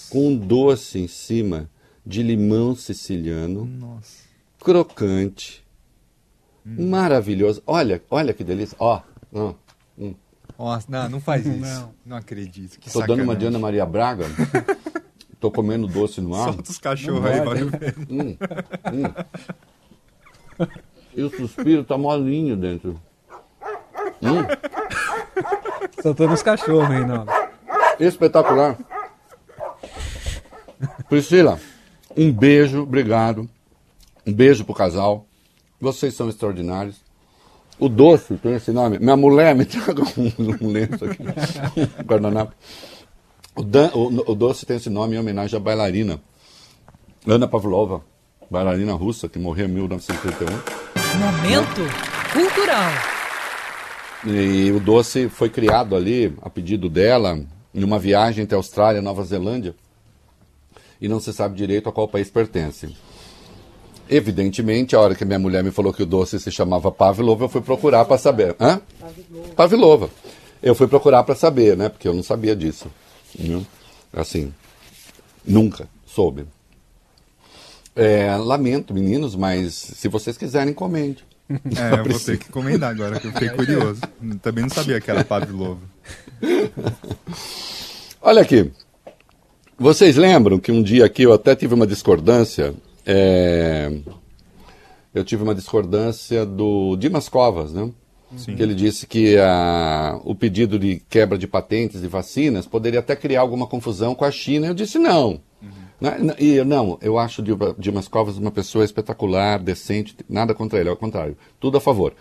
com 0.10 0.30
um 0.30 0.38
doce 0.38 1.00
em 1.00 1.08
cima 1.08 1.70
de 2.06 2.24
limão 2.24 2.76
siciliano, 2.76 3.66
Nossa. 3.66 4.24
crocante, 4.60 5.64
maravilhoso. 6.64 7.62
Olha, 7.68 8.02
olha 8.10 8.34
que 8.34 8.44
delícia. 8.44 8.76
Ó, 8.80 9.02
ó, 9.34 9.50
hum. 9.50 9.56
Nossa, 10.62 10.86
não, 10.89 11.09
não 11.09 11.20
faz 11.20 11.43
isso. 11.45 11.57
Não. 11.57 11.93
Não, 12.05 12.18
acredito. 12.18 12.80
Que 12.80 12.91
Tô 12.91 13.01
dando 13.01 13.24
uma 13.24 13.36
de. 13.36 13.47
Ana 13.47 13.57
Maria 13.57 13.84
Braga. 13.84 14.26
Tô 15.39 15.49
comendo 15.49 15.88
doce 15.88 16.22
no 16.22 16.36
ar. 16.36 16.53
Solta 16.53 16.72
os 16.72 16.78
cachorros 16.78 17.26
aí, 17.26 17.41
valeu. 17.41 17.68
Hum, 18.07 18.38
hum. 18.93 20.68
E 21.16 21.24
o 21.24 21.36
suspiro 21.36 21.84
tá 21.84 21.97
molinho 21.97 22.55
dentro. 22.55 23.01
Hum, 24.22 24.45
Soltando 26.03 26.34
os 26.34 26.43
cachorros, 26.43 26.88
Reinaldo. 26.88 27.32
espetacular. 27.99 28.78
Priscila, 31.09 31.59
um 32.16 32.32
beijo, 32.32 32.84
obrigado. 32.84 33.49
Um 34.26 34.32
beijo 34.32 34.64
pro 34.64 34.76
casal. 34.76 35.26
Vocês 35.80 36.14
são 36.14 36.30
extraordinários. 36.30 37.01
O 37.82 37.90
doce 37.90 38.36
tem 38.36 38.54
esse 38.54 38.72
nome. 38.72 39.00
Minha 39.00 39.18
mulher 39.18 39.56
me 39.56 39.66
traga 39.66 40.04
um, 40.04 40.32
um 40.62 40.72
lenço 40.72 41.04
aqui. 41.04 41.18
Um 41.22 42.04
guardanapo. 42.06 42.54
O, 43.56 43.64
dan- 43.64 43.92
o- 43.94 44.32
o 44.32 44.36
doce 44.36 44.66
tem 44.66 44.78
esse 44.78 44.90
nome 44.90 45.16
em 45.16 45.20
homenagem 45.20 45.58
à 45.58 45.60
bailarina 45.60 46.22
Ana 47.28 47.48
Pavlova, 47.48 48.02
bailarina 48.50 48.94
russa 48.94 49.28
que 49.28 49.38
morreu 49.40 49.66
em 49.68 49.72
1931. 49.72 50.48
Momento 51.20 51.82
cultural. 52.32 52.92
E 54.26 54.72
o 54.72 54.80
doce 54.80 55.28
foi 55.28 55.50
criado 55.50 55.96
ali, 55.96 56.34
a 56.42 56.50
pedido 56.50 56.88
dela, 56.88 57.40
em 57.74 57.84
uma 57.84 57.98
viagem 58.00 58.44
entre 58.44 58.56
Austrália 58.56 59.00
e 59.00 59.04
Nova 59.04 59.24
Zelândia. 59.24 59.76
E 61.02 61.08
não 61.08 61.20
se 61.20 61.34
sabe 61.34 61.56
direito 61.58 61.90
a 61.90 61.92
qual 61.92 62.08
país 62.08 62.30
pertence. 62.30 62.96
Evidentemente, 64.14 64.93
a 64.93 64.99
hora 64.99 65.16
que 65.16 65.24
minha 65.24 65.39
mulher 65.39 65.64
me 65.64 65.72
falou 65.72 65.93
que 65.93 66.03
o 66.03 66.05
doce 66.05 66.38
se 66.38 66.51
chamava 66.51 66.91
Pavlova, 66.91 67.45
eu 67.45 67.49
fui 67.49 67.62
procurar 67.62 68.03
para 68.03 68.18
saber. 68.18 68.53
Hã? 68.59 68.82
Pavlova. 68.99 69.53
Pavlova. 69.55 70.09
Eu 70.62 70.76
fui 70.76 70.86
procurar 70.86 71.24
para 71.24 71.34
saber, 71.34 71.78
né? 71.78 71.88
Porque 71.88 72.09
eu 72.09 72.14
não 72.14 72.22
sabia 72.22 72.53
disso. 72.53 72.91
Viu? 73.34 73.66
Assim, 74.12 74.53
nunca 75.45 75.88
soube. 76.05 76.45
É, 77.95 78.36
lamento, 78.36 78.93
meninos, 78.93 79.34
mas 79.34 79.74
se 79.74 80.09
vocês 80.09 80.38
quiserem, 80.38 80.72
encomende. 80.72 81.24
É, 81.49 81.99
eu 82.01 82.12
vou 82.12 82.20
ter 82.20 82.38
que 82.38 82.49
encomendar 82.49 82.91
agora, 82.91 83.18
que 83.18 83.28
eu 83.28 83.32
fiquei 83.32 83.49
curioso. 83.51 84.01
Também 84.41 84.64
não 84.64 84.70
sabia 84.70 84.99
que 84.99 85.09
era 85.09 85.24
Pavlova. 85.24 85.80
Olha 88.22 88.41
aqui. 88.41 88.70
Vocês 89.80 90.18
lembram 90.18 90.59
que 90.59 90.70
um 90.70 90.84
dia 90.84 91.05
aqui 91.05 91.24
eu 91.24 91.32
até 91.32 91.55
tive 91.55 91.74
uma 91.74 91.88
discordância 91.88 92.76
é, 93.06 93.91
eu 95.14 95.24
tive 95.24 95.43
uma 95.43 95.56
discordância 95.56 96.45
do 96.45 96.95
Dimas 96.95 97.28
Covas, 97.28 97.74
né? 97.74 97.91
Sim. 98.38 98.56
Que 98.56 98.64
ele 98.64 98.74
disse 98.74 99.06
que 99.06 99.38
a, 99.38 100.20
o 100.24 100.34
pedido 100.34 100.80
de 100.80 101.02
quebra 101.10 101.38
de 101.38 101.47
patentes 101.47 102.02
de 102.02 102.08
vacinas 102.08 102.66
poderia 102.66 102.99
até 103.02 103.16
criar 103.16 103.41
alguma 103.41 103.68
confusão 103.68 104.16
com 104.16 104.24
a 104.24 104.32
China. 104.32 104.68
Eu 104.68 104.74
disse 104.74 104.97
não. 104.97 105.41
Uhum. 105.62 106.34
E 106.39 106.64
não, 106.64 106.97
eu 107.02 107.20
acho 107.20 107.41
o 107.41 107.76
Dimas 107.78 108.08
Covas 108.08 108.38
uma 108.38 108.52
pessoa 108.52 108.86
espetacular, 108.86 109.60
decente, 109.60 110.16
nada 110.28 110.54
contra 110.54 110.80
ele, 110.80 110.89
ao 110.89 110.97
contrário, 110.97 111.38
tudo 111.60 111.78
a 111.78 111.82
favor. 111.82 112.14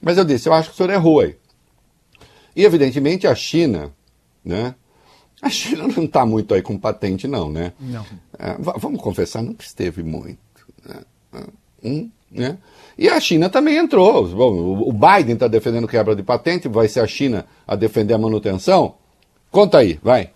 Mas 0.00 0.16
eu 0.16 0.24
disse, 0.24 0.48
eu 0.48 0.54
acho 0.54 0.68
que 0.68 0.74
o 0.74 0.76
senhor 0.76 0.90
errou 0.90 1.20
aí. 1.20 1.36
E 2.54 2.64
evidentemente 2.64 3.26
a 3.26 3.34
China, 3.34 3.92
né? 4.44 4.74
A 5.46 5.50
China 5.50 5.86
não 5.86 6.04
está 6.04 6.26
muito 6.26 6.52
aí 6.54 6.60
com 6.60 6.76
patente, 6.76 7.28
não, 7.28 7.50
né? 7.50 7.72
Não. 7.78 8.04
É, 8.36 8.56
vamos 8.58 9.00
confessar, 9.00 9.42
nunca 9.42 9.64
esteve 9.64 10.02
muito. 10.02 10.38
Né? 10.84 11.00
Hum, 11.84 12.10
né? 12.30 12.58
E 12.98 13.08
a 13.08 13.20
China 13.20 13.48
também 13.48 13.76
entrou. 13.76 14.26
Bom, 14.28 14.88
o 14.88 14.92
Biden 14.92 15.34
está 15.34 15.46
defendendo 15.46 15.86
quebra 15.86 16.16
de 16.16 16.22
patente, 16.24 16.66
vai 16.66 16.88
ser 16.88 17.00
a 17.00 17.06
China 17.06 17.46
a 17.64 17.76
defender 17.76 18.14
a 18.14 18.18
manutenção? 18.18 18.96
Conta 19.48 19.78
aí, 19.78 20.00
vai. 20.02 20.30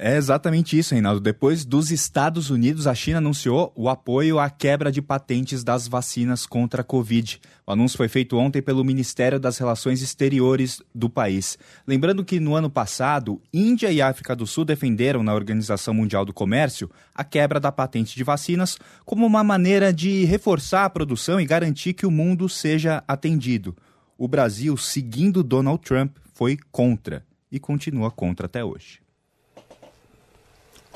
É 0.00 0.16
exatamente 0.16 0.78
isso, 0.78 0.94
Reinaldo. 0.94 1.18
Depois 1.18 1.64
dos 1.64 1.90
Estados 1.90 2.50
Unidos, 2.50 2.86
a 2.86 2.94
China 2.94 3.18
anunciou 3.18 3.72
o 3.74 3.88
apoio 3.88 4.38
à 4.38 4.48
quebra 4.48 4.92
de 4.92 5.02
patentes 5.02 5.64
das 5.64 5.88
vacinas 5.88 6.46
contra 6.46 6.82
a 6.82 6.84
Covid. 6.84 7.40
O 7.66 7.72
anúncio 7.72 7.96
foi 7.96 8.06
feito 8.06 8.36
ontem 8.36 8.62
pelo 8.62 8.84
Ministério 8.84 9.40
das 9.40 9.58
Relações 9.58 10.00
Exteriores 10.00 10.80
do 10.94 11.10
país. 11.10 11.58
Lembrando 11.84 12.24
que 12.24 12.38
no 12.38 12.54
ano 12.54 12.70
passado, 12.70 13.42
Índia 13.52 13.90
e 13.90 14.00
África 14.00 14.36
do 14.36 14.46
Sul 14.46 14.64
defenderam 14.64 15.24
na 15.24 15.34
Organização 15.34 15.92
Mundial 15.92 16.24
do 16.24 16.32
Comércio 16.32 16.88
a 17.12 17.24
quebra 17.24 17.58
da 17.58 17.72
patente 17.72 18.14
de 18.14 18.22
vacinas 18.22 18.78
como 19.04 19.26
uma 19.26 19.42
maneira 19.42 19.92
de 19.92 20.24
reforçar 20.26 20.84
a 20.84 20.90
produção 20.90 21.40
e 21.40 21.44
garantir 21.44 21.92
que 21.92 22.06
o 22.06 22.10
mundo 22.10 22.48
seja 22.48 23.02
atendido. 23.08 23.76
O 24.16 24.28
Brasil, 24.28 24.76
seguindo 24.76 25.42
Donald 25.42 25.82
Trump, 25.82 26.18
foi 26.32 26.56
contra 26.70 27.26
e 27.50 27.58
continua 27.58 28.12
contra 28.12 28.46
até 28.46 28.64
hoje. 28.64 29.07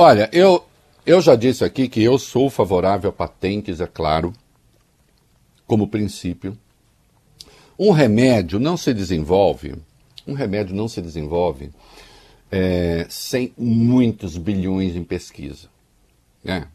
Olha, 0.05 0.29
eu, 0.33 0.67
eu 1.07 1.21
já 1.21 1.37
disse 1.37 1.65
aqui 1.65 1.89
que 1.89 2.03
eu 2.03 2.19
sou 2.19 2.51
favorável 2.51 3.11
a 3.11 3.13
patentes, 3.13 3.81
é 3.81 3.87
claro, 3.87 4.33
como 5.65 5.87
princípio. 5.87 6.59
Um 7.79 7.93
remédio 7.93 8.59
não 8.59 8.77
se 8.77 8.93
desenvolve, 8.93 9.77
um 10.27 10.33
remédio 10.33 10.75
não 10.75 10.89
se 10.89 11.01
desenvolve 11.01 11.71
é, 12.51 13.07
sem 13.09 13.55
muitos 13.57 14.37
bilhões 14.37 14.97
em 14.97 15.05
pesquisa. 15.05 15.69
É. 16.45 16.67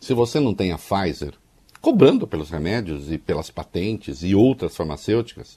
Se 0.00 0.12
você 0.12 0.40
não 0.40 0.52
tem 0.52 0.72
a 0.72 0.76
Pfizer 0.76 1.34
cobrando 1.80 2.26
pelos 2.26 2.50
remédios 2.50 3.12
e 3.12 3.16
pelas 3.16 3.48
patentes 3.48 4.24
e 4.24 4.34
outras 4.34 4.74
farmacêuticas, 4.74 5.56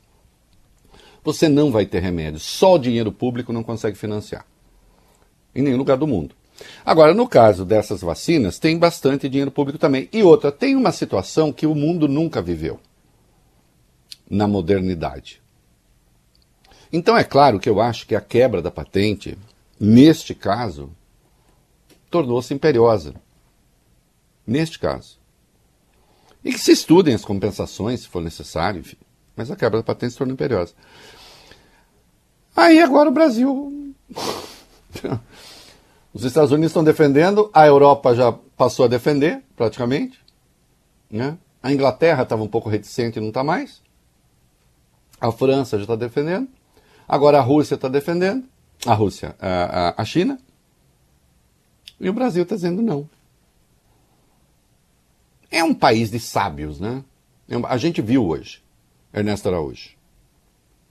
você 1.24 1.50
não 1.50 1.72
vai 1.72 1.88
ter 1.88 2.04
remédio. 2.04 2.40
Só 2.40 2.76
o 2.76 2.80
dinheiro 2.80 3.12
público 3.12 3.52
não 3.52 3.64
consegue 3.64 3.98
financiar. 3.98 4.46
Em 5.56 5.64
nenhum 5.64 5.78
lugar 5.78 5.98
do 5.98 6.06
mundo. 6.06 6.36
Agora, 6.86 7.14
no 7.14 7.28
caso 7.28 7.66
dessas 7.66 8.02
vacinas, 8.02 8.60
tem 8.60 8.78
bastante 8.78 9.28
dinheiro 9.28 9.52
público 9.52 9.78
também. 9.78 10.10
E 10.12 10.24
outra, 10.24 10.52
tem 10.52 10.76
uma 10.76 10.92
situação 10.92 11.52
que 11.52 11.68
o 11.68 11.76
mundo 11.76 12.08
nunca 12.08 12.42
viveu 12.42 12.80
na 14.30 14.48
modernidade. 14.48 15.42
Então, 16.92 17.18
é 17.18 17.24
claro 17.24 17.60
que 17.60 17.70
eu 17.70 17.82
acho 17.82 18.08
que 18.08 18.16
a 18.16 18.22
quebra 18.22 18.62
da 18.62 18.72
patente, 18.72 19.38
neste 19.80 20.34
caso, 20.34 20.92
tornou-se 22.10 22.54
imperiosa. 22.54 23.14
Neste 24.48 24.80
caso. 24.80 25.20
E 26.44 26.54
que 26.54 26.60
se 26.60 26.72
estudem 26.72 27.16
as 27.16 27.26
compensações, 27.26 28.02
se 28.02 28.08
for 28.08 28.22
necessário, 28.22 28.80
enfim. 28.80 28.98
Mas 29.36 29.52
a 29.52 29.56
quebra 29.56 29.80
da 29.80 29.84
patente 29.84 30.12
se 30.12 30.18
tornou 30.18 30.34
imperiosa. 30.34 30.74
Aí 32.56 32.82
agora 32.82 33.10
o 33.10 33.14
Brasil 33.14 33.94
Os 36.16 36.24
Estados 36.24 36.54
Unidos 36.54 36.72
estão 36.72 36.82
defendendo, 36.82 37.50
a 37.54 37.68
Europa 37.68 38.16
já 38.16 38.32
passou 38.32 38.86
a 38.86 38.88
defender, 38.88 39.44
praticamente. 39.54 40.18
Né? 41.12 41.38
A 41.62 41.74
Inglaterra 41.74 42.24
estava 42.24 42.42
um 42.42 42.48
pouco 42.48 42.70
reticente 42.70 43.20
e 43.20 43.22
não 43.22 43.28
está 43.28 43.44
mais. 43.44 43.82
A 45.20 45.30
França 45.30 45.76
já 45.76 45.84
está 45.84 45.96
defendendo. 45.98 46.48
Agora 47.06 47.40
a 47.40 47.42
Rússia 47.42 47.76
está 47.76 47.90
defendendo. 47.90 48.48
A 48.86 48.94
Rússia, 48.94 49.36
a, 49.42 50.02
a, 50.02 50.06
China. 50.06 50.40
E 52.00 52.10
o 52.10 52.14
Brasil 52.14 52.44
está 52.44 52.56
dizendo 52.56 52.82
não. 52.82 53.10
É 55.52 55.66
um 55.66 55.74
país 55.74 56.10
de 56.10 56.20
sábios, 56.22 56.80
né? 56.80 57.04
É 57.50 57.56
a 57.68 57.76
gente 57.76 58.02
viu 58.02 58.26
hoje, 58.26 58.64
Ernesto 59.14 59.50
Araújo. 59.50 59.90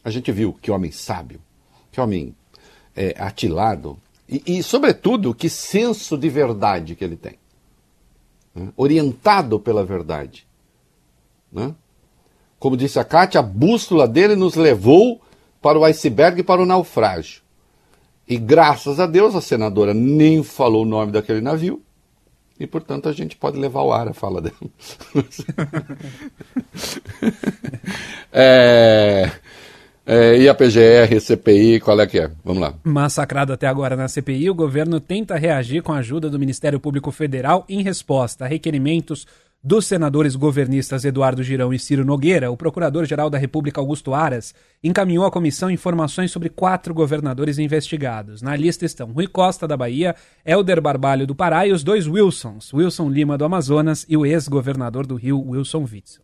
A 0.04 0.10
gente 0.10 0.30
viu 0.30 0.52
que 0.52 0.70
homem 0.70 0.92
sábio, 0.92 1.40
que 1.90 1.98
homem 1.98 2.36
é, 2.94 3.14
atilado, 3.18 3.98
e, 4.34 4.58
e, 4.58 4.62
sobretudo, 4.62 5.34
que 5.34 5.48
senso 5.48 6.18
de 6.18 6.28
verdade 6.28 6.96
que 6.96 7.04
ele 7.04 7.16
tem. 7.16 7.38
Né? 8.54 8.68
Orientado 8.76 9.60
pela 9.60 9.84
verdade. 9.84 10.46
Né? 11.52 11.74
Como 12.58 12.76
disse 12.76 12.98
a 12.98 13.04
Kátia, 13.04 13.40
a 13.40 13.42
bússola 13.42 14.08
dele 14.08 14.34
nos 14.34 14.54
levou 14.54 15.20
para 15.62 15.78
o 15.78 15.84
iceberg 15.84 16.40
e 16.40 16.44
para 16.44 16.62
o 16.62 16.66
naufrágio. 16.66 17.42
E 18.26 18.36
graças 18.36 18.98
a 18.98 19.06
Deus 19.06 19.34
a 19.34 19.40
senadora 19.40 19.94
nem 19.94 20.42
falou 20.42 20.82
o 20.82 20.88
nome 20.88 21.12
daquele 21.12 21.40
navio. 21.40 21.80
E, 22.58 22.66
portanto, 22.66 23.08
a 23.08 23.12
gente 23.12 23.36
pode 23.36 23.58
levar 23.58 23.80
ao 23.80 23.92
ar 23.92 24.08
a 24.08 24.14
fala 24.14 24.40
dela. 24.40 24.54
é, 28.32 29.30
é, 30.06 30.38
e 30.38 30.48
a 30.48 30.54
PGR, 30.54 31.18
CPI, 31.20 31.80
qual 31.80 32.00
é 32.00 32.06
que 32.06 32.18
é? 32.18 32.30
Vamos 32.44 32.60
lá. 32.60 32.74
Massacrado 32.84 33.52
até 33.52 33.66
agora 33.66 33.96
na 33.96 34.06
CPI, 34.06 34.50
o 34.50 34.54
governo 34.54 35.00
tenta 35.00 35.36
reagir 35.36 35.82
com 35.82 35.92
a 35.92 35.98
ajuda 35.98 36.28
do 36.28 36.38
Ministério 36.38 36.78
Público 36.78 37.10
Federal 37.10 37.64
em 37.68 37.82
resposta 37.82 38.44
a 38.44 38.48
requerimentos 38.48 39.26
dos 39.66 39.86
senadores 39.86 40.36
governistas 40.36 41.06
Eduardo 41.06 41.42
Girão 41.42 41.72
e 41.72 41.78
Ciro 41.78 42.04
Nogueira, 42.04 42.50
o 42.50 42.56
Procurador-Geral 42.56 43.30
da 43.30 43.38
República 43.38 43.80
Augusto 43.80 44.12
Aras 44.12 44.54
encaminhou 44.82 45.24
à 45.24 45.30
comissão 45.30 45.70
informações 45.70 46.30
sobre 46.30 46.50
quatro 46.50 46.92
governadores 46.92 47.58
investigados. 47.58 48.42
Na 48.42 48.54
lista 48.54 48.84
estão 48.84 49.10
Rui 49.10 49.26
Costa, 49.26 49.66
da 49.66 49.74
Bahia, 49.74 50.14
Helder 50.44 50.82
Barbalho, 50.82 51.26
do 51.26 51.34
Pará 51.34 51.66
e 51.66 51.72
os 51.72 51.82
dois 51.82 52.06
Wilsons, 52.06 52.74
Wilson 52.74 53.08
Lima, 53.08 53.38
do 53.38 53.44
Amazonas 53.46 54.04
e 54.06 54.18
o 54.18 54.26
ex-governador 54.26 55.06
do 55.06 55.14
Rio, 55.14 55.40
Wilson 55.40 55.86
Witzel. 55.90 56.23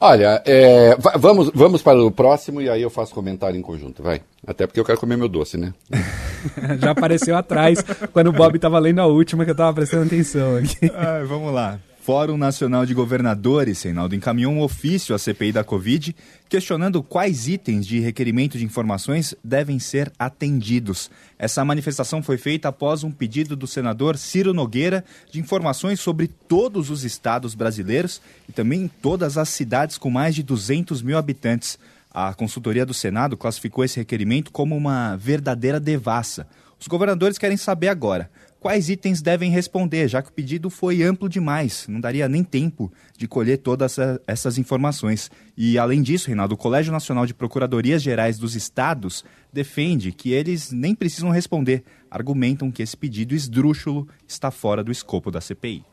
Olha, 0.00 0.40
é, 0.46 0.96
vamos, 1.16 1.50
vamos 1.52 1.82
para 1.82 2.00
o 2.00 2.10
próximo 2.10 2.60
e 2.62 2.70
aí 2.70 2.80
eu 2.80 2.90
faço 2.90 3.12
comentário 3.12 3.58
em 3.58 3.62
conjunto, 3.62 4.00
vai. 4.00 4.20
Até 4.46 4.64
porque 4.64 4.78
eu 4.78 4.84
quero 4.84 5.00
comer 5.00 5.16
meu 5.16 5.28
doce, 5.28 5.56
né? 5.56 5.74
Já 6.80 6.92
apareceu 6.92 7.36
atrás, 7.36 7.84
quando 8.12 8.28
o 8.28 8.32
Bob 8.32 8.54
estava 8.54 8.78
lendo 8.78 9.00
a 9.00 9.06
última 9.06 9.44
que 9.44 9.50
eu 9.50 9.54
estava 9.54 9.74
prestando 9.74 10.06
atenção 10.06 10.56
aqui. 10.56 10.90
Ah, 10.94 11.24
vamos 11.26 11.52
lá. 11.52 11.80
Fórum 12.08 12.38
Nacional 12.38 12.86
de 12.86 12.94
Governadores, 12.94 13.82
Reinaldo, 13.82 14.14
encaminhou 14.14 14.50
um 14.50 14.62
ofício 14.62 15.14
à 15.14 15.18
CPI 15.18 15.52
da 15.52 15.62
Covid 15.62 16.16
questionando 16.48 17.02
quais 17.02 17.46
itens 17.46 17.86
de 17.86 18.00
requerimento 18.00 18.56
de 18.56 18.64
informações 18.64 19.34
devem 19.44 19.78
ser 19.78 20.10
atendidos. 20.18 21.10
Essa 21.38 21.62
manifestação 21.66 22.22
foi 22.22 22.38
feita 22.38 22.68
após 22.68 23.04
um 23.04 23.10
pedido 23.10 23.54
do 23.54 23.66
senador 23.66 24.16
Ciro 24.16 24.54
Nogueira 24.54 25.04
de 25.30 25.38
informações 25.38 26.00
sobre 26.00 26.28
todos 26.28 26.88
os 26.88 27.04
estados 27.04 27.54
brasileiros 27.54 28.22
e 28.48 28.52
também 28.52 28.90
todas 29.02 29.36
as 29.36 29.50
cidades 29.50 29.98
com 29.98 30.08
mais 30.08 30.34
de 30.34 30.42
200 30.42 31.02
mil 31.02 31.18
habitantes. 31.18 31.78
A 32.10 32.32
consultoria 32.32 32.86
do 32.86 32.94
Senado 32.94 33.36
classificou 33.36 33.84
esse 33.84 33.98
requerimento 33.98 34.50
como 34.50 34.74
uma 34.74 35.14
verdadeira 35.16 35.78
devassa. 35.78 36.48
Os 36.80 36.86
governadores 36.86 37.36
querem 37.36 37.58
saber 37.58 37.88
agora 37.88 38.30
quais 38.60 38.88
itens 38.88 39.22
devem 39.22 39.50
responder, 39.50 40.08
já 40.08 40.22
que 40.22 40.30
o 40.30 40.32
pedido 40.32 40.70
foi 40.70 41.02
amplo 41.02 41.28
demais, 41.28 41.86
não 41.88 42.00
daria 42.00 42.28
nem 42.28 42.42
tempo 42.42 42.92
de 43.16 43.28
colher 43.28 43.58
todas 43.58 43.96
essas 44.26 44.58
informações. 44.58 45.30
E, 45.56 45.78
além 45.78 46.02
disso, 46.02 46.28
Reinaldo, 46.28 46.54
o 46.54 46.58
Colégio 46.58 46.92
Nacional 46.92 47.26
de 47.26 47.34
Procuradorias 47.34 48.02
Gerais 48.02 48.38
dos 48.38 48.54
Estados 48.54 49.24
defende 49.52 50.12
que 50.12 50.32
eles 50.32 50.70
nem 50.72 50.94
precisam 50.94 51.30
responder, 51.30 51.84
argumentam 52.10 52.70
que 52.70 52.82
esse 52.82 52.96
pedido 52.96 53.34
esdrúxulo 53.34 54.08
está 54.26 54.50
fora 54.50 54.82
do 54.82 54.92
escopo 54.92 55.30
da 55.30 55.40
CPI. 55.40 55.84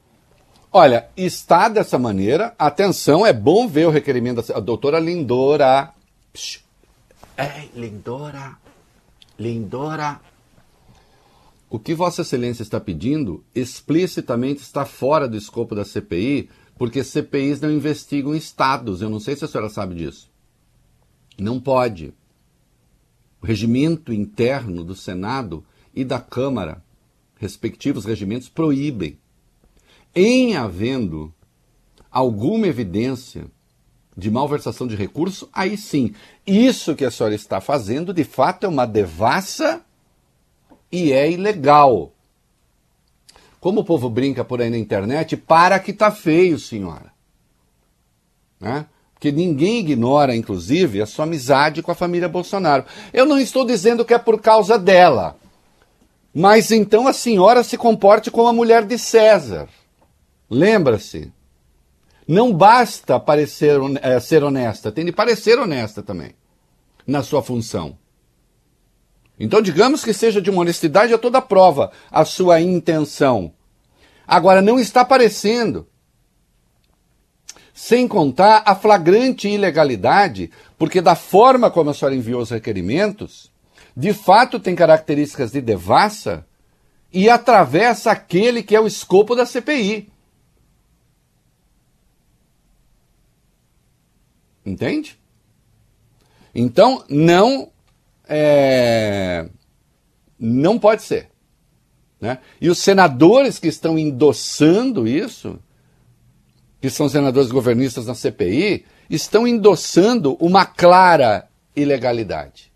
Olha, 0.71 1.07
está 1.15 1.69
dessa 1.69 1.97
maneira. 1.97 2.53
Atenção, 2.59 3.25
é 3.25 3.31
bom 3.31 3.65
ver 3.65 3.87
o 3.87 3.91
requerimento 3.91 4.41
da 4.41 4.57
a 4.57 4.59
doutora 4.59 4.99
Lindora. 4.99 5.91
Psh. 6.33 6.59
Ei, 7.37 7.71
Lindora. 7.73 8.57
Lindora. 9.39 10.19
O 11.69 11.79
que 11.79 11.93
Vossa 11.93 12.21
Excelência 12.21 12.63
está 12.63 12.79
pedindo 12.79 13.43
explicitamente 13.53 14.61
está 14.61 14.85
fora 14.85 15.27
do 15.27 15.35
escopo 15.35 15.73
da 15.75 15.83
CPI, 15.83 16.49
porque 16.77 17.03
CPIs 17.03 17.59
não 17.59 17.71
investigam 17.71 18.35
estados. 18.35 19.01
Eu 19.01 19.09
não 19.09 19.19
sei 19.19 19.35
se 19.35 19.45
a 19.45 19.47
senhora 19.47 19.69
sabe 19.69 19.95
disso. 19.95 20.29
Não 21.37 21.59
pode. 21.59 22.13
O 23.41 23.45
regimento 23.45 24.13
interno 24.13 24.83
do 24.83 24.95
Senado 24.95 25.63
e 25.93 26.03
da 26.03 26.19
Câmara, 26.19 26.83
respectivos 27.37 28.05
regimentos, 28.05 28.49
proíbem 28.49 29.19
em 30.13 30.55
havendo 30.55 31.33
alguma 32.09 32.67
evidência 32.67 33.47
de 34.17 34.31
malversação 34.31 34.87
de 34.87 34.95
recurso, 34.95 35.49
aí 35.51 35.77
sim. 35.77 36.13
Isso 36.47 36.95
que 36.95 37.03
a 37.03 37.11
senhora 37.11 37.35
está 37.35 37.59
fazendo, 37.59 38.13
de 38.13 38.23
fato, 38.23 38.65
é 38.65 38.69
uma 38.69 38.85
devassa 38.85 39.84
e 40.95 41.11
é 41.11 41.29
ilegal. 41.29 42.13
Como 43.59 43.81
o 43.81 43.83
povo 43.83 44.09
brinca 44.09 44.45
por 44.45 44.61
aí 44.61 44.69
na 44.69 44.77
internet, 44.77 45.35
para 45.35 45.77
que 45.79 45.91
tá 45.91 46.09
feio, 46.09 46.57
senhora. 46.57 47.11
Né? 48.59 48.85
Porque 49.13 49.31
ninguém 49.31 49.79
ignora, 49.79 50.35
inclusive, 50.35 51.01
a 51.01 51.05
sua 51.05 51.25
amizade 51.25 51.81
com 51.81 51.91
a 51.91 51.95
família 51.95 52.29
Bolsonaro. 52.29 52.85
Eu 53.11 53.25
não 53.25 53.37
estou 53.37 53.65
dizendo 53.65 54.05
que 54.05 54.13
é 54.13 54.17
por 54.17 54.39
causa 54.39 54.79
dela. 54.79 55.35
Mas 56.33 56.71
então 56.71 57.07
a 57.07 57.13
senhora 57.13 57.63
se 57.63 57.77
comporte 57.77 58.31
como 58.31 58.47
a 58.47 58.53
mulher 58.53 58.85
de 58.85 58.97
César. 58.97 59.67
Lembra-se, 60.49 61.31
não 62.27 62.53
basta 62.53 63.19
parecer, 63.19 63.79
é, 64.01 64.19
ser 64.19 64.43
honesta, 64.43 64.91
tem 64.91 65.03
de 65.03 65.11
parecer 65.11 65.59
honesta 65.59 66.01
também 66.01 66.31
na 67.05 67.21
sua 67.21 67.41
função. 67.41 67.97
Então, 69.39 69.61
digamos 69.61 70.03
que 70.03 70.13
seja 70.13 70.41
de 70.41 70.49
uma 70.49 70.61
honestidade 70.61 71.13
a 71.13 71.17
toda 71.17 71.41
prova 71.41 71.91
a 72.09 72.23
sua 72.23 72.61
intenção. 72.61 73.53
Agora, 74.25 74.61
não 74.61 74.79
está 74.79 75.01
aparecendo. 75.01 75.87
Sem 77.73 78.07
contar 78.07 78.63
a 78.65 78.73
flagrante 78.73 79.49
ilegalidade, 79.49 80.49
porque 80.77 81.01
da 81.01 81.15
forma 81.15 81.69
como 81.69 81.89
a 81.89 81.93
senhora 81.93 82.15
enviou 82.15 82.41
os 82.41 82.49
requerimentos, 82.49 83.51
de 83.95 84.13
fato 84.13 84.59
tem 84.59 84.73
características 84.73 85.51
de 85.51 85.59
devassa 85.61 86.45
e 87.11 87.29
atravessa 87.29 88.11
aquele 88.11 88.63
que 88.63 88.75
é 88.75 88.79
o 88.79 88.87
escopo 88.87 89.35
da 89.35 89.45
CPI. 89.45 90.09
Entende? 94.65 95.19
Então, 96.53 97.03
não 97.09 97.69
é, 98.27 99.49
não 100.39 100.79
pode 100.79 101.03
ser. 101.03 101.29
Né? 102.19 102.39
E 102.59 102.69
os 102.69 102.79
senadores 102.79 103.59
que 103.59 103.67
estão 103.67 103.99
endossando 103.99 105.07
isso, 105.07 105.59
que 106.81 106.89
são 106.89 107.09
senadores 107.09 107.51
governistas 107.51 108.07
na 108.07 108.15
CPI, 108.15 108.85
estão 109.09 109.47
endossando 109.47 110.35
uma 110.35 110.65
clara 110.65 111.47
ilegalidade. 111.75 112.71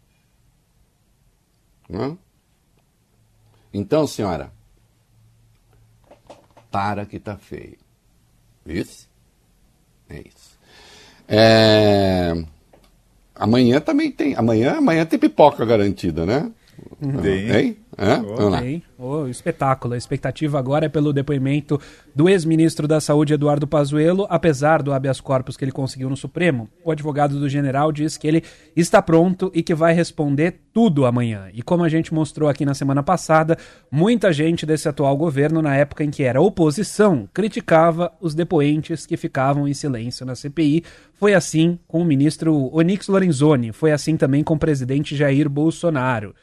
Né? 1.88 2.18
Então, 3.74 4.06
senhora, 4.06 4.52
para 6.72 7.06
que 7.06 7.20
tá 7.20 7.38
feio. 7.38 7.78
Isso? 8.66 9.10
É 10.10 10.20
isso. 10.20 10.60
É... 11.28 12.34
Amanhã 13.40 13.80
também 13.80 14.12
tem. 14.12 14.36
Amanhã, 14.36 14.76
amanhã 14.78 15.06
tem 15.06 15.18
pipoca 15.18 15.66
garantida, 15.66 16.26
né? 16.26 16.52
Tem. 17.22 17.48
Tem? 17.48 17.78
É? 18.00 18.18
Oh, 18.22 18.58
tem. 18.58 18.82
Oh, 18.97 19.28
espetáculo. 19.28 19.93
A 19.93 19.97
expectativa 19.97 20.58
agora 20.58 20.86
é 20.86 20.89
pelo 20.89 21.12
depoimento 21.12 21.80
do 22.16 22.30
ex-ministro 22.30 22.88
da 22.88 23.02
Saúde, 23.02 23.34
Eduardo 23.34 23.68
Pazuello, 23.68 24.26
apesar 24.30 24.82
do 24.82 24.93
habeas 24.93 25.20
corpus 25.20 25.58
que 25.58 25.66
ele 25.66 25.72
conseguiu 25.72 26.10
no 26.10 26.16
Supremo. 26.16 26.70
O 26.84 26.91
advogado 26.91 27.38
do 27.38 27.50
general 27.50 27.91
diz 27.91 28.16
que 28.16 28.26
ele 28.26 28.41
está 28.74 29.02
pronto 29.02 29.52
e 29.54 29.62
que 29.62 29.76
vai 29.76 29.93
responder 29.93 30.62
tudo 30.74 31.06
amanhã. 31.06 31.50
E 31.54 31.62
como 31.62 31.84
a 31.84 31.89
gente 31.89 32.14
mostrou 32.14 32.47
aqui 32.47 32.66
na 32.66 32.74
semana 32.74 33.04
passada, 33.04 33.58
muita 33.91 34.32
gente 34.32 34.66
desse 34.66 34.88
atual 34.88 35.18
governo, 35.18 35.62
na 35.62 35.76
época 35.76 36.02
em 36.02 36.10
que 36.10 36.24
era 36.24 36.41
oposição, 36.41 37.28
criticava 37.34 38.14
os 38.22 38.34
depoentes 38.34 39.06
que 39.06 39.18
ficavam 39.18 39.68
em 39.68 39.74
silêncio 39.74 40.26
na 40.26 40.36
CPI. 40.36 40.86
Foi 41.16 41.34
assim 41.34 41.78
com 41.86 42.02
o 42.02 42.06
ministro 42.06 42.74
Onyx 42.74 43.10
Lorenzoni, 43.10 43.74
foi 43.74 43.91
assim 43.91 44.16
também 44.16 44.41
com 44.41 44.54
o 44.54 44.60
presidente 44.60 45.18
Jair 45.18 45.50
Bolsonaro. 45.50 46.34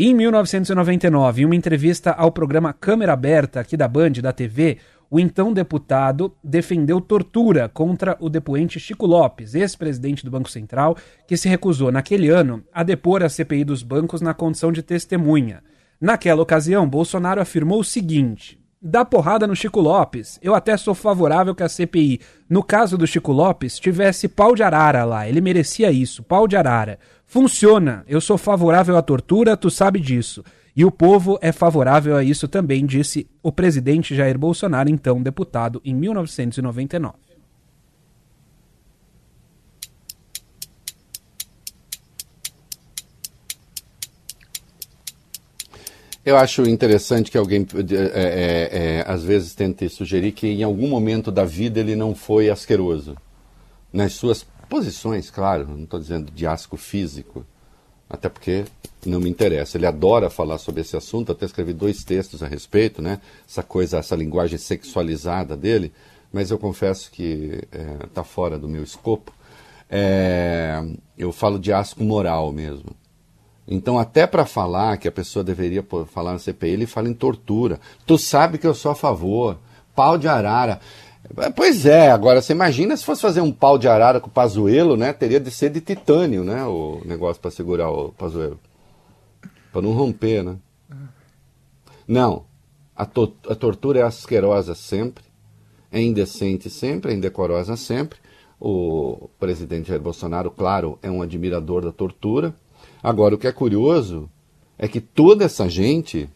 Em 0.00 0.14
1999, 0.14 1.42
em 1.42 1.44
uma 1.44 1.56
entrevista 1.56 2.12
ao 2.12 2.30
programa 2.30 2.72
Câmera 2.72 3.14
Aberta 3.14 3.58
aqui 3.58 3.76
da 3.76 3.88
Band, 3.88 4.12
da 4.22 4.32
TV, 4.32 4.78
o 5.10 5.18
então 5.18 5.52
deputado 5.52 6.32
defendeu 6.42 7.00
tortura 7.00 7.68
contra 7.68 8.16
o 8.20 8.30
depoente 8.30 8.78
Chico 8.78 9.06
Lopes, 9.06 9.56
ex-presidente 9.56 10.24
do 10.24 10.30
Banco 10.30 10.48
Central, 10.48 10.96
que 11.26 11.36
se 11.36 11.48
recusou 11.48 11.90
naquele 11.90 12.28
ano 12.28 12.62
a 12.72 12.84
depor 12.84 13.24
a 13.24 13.28
CPI 13.28 13.64
dos 13.64 13.82
bancos 13.82 14.20
na 14.20 14.32
condição 14.32 14.70
de 14.70 14.84
testemunha. 14.84 15.64
Naquela 16.00 16.42
ocasião, 16.42 16.88
Bolsonaro 16.88 17.40
afirmou 17.40 17.80
o 17.80 17.84
seguinte: 17.84 18.56
dá 18.80 19.04
porrada 19.04 19.46
no 19.46 19.56
Chico 19.56 19.80
Lopes. 19.80 20.38
Eu 20.42 20.54
até 20.54 20.76
sou 20.76 20.94
favorável 20.94 21.54
que 21.54 21.62
a 21.62 21.68
CPI, 21.68 22.20
no 22.48 22.62
caso 22.62 22.96
do 22.96 23.06
Chico 23.06 23.32
Lopes, 23.32 23.78
tivesse 23.78 24.28
pau 24.28 24.54
de 24.54 24.62
arara 24.62 25.04
lá. 25.04 25.28
Ele 25.28 25.40
merecia 25.40 25.90
isso, 25.90 26.22
pau 26.22 26.46
de 26.46 26.56
arara. 26.56 26.98
Funciona. 27.26 28.04
Eu 28.08 28.20
sou 28.20 28.38
favorável 28.38 28.96
à 28.96 29.02
tortura, 29.02 29.56
tu 29.56 29.70
sabe 29.70 30.00
disso. 30.00 30.44
E 30.74 30.84
o 30.84 30.92
povo 30.92 31.38
é 31.42 31.50
favorável 31.50 32.16
a 32.16 32.22
isso 32.22 32.46
também, 32.46 32.86
disse 32.86 33.28
o 33.42 33.50
presidente 33.50 34.14
Jair 34.14 34.38
Bolsonaro, 34.38 34.88
então 34.88 35.20
deputado, 35.20 35.80
em 35.84 35.92
1999. 35.92 37.27
Eu 46.28 46.36
acho 46.36 46.68
interessante 46.68 47.30
que 47.30 47.38
alguém 47.38 47.66
é, 48.12 48.68
é, 48.70 49.04
às 49.10 49.24
vezes 49.24 49.54
tente 49.54 49.88
sugerir 49.88 50.32
que 50.32 50.46
em 50.46 50.62
algum 50.62 50.86
momento 50.86 51.32
da 51.32 51.46
vida 51.46 51.80
ele 51.80 51.96
não 51.96 52.14
foi 52.14 52.50
asqueroso. 52.50 53.16
Nas 53.90 54.12
suas 54.12 54.44
posições, 54.68 55.30
claro, 55.30 55.66
não 55.66 55.84
estou 55.84 55.98
dizendo 55.98 56.30
de 56.30 56.46
asco 56.46 56.76
físico, 56.76 57.46
até 58.10 58.28
porque 58.28 58.66
não 59.06 59.20
me 59.20 59.30
interessa. 59.30 59.78
Ele 59.78 59.86
adora 59.86 60.28
falar 60.28 60.58
sobre 60.58 60.82
esse 60.82 60.94
assunto, 60.98 61.32
até 61.32 61.46
escrevi 61.46 61.72
dois 61.72 62.04
textos 62.04 62.42
a 62.42 62.46
respeito, 62.46 63.00
né? 63.00 63.22
Essa 63.48 63.62
coisa, 63.62 63.96
essa 63.96 64.14
linguagem 64.14 64.58
sexualizada 64.58 65.56
dele, 65.56 65.94
mas 66.30 66.50
eu 66.50 66.58
confesso 66.58 67.10
que 67.10 67.58
está 68.04 68.20
é, 68.20 68.24
fora 68.24 68.58
do 68.58 68.68
meu 68.68 68.82
escopo. 68.82 69.32
É, 69.88 70.84
eu 71.16 71.32
falo 71.32 71.58
de 71.58 71.72
asco 71.72 72.04
moral 72.04 72.52
mesmo. 72.52 72.90
Então, 73.70 73.98
até 73.98 74.26
para 74.26 74.46
falar 74.46 74.96
que 74.96 75.06
a 75.06 75.12
pessoa 75.12 75.44
deveria 75.44 75.84
falar 76.06 76.32
na 76.32 76.38
CPI, 76.38 76.70
ele 76.70 76.86
fala 76.86 77.08
em 77.08 77.12
tortura. 77.12 77.78
Tu 78.06 78.16
sabe 78.16 78.56
que 78.56 78.66
eu 78.66 78.74
sou 78.74 78.92
a 78.92 78.94
favor. 78.94 79.58
Pau 79.94 80.16
de 80.16 80.26
arara. 80.26 80.80
Pois 81.54 81.84
é, 81.84 82.10
agora 82.10 82.40
você 82.40 82.54
imagina 82.54 82.96
se 82.96 83.04
fosse 83.04 83.20
fazer 83.20 83.42
um 83.42 83.52
pau 83.52 83.76
de 83.76 83.86
arara 83.86 84.20
com 84.20 84.28
o 84.28 84.32
Pazuelo, 84.32 84.96
né? 84.96 85.12
Teria 85.12 85.38
de 85.38 85.50
ser 85.50 85.68
de 85.68 85.82
titânio, 85.82 86.42
né? 86.42 86.64
O 86.64 87.02
negócio 87.04 87.42
para 87.42 87.50
segurar 87.50 87.90
o 87.90 88.10
Pazuelo. 88.12 88.58
Para 89.70 89.82
não 89.82 89.92
romper, 89.92 90.42
né? 90.42 90.56
Não. 92.06 92.46
A, 92.96 93.04
to 93.04 93.34
a 93.50 93.54
tortura 93.54 94.00
é 94.00 94.02
asquerosa 94.02 94.74
sempre, 94.74 95.24
é 95.92 96.00
indecente 96.00 96.70
sempre, 96.70 97.12
é 97.12 97.14
indecorosa 97.14 97.76
sempre. 97.76 98.18
O 98.58 99.28
presidente 99.38 99.88
Jair 99.88 100.00
Bolsonaro, 100.00 100.50
claro, 100.50 100.98
é 101.02 101.10
um 101.10 101.20
admirador 101.20 101.84
da 101.84 101.92
tortura 101.92 102.54
Agora, 103.02 103.34
o 103.34 103.38
que 103.38 103.46
é 103.46 103.52
curioso 103.52 104.28
é 104.78 104.86
que 104.88 105.00
toda 105.00 105.44
essa 105.44 105.68
gente 105.68 106.28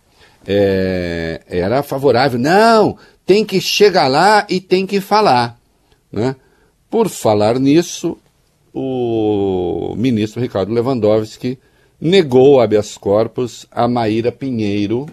é, 0.46 1.42
era 1.46 1.82
favorável. 1.82 2.38
Não, 2.38 2.96
tem 3.24 3.44
que 3.44 3.60
chegar 3.60 4.08
lá 4.08 4.46
e 4.48 4.60
tem 4.60 4.86
que 4.86 5.00
falar. 5.00 5.58
Né? 6.10 6.36
Por 6.90 7.08
falar 7.08 7.58
nisso, 7.58 8.18
o 8.74 9.94
ministro 9.96 10.40
Ricardo 10.40 10.72
Lewandowski 10.72 11.58
negou 12.00 12.60
habeas 12.60 12.98
corpus 12.98 13.66
a 13.70 13.86
Maíra 13.86 14.32
Pinheiro, 14.32 15.06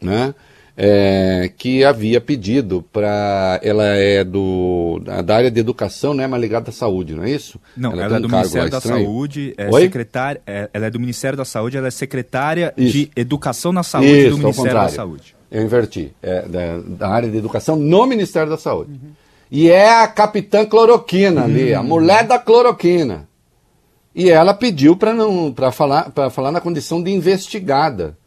né? 0.00 0.34
É, 0.76 1.50
que 1.56 1.82
havia 1.82 2.20
pedido 2.20 2.84
para. 2.92 3.58
Ela 3.62 3.84
é 3.96 4.22
do 4.22 5.00
da 5.24 5.36
área 5.36 5.50
de 5.50 5.58
educação, 5.58 6.12
né, 6.12 6.26
mas 6.26 6.40
ligada 6.40 6.68
à 6.68 6.72
saúde, 6.72 7.14
não 7.14 7.24
é 7.24 7.30
isso? 7.30 7.58
Não, 7.76 7.92
ela, 7.92 8.04
ela 8.04 8.16
é 8.16 8.18
um 8.18 8.22
do 8.22 8.28
Ministério 8.28 8.70
da 8.70 8.80
Saúde, 8.80 9.54
é 9.56 9.72
secretária, 9.72 10.42
é, 10.46 10.68
ela 10.74 10.86
é 10.86 10.90
do 10.90 11.00
Ministério 11.00 11.38
da 11.38 11.44
Saúde, 11.44 11.78
ela 11.78 11.88
é 11.88 11.90
secretária 11.90 12.74
isso. 12.76 12.92
de 12.92 13.10
Educação 13.16 13.72
na 13.72 13.82
Saúde 13.82 14.26
isso, 14.26 14.30
do 14.30 14.38
Ministério 14.38 14.74
da 14.74 14.88
Saúde. 14.88 15.36
Eu 15.50 15.62
inverti. 15.62 16.12
É 16.22 16.42
da, 16.42 16.78
da 16.78 17.08
área 17.08 17.30
de 17.30 17.38
educação 17.38 17.76
no 17.76 18.06
Ministério 18.06 18.50
da 18.50 18.58
Saúde. 18.58 18.90
Uhum. 18.90 19.12
E 19.50 19.70
é 19.70 20.02
a 20.02 20.08
capitã 20.08 20.66
cloroquina 20.66 21.44
ali, 21.44 21.72
a 21.72 21.82
mulher 21.82 22.26
da 22.26 22.38
cloroquina. 22.38 23.28
E 24.14 24.28
ela 24.28 24.52
pediu 24.52 24.96
para 24.96 25.14
não 25.14 25.52
para 25.52 25.70
falar 25.70 26.10
para 26.10 26.30
falar 26.30 26.50
na 26.50 26.60
condição 26.60 27.02
de 27.02 27.10
investigada. 27.12 28.18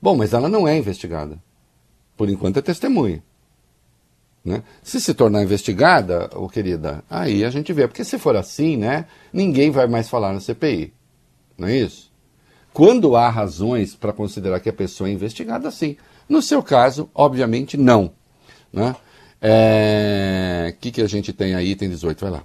Bom, 0.00 0.16
mas 0.16 0.32
ela 0.32 0.48
não 0.48 0.66
é 0.66 0.76
investigada. 0.76 1.38
Por 2.20 2.28
enquanto 2.28 2.58
é 2.58 2.60
testemunha. 2.60 3.22
Né? 4.44 4.62
Se 4.82 5.00
se 5.00 5.14
tornar 5.14 5.42
investigada, 5.42 6.28
ô 6.34 6.50
querida, 6.50 7.02
aí 7.08 7.42
a 7.46 7.48
gente 7.48 7.72
vê. 7.72 7.88
Porque 7.88 8.04
se 8.04 8.18
for 8.18 8.36
assim, 8.36 8.76
né, 8.76 9.06
ninguém 9.32 9.70
vai 9.70 9.86
mais 9.86 10.06
falar 10.06 10.34
na 10.34 10.38
CPI. 10.38 10.92
Não 11.56 11.66
é 11.66 11.78
isso? 11.78 12.12
Quando 12.74 13.16
há 13.16 13.30
razões 13.30 13.94
para 13.94 14.12
considerar 14.12 14.60
que 14.60 14.68
a 14.68 14.72
pessoa 14.74 15.08
é 15.08 15.12
investigada, 15.14 15.70
sim. 15.70 15.96
No 16.28 16.42
seu 16.42 16.62
caso, 16.62 17.08
obviamente, 17.14 17.78
não. 17.78 18.12
Né? 18.70 18.94
É... 19.40 20.74
O 20.76 20.78
que, 20.78 20.90
que 20.90 21.00
a 21.00 21.08
gente 21.08 21.32
tem 21.32 21.54
aí? 21.54 21.74
Tem 21.74 21.88
18, 21.88 22.20
vai 22.20 22.32
lá. 22.32 22.44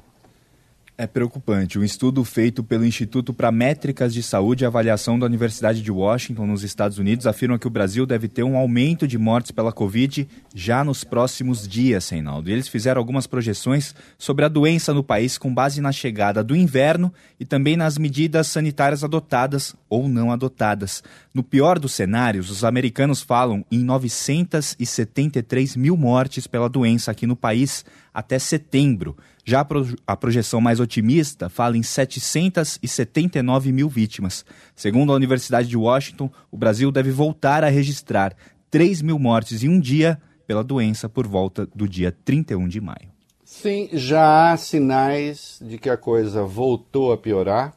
É 0.97 1.05
preocupante. 1.05 1.77
Um 1.77 1.83
estudo 1.83 2.23
feito 2.23 2.63
pelo 2.63 2.85
Instituto 2.85 3.33
para 3.33 3.51
Métricas 3.51 4.13
de 4.13 4.23
Saúde 4.23 4.63
e 4.63 4.65
Avaliação 4.65 5.19
da 5.19 5.25
Universidade 5.25 5.81
de 5.81 5.91
Washington, 5.91 6.47
nos 6.47 6.63
Estados 6.63 6.97
Unidos, 6.97 7.27
afirma 7.27 7.59
que 7.59 7.67
o 7.67 7.69
Brasil 7.69 8.05
deve 8.05 8.29
ter 8.29 8.43
um 8.43 8.55
aumento 8.55 9.05
de 9.05 9.17
mortes 9.17 9.51
pela 9.51 9.73
Covid 9.73 10.25
já 10.53 10.85
nos 10.85 11.03
próximos 11.03 11.67
dias, 11.67 12.07
Reinaldo. 12.07 12.49
E 12.49 12.53
eles 12.53 12.69
fizeram 12.69 13.01
algumas 13.01 13.27
projeções 13.27 13.93
sobre 14.17 14.45
a 14.45 14.47
doença 14.47 14.93
no 14.93 15.03
país 15.03 15.37
com 15.37 15.53
base 15.53 15.81
na 15.81 15.91
chegada 15.91 16.41
do 16.41 16.55
inverno 16.55 17.13
e 17.37 17.43
também 17.43 17.75
nas 17.75 17.97
medidas 17.97 18.47
sanitárias 18.47 19.03
adotadas 19.03 19.75
ou 19.95 20.09
não 20.09 20.31
adotadas. 20.31 21.01
No 21.33 21.43
pior 21.43 21.79
dos 21.79 21.93
cenários, 21.93 22.49
os 22.49 22.63
americanos 22.63 23.21
falam 23.21 23.65
em 23.71 23.79
973 23.79 25.75
mil 25.75 25.95
mortes 25.95 26.47
pela 26.47 26.69
doença 26.69 27.11
aqui 27.11 27.25
no 27.25 27.35
país 27.35 27.85
até 28.13 28.37
setembro. 28.37 29.15
Já 29.43 29.61
a, 29.61 29.65
pro, 29.65 29.95
a 30.05 30.17
projeção 30.17 30.59
mais 30.59 30.79
otimista 30.79 31.49
fala 31.49 31.77
em 31.77 31.83
779 31.83 33.71
mil 33.71 33.87
vítimas. 33.87 34.45
Segundo 34.75 35.11
a 35.11 35.15
Universidade 35.15 35.67
de 35.67 35.77
Washington, 35.77 36.29
o 36.51 36.57
Brasil 36.57 36.91
deve 36.91 37.11
voltar 37.11 37.63
a 37.63 37.69
registrar 37.69 38.35
3 38.71 39.01
mil 39.01 39.19
mortes 39.19 39.63
em 39.63 39.69
um 39.69 39.79
dia 39.79 40.19
pela 40.45 40.63
doença 40.63 41.07
por 41.07 41.27
volta 41.27 41.67
do 41.75 41.87
dia 41.87 42.11
31 42.11 42.67
de 42.67 42.81
maio. 42.81 43.15
Sim, 43.43 43.89
já 43.93 44.51
há 44.51 44.57
sinais 44.57 45.59
de 45.61 45.77
que 45.77 45.89
a 45.89 45.95
coisa 45.95 46.43
voltou 46.43 47.13
a 47.13 47.17
piorar, 47.17 47.75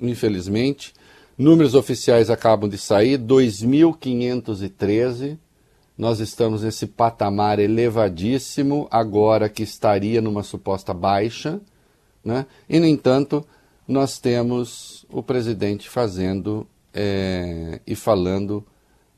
infelizmente. 0.00 0.94
Números 1.40 1.74
oficiais 1.74 2.28
acabam 2.28 2.68
de 2.68 2.76
sair, 2.76 3.18
2.513 3.18 5.38
nós 5.96 6.20
estamos 6.20 6.62
nesse 6.62 6.86
patamar 6.86 7.58
elevadíssimo, 7.58 8.86
agora 8.90 9.48
que 9.48 9.62
estaria 9.62 10.20
numa 10.20 10.42
suposta 10.42 10.92
baixa, 10.92 11.58
né? 12.22 12.44
e, 12.68 12.78
no 12.78 12.84
entanto, 12.84 13.42
nós 13.88 14.18
temos 14.18 15.06
o 15.08 15.22
presidente 15.22 15.88
fazendo 15.88 16.66
é, 16.92 17.80
e 17.86 17.94
falando 17.94 18.62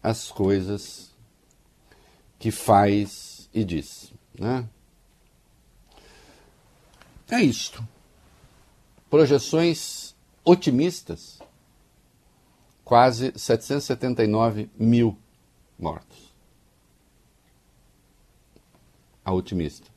as 0.01 0.31
coisas 0.31 1.11
que 2.39 2.53
faz 2.53 3.51
e 3.53 3.64
diz. 3.64 4.12
Né? 4.39 4.64
É 7.29 7.43
isto. 7.43 7.83
Projeções 9.11 10.14
otimistas, 10.45 11.41
quase 12.85 13.33
779 13.37 14.70
mil 14.78 15.16
mortos. 15.78 16.33
a 19.24 19.33
otimista. 19.33 19.91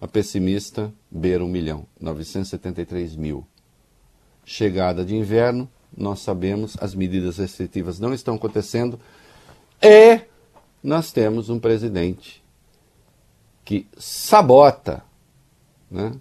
A 0.00 0.08
pessimista 0.08 0.92
beira 1.10 1.44
um 1.44 1.48
milhão, 1.48 1.86
973 2.00 3.14
mil. 3.14 3.46
Chegada 4.44 5.04
de 5.04 5.14
inverno, 5.14 5.68
nós 5.96 6.20
sabemos, 6.20 6.76
as 6.80 6.94
medidas 6.94 7.38
restritivas 7.38 8.00
não 8.00 8.12
estão 8.12 8.34
acontecendo 8.34 8.98
e 9.80 10.20
nós 10.82 11.12
temos 11.12 11.48
um 11.48 11.60
presidente 11.60 12.42
que 13.64 13.86
sabota 13.96 15.04
né, 15.88 16.12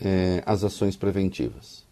é, 0.00 0.42
as 0.44 0.64
ações 0.64 0.96
preventivas. 0.96 1.86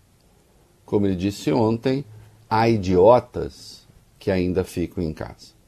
Como 0.85 1.07
ele 1.07 1.14
disse 1.14 1.53
ontem, 1.53 2.05
há 2.51 2.69
idiotas 2.69 3.87
que 4.19 4.31
ainda 4.31 4.65
ficam 4.65 5.03
em 5.03 5.15
casa 5.15 5.61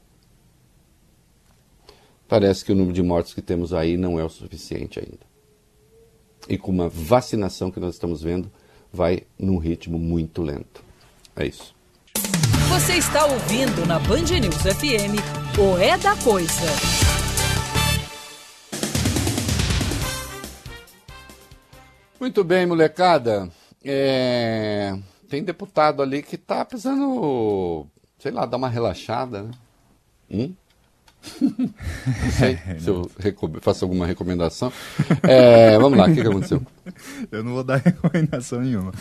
parece 2.33 2.65
que 2.65 2.71
o 2.71 2.75
número 2.75 2.95
de 2.95 3.03
mortos 3.03 3.31
que 3.31 3.43
temos 3.43 3.75
aí 3.75 3.95
não 3.95 4.19
é 4.19 4.23
o 4.23 4.29
suficiente 4.29 4.99
ainda. 4.99 5.19
E 6.49 6.57
com 6.57 6.71
uma 6.71 6.89
vacinação 6.89 7.69
que 7.69 7.79
nós 7.79 7.93
estamos 7.93 8.23
vendo, 8.23 8.51
vai 8.91 9.21
num 9.37 9.59
ritmo 9.59 9.99
muito 9.99 10.41
lento. 10.41 10.83
É 11.35 11.45
isso. 11.45 11.75
Você 12.69 12.93
está 12.93 13.25
ouvindo 13.25 13.85
na 13.85 13.99
Band 13.99 14.39
News 14.41 14.63
FM 14.63 15.21
o 15.59 15.77
É 15.77 15.95
da 15.95 16.15
Coisa. 16.15 16.65
Muito 22.19 22.43
bem, 22.43 22.65
molecada. 22.65 23.47
É... 23.85 24.97
Tem 25.33 25.43
deputado 25.43 26.03
ali 26.03 26.21
que 26.21 26.35
está 26.35 26.63
precisando, 26.63 27.87
sei 28.19 28.31
lá, 28.31 28.45
dar 28.45 28.57
uma 28.57 28.69
relaxada, 28.69 29.41
né? 29.41 29.51
Hum? 30.29 30.53
Não 31.41 32.31
sei 32.37 32.59
se 32.79 32.89
eu 32.89 33.09
faço 33.61 33.85
alguma 33.85 34.05
recomendação. 34.05 34.71
É, 35.21 35.77
vamos 35.77 35.97
lá, 35.97 36.05
o 36.05 36.13
que, 36.13 36.21
que 36.21 36.27
aconteceu? 36.27 36.61
Eu 37.31 37.43
não 37.43 37.53
vou 37.53 37.63
dar 37.63 37.77
recomendação 37.77 38.61
nenhuma. 38.61 38.91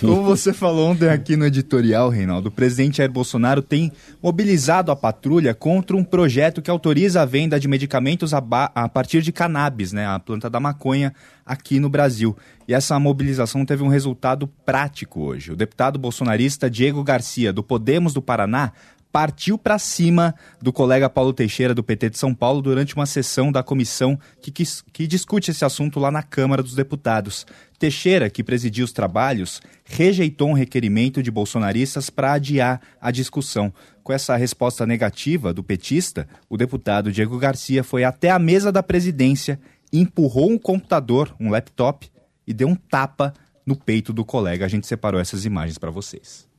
Como 0.00 0.22
você 0.22 0.52
falou 0.52 0.90
ontem 0.90 1.08
aqui 1.08 1.36
no 1.36 1.44
editorial, 1.44 2.08
Reinaldo, 2.08 2.48
o 2.48 2.52
presidente 2.52 2.98
Jair 2.98 3.10
Bolsonaro 3.10 3.60
tem 3.60 3.90
mobilizado 4.22 4.92
a 4.92 4.96
patrulha 4.96 5.52
contra 5.52 5.96
um 5.96 6.04
projeto 6.04 6.62
que 6.62 6.70
autoriza 6.70 7.22
a 7.22 7.24
venda 7.24 7.58
de 7.58 7.66
medicamentos 7.66 8.32
a, 8.32 8.42
a 8.74 8.88
partir 8.88 9.22
de 9.22 9.32
cannabis, 9.32 9.92
né, 9.92 10.06
a 10.06 10.20
planta 10.20 10.48
da 10.48 10.60
maconha, 10.60 11.12
aqui 11.44 11.80
no 11.80 11.88
Brasil. 11.88 12.36
E 12.68 12.74
essa 12.74 12.98
mobilização 13.00 13.66
teve 13.66 13.82
um 13.82 13.88
resultado 13.88 14.46
prático 14.64 15.20
hoje. 15.20 15.50
O 15.50 15.56
deputado 15.56 15.98
bolsonarista 15.98 16.70
Diego 16.70 17.02
Garcia, 17.02 17.52
do 17.52 17.62
Podemos 17.62 18.14
do 18.14 18.22
Paraná, 18.22 18.72
partiu 19.12 19.58
para 19.58 19.78
cima 19.78 20.34
do 20.60 20.72
colega 20.72 21.10
Paulo 21.10 21.34
Teixeira, 21.34 21.74
do 21.74 21.82
PT 21.82 22.10
de 22.10 22.18
São 22.18 22.34
Paulo, 22.34 22.62
durante 22.62 22.94
uma 22.96 23.04
sessão 23.04 23.52
da 23.52 23.62
comissão 23.62 24.18
que, 24.40 24.50
que, 24.50 24.64
que, 24.90 25.06
discute 25.06 25.50
esse 25.50 25.64
assunto 25.64 26.00
lá 26.00 26.10
na 26.10 26.22
Câmara 26.22 26.62
dos 26.62 26.74
Deputados. 26.74 27.46
Teixeira, 27.78 28.30
que 28.30 28.42
presidia 28.42 28.84
os 28.84 28.92
trabalhos, 28.92 29.60
rejeitou 29.84 30.48
um 30.48 30.54
requerimento 30.54 31.22
de 31.22 31.30
bolsonaristas 31.30 32.08
para 32.08 32.32
adiar 32.32 32.80
a 32.98 33.10
discussão. 33.10 33.72
Com 34.02 34.12
essa 34.12 34.34
resposta 34.34 34.86
negativa 34.86 35.52
do 35.52 35.62
petista, 35.62 36.26
o 36.48 36.56
deputado 36.56 37.12
Diego 37.12 37.38
Garcia 37.38 37.84
foi 37.84 38.04
até 38.04 38.30
a 38.30 38.38
mesa 38.38 38.72
da 38.72 38.82
presidência, 38.82 39.60
empurrou 39.92 40.50
um 40.50 40.58
computador, 40.58 41.34
um 41.38 41.50
laptop, 41.50 42.10
e 42.46 42.52
deu 42.52 42.66
um 42.66 42.74
tapa 42.74 43.34
no 43.64 43.76
peito 43.76 44.12
do 44.12 44.24
colega. 44.24 44.64
A 44.64 44.68
gente 44.68 44.86
separou 44.86 45.20
essas 45.20 45.44
imagens 45.44 45.78
para 45.78 45.90
vocês. 45.90 46.51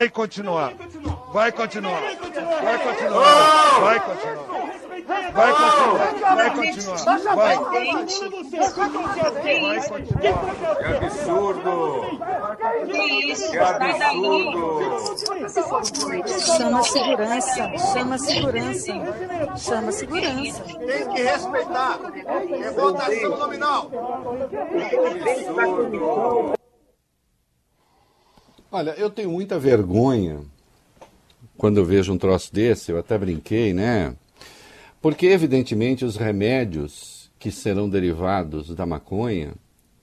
Vai 0.00 0.08
continuar. 0.08 0.72
Vai 1.30 1.52
continuar. 1.52 2.00
Vai 2.00 2.16
continuar. 2.16 2.62
Vai 2.62 4.00
continuar. 4.00 4.40
Vai 5.34 5.52
continuar. 5.52 6.14
Vai 6.36 6.50
continuar. 6.54 6.96
Vai. 7.36 7.56
Vai 7.58 7.86
continuar. 7.92 8.44
Que 10.80 11.04
absurdo. 11.04 11.74
Que 12.86 13.02
isso? 13.30 13.50
Que 13.50 13.58
absurdo. 13.58 14.96
Chama 16.56 16.82
segurança. 16.82 17.70
Chama 17.92 18.18
segurança. 18.18 18.92
Chama 19.58 19.92
segurança. 19.92 20.62
Tem 20.62 21.08
que 21.14 21.22
respeitar. 21.22 21.98
É 22.26 22.70
votação 22.70 23.36
nominal. 23.36 23.90
Que 24.48 24.96
absurdo. 25.28 26.59
Olha, 28.72 28.90
eu 28.90 29.10
tenho 29.10 29.30
muita 29.30 29.58
vergonha 29.58 30.42
quando 31.56 31.78
eu 31.78 31.84
vejo 31.84 32.12
um 32.12 32.18
troço 32.18 32.54
desse, 32.54 32.92
eu 32.92 32.98
até 32.98 33.18
brinquei, 33.18 33.74
né? 33.74 34.14
Porque, 35.02 35.26
evidentemente, 35.26 36.04
os 36.04 36.16
remédios 36.16 37.30
que 37.38 37.50
serão 37.50 37.88
derivados 37.88 38.74
da 38.74 38.86
maconha, 38.86 39.54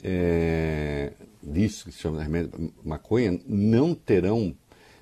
é, 0.04 1.14
disso 1.42 1.86
que 1.86 1.94
se 1.94 2.00
chama 2.00 2.22
remédio 2.22 2.74
maconha, 2.84 3.40
não 3.48 3.96
terão 3.96 4.54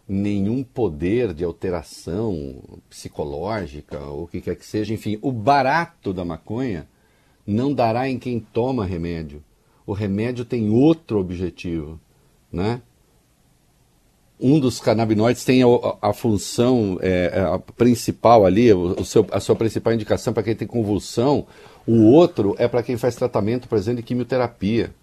nenhum 0.08 0.64
poder 0.64 1.34
de 1.34 1.44
alteração 1.44 2.62
psicológica 2.88 4.00
ou 4.00 4.24
o 4.24 4.28
que 4.28 4.42
quer 4.42 4.56
que 4.56 4.66
seja. 4.66 4.94
Enfim, 4.94 5.18
o 5.22 5.32
barato 5.32 6.14
da 6.14 6.24
maconha 6.24 6.88
não 7.48 7.74
dará 7.74 8.08
em 8.08 8.20
quem 8.20 8.40
toma 8.40 8.86
remédio. 8.86 9.44
O 9.88 9.94
remédio 9.94 10.46
tem 10.46 10.70
outro 10.70 11.20
objetivo, 11.20 12.00
né? 12.52 12.82
Um 14.40 14.60
dos 14.60 14.80
canabinoides 14.80 15.44
tem 15.46 15.64
a, 15.64 15.68
a- 16.02 16.14
função 16.14 16.98
é, 17.02 17.32
a 17.54 17.58
principal 17.60 18.46
ali, 18.46 18.72
o, 18.74 19.00
o 19.00 19.06
seu- 19.06 19.26
a 19.32 19.40
sua 19.40 19.56
principal 19.56 19.94
indicação 19.94 20.34
para 20.34 20.44
quem 20.44 20.56
tem 20.56 20.68
convulsão, 20.68 21.46
o 21.88 22.12
outro 22.12 22.56
é 22.58 22.68
para 22.68 22.84
quem 22.84 22.98
faz 22.98 23.16
tratamento, 23.16 23.68
por 23.68 23.78
exemplo, 23.78 23.98
de 23.98 24.04
quimioterapia. 24.04 24.94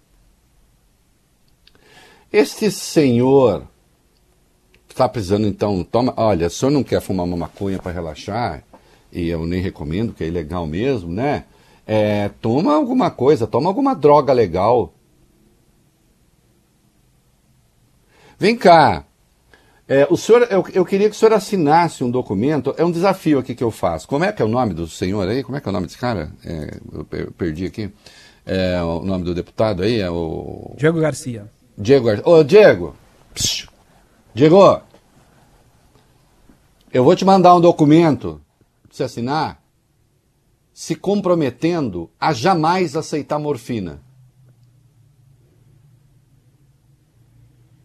Este 2.31 2.69
senhor 2.71 3.67
está 4.89 5.07
precisando, 5.09 5.47
então, 5.47 5.83
toma, 5.83 6.13
olha, 6.17 6.47
o 6.47 6.49
senhor 6.49 6.71
não 6.71 6.83
quer 6.83 7.01
fumar 7.01 7.25
uma 7.25 7.37
maconha 7.37 7.79
para 7.79 7.91
relaxar, 7.91 8.63
e 9.11 9.27
eu 9.29 9.45
nem 9.45 9.61
recomendo, 9.61 10.13
que 10.13 10.23
é 10.23 10.27
ilegal 10.27 10.65
mesmo, 10.67 11.11
né? 11.11 11.45
É, 11.85 12.29
toma 12.41 12.73
alguma 12.75 13.11
coisa, 13.11 13.45
toma 13.47 13.69
alguma 13.69 13.93
droga 13.95 14.31
legal. 14.33 14.93
Vem 18.39 18.55
cá. 18.55 19.05
É, 19.87 20.07
o 20.09 20.15
senhor, 20.15 20.47
eu, 20.49 20.65
eu 20.73 20.85
queria 20.85 21.09
que 21.09 21.15
o 21.15 21.19
senhor 21.19 21.33
assinasse 21.33 22.03
um 22.03 22.09
documento. 22.09 22.73
É 22.77 22.85
um 22.85 22.91
desafio 22.91 23.37
aqui 23.39 23.53
que 23.53 23.63
eu 23.63 23.69
faço. 23.71 24.07
Como 24.07 24.23
é 24.23 24.31
que 24.31 24.41
é 24.41 24.45
o 24.45 24.47
nome 24.47 24.73
do 24.73 24.87
senhor 24.87 25.27
aí? 25.27 25.43
Como 25.43 25.57
é 25.57 25.61
que 25.61 25.67
é 25.67 25.69
o 25.69 25.73
nome 25.73 25.87
desse 25.87 25.97
cara? 25.97 26.31
É, 26.45 26.79
eu 26.93 27.03
per- 27.05 27.31
perdi 27.31 27.65
aqui. 27.65 27.91
É, 28.45 28.81
o 28.81 29.01
nome 29.03 29.23
do 29.25 29.33
deputado 29.35 29.83
aí 29.83 29.99
é 29.99 30.09
o. 30.09 30.73
Diego 30.77 30.99
Garcia. 30.99 31.49
Diego 31.77 32.05
Gar- 32.07 32.21
Ô, 32.27 32.43
Diego! 32.43 32.95
Psiu. 33.33 33.67
Diego! 34.33 34.81
Eu 36.91 37.03
vou 37.03 37.15
te 37.15 37.25
mandar 37.25 37.55
um 37.55 37.61
documento 37.61 38.39
pra 38.83 38.95
você 38.95 39.03
assinar 39.03 39.61
se 40.73 40.95
comprometendo 40.95 42.09
a 42.19 42.31
jamais 42.33 42.95
aceitar 42.95 43.37
morfina. 43.39 43.99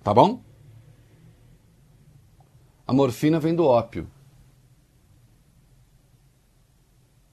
Tá 0.02 0.12
bom? 0.14 0.40
A 2.88 2.92
morfina 2.94 3.38
vem 3.38 3.54
do 3.54 3.66
ópio. 3.66 4.10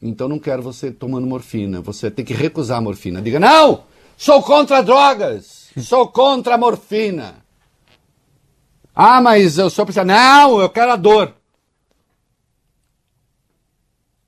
Então 0.02 0.28
não 0.28 0.38
quero 0.38 0.62
você 0.62 0.92
tomando 0.92 1.26
morfina. 1.26 1.80
Você 1.80 2.12
tem 2.12 2.26
que 2.26 2.34
recusar 2.34 2.80
a 2.80 2.82
morfina. 2.82 3.22
Diga, 3.22 3.40
não! 3.40 3.86
Sou 4.18 4.44
contra 4.44 4.82
drogas! 4.84 5.72
Sou 5.82 6.10
contra 6.10 6.56
a 6.56 6.58
morfina! 6.58 7.38
Ah, 8.94 9.22
mas 9.22 9.58
eu 9.58 9.70
sou 9.70 9.86
precisa. 9.86 10.04
Não, 10.04 10.60
eu 10.60 10.70
quero 10.70 10.92
a 10.92 10.98
dor. 10.98 11.34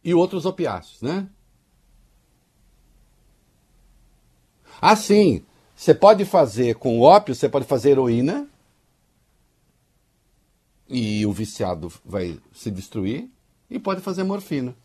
E 0.01 0.13
outros 0.13 0.45
opiáceos, 0.45 1.01
né? 1.01 1.27
Assim, 4.81 5.43
você 5.75 5.93
pode 5.93 6.23
fazer 6.23 6.75
com 6.75 7.01
ópio, 7.01 7.35
você 7.35 7.49
pode 7.49 7.65
fazer 7.65 7.91
heroína. 7.91 8.47
E 10.89 11.25
o 11.25 11.31
viciado 11.31 11.91
vai 12.05 12.39
se 12.53 12.71
destruir. 12.71 13.29
E 13.69 13.77
pode 13.77 14.01
fazer 14.01 14.23
morfina. 14.23 14.75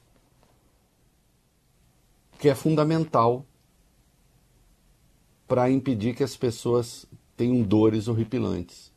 Que 2.38 2.48
é 2.48 2.54
fundamental 2.54 3.46
para 5.46 5.70
impedir 5.70 6.14
que 6.14 6.24
as 6.24 6.36
pessoas 6.36 7.06
tenham 7.36 7.62
dores 7.62 8.08
horripilantes. 8.08 8.92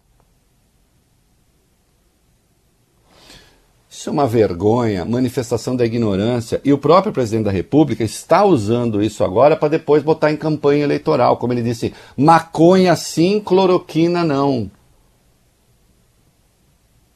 Isso 3.90 4.10
é 4.10 4.12
uma 4.12 4.28
vergonha, 4.28 5.06
manifestação 5.06 5.74
da 5.74 5.86
ignorância. 5.86 6.60
E 6.66 6.74
o 6.74 6.78
próprio 6.78 7.14
presidente 7.14 7.46
da 7.46 7.52
República 7.52 8.04
está 8.04 8.44
usando 8.44 9.02
isso 9.02 9.24
agora 9.24 9.56
para 9.56 9.70
depois 9.70 10.04
botar 10.04 10.32
em 10.34 10.38
campanha 10.38 10.84
eleitoral. 10.84 11.38
Como 11.38 11.54
ele 11.54 11.64
disse, 11.64 11.94
maconha 12.18 12.94
sim, 12.98 13.40
cloroquina 13.40 14.24
não. 14.24 14.70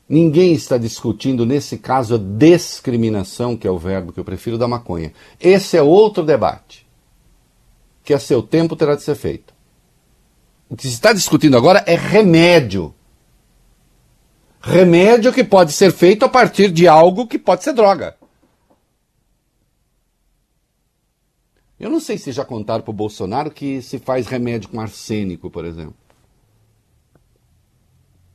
Ninguém 0.10 0.54
está 0.54 0.76
discutindo, 0.76 1.46
nesse 1.46 1.78
caso, 1.78 2.16
a 2.16 2.18
discriminação, 2.18 3.56
que 3.56 3.68
é 3.68 3.72
o 3.72 3.78
verbo 3.78 4.12
que 4.12 4.20
eu 4.20 4.26
prefiro, 4.26 4.58
da 4.58 4.68
maconha. 4.68 5.14
Esse 5.40 5.78
é 5.78 5.84
outro 5.84 6.24
debate, 6.24 6.88
que 8.04 8.12
a 8.12 8.18
seu 8.18 8.42
tempo 8.42 8.76
terá 8.76 8.96
de 8.96 9.04
ser 9.04 9.14
feito. 9.14 9.54
O 10.68 10.76
que 10.76 10.88
se 10.88 10.96
está 10.96 11.14
discutindo 11.14 11.56
agora 11.56 11.84
é 11.86 11.96
remédio. 11.96 12.92
Remédio 14.60 15.32
que 15.32 15.44
pode 15.44 15.74
ser 15.74 15.92
feito 15.92 16.26
a 16.26 16.30
partir 16.30 16.72
de 16.72 16.88
algo 16.88 17.28
que 17.28 17.38
pode 17.38 17.64
ser 17.64 17.74
droga. 17.74 18.18
Eu 21.80 21.90
não 21.90 22.00
sei 22.00 22.18
se 22.18 22.32
já 22.32 22.44
contaram 22.44 22.84
para 22.84 22.92
o 22.92 22.94
Bolsonaro 22.94 23.52
que 23.52 23.80
se 23.84 24.00
faz 24.00 24.26
remédio 24.26 24.70
com 24.70 24.82
arsênico, 24.82 25.52
por 25.52 25.66
exemplo. 25.66 25.96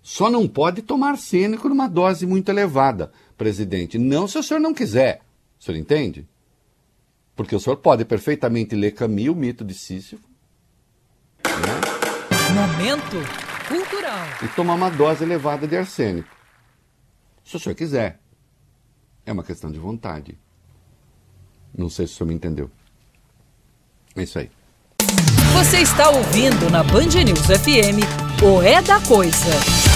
Só 0.05 0.29
não 0.29 0.47
pode 0.47 0.83
tomar 0.83 1.13
arsênico 1.13 1.67
numa 1.67 1.89
dose 1.89 2.27
muito 2.27 2.51
elevada, 2.51 3.11
presidente. 3.39 3.97
Não 3.97 4.29
se 4.29 4.37
o 4.37 4.43
senhor 4.43 4.61
não 4.61 4.75
quiser. 4.75 5.23
O 5.59 5.65
senhor 5.65 5.79
entende? 5.79 6.29
Porque 7.35 7.57
o 7.57 7.59
senhor 7.59 7.79
pode 7.79 8.05
perfeitamente 8.05 8.75
ler 8.77 8.91
Camille, 8.93 9.31
o 9.31 9.35
mito 9.35 9.65
de 9.65 9.73
Sísifo, 9.73 10.23
Momento 12.53 13.17
cultural. 13.67 14.27
e 14.43 14.49
tomar 14.49 14.75
uma 14.75 14.91
dose 14.91 15.25
elevada 15.25 15.67
de 15.67 15.75
arsênico. 15.75 16.29
Se 17.43 17.57
o 17.57 17.59
senhor 17.59 17.75
quiser. 17.75 18.21
É 19.25 19.33
uma 19.33 19.43
questão 19.43 19.73
de 19.73 19.79
vontade. 19.79 20.39
Não 21.77 21.89
sei 21.89 22.07
se 22.07 22.13
o 22.13 22.17
senhor 22.19 22.29
me 22.29 22.35
entendeu. 22.35 22.71
É 24.15 24.23
isso 24.23 24.39
aí. 24.39 24.51
Você 25.55 25.79
está 25.79 26.11
ouvindo 26.11 26.71
na 26.71 26.83
Band 26.83 27.07
News 27.25 27.47
FM 27.47 28.05
o 28.43 28.61
É 28.61 28.83
da 28.83 29.01
Coisa. 29.01 29.94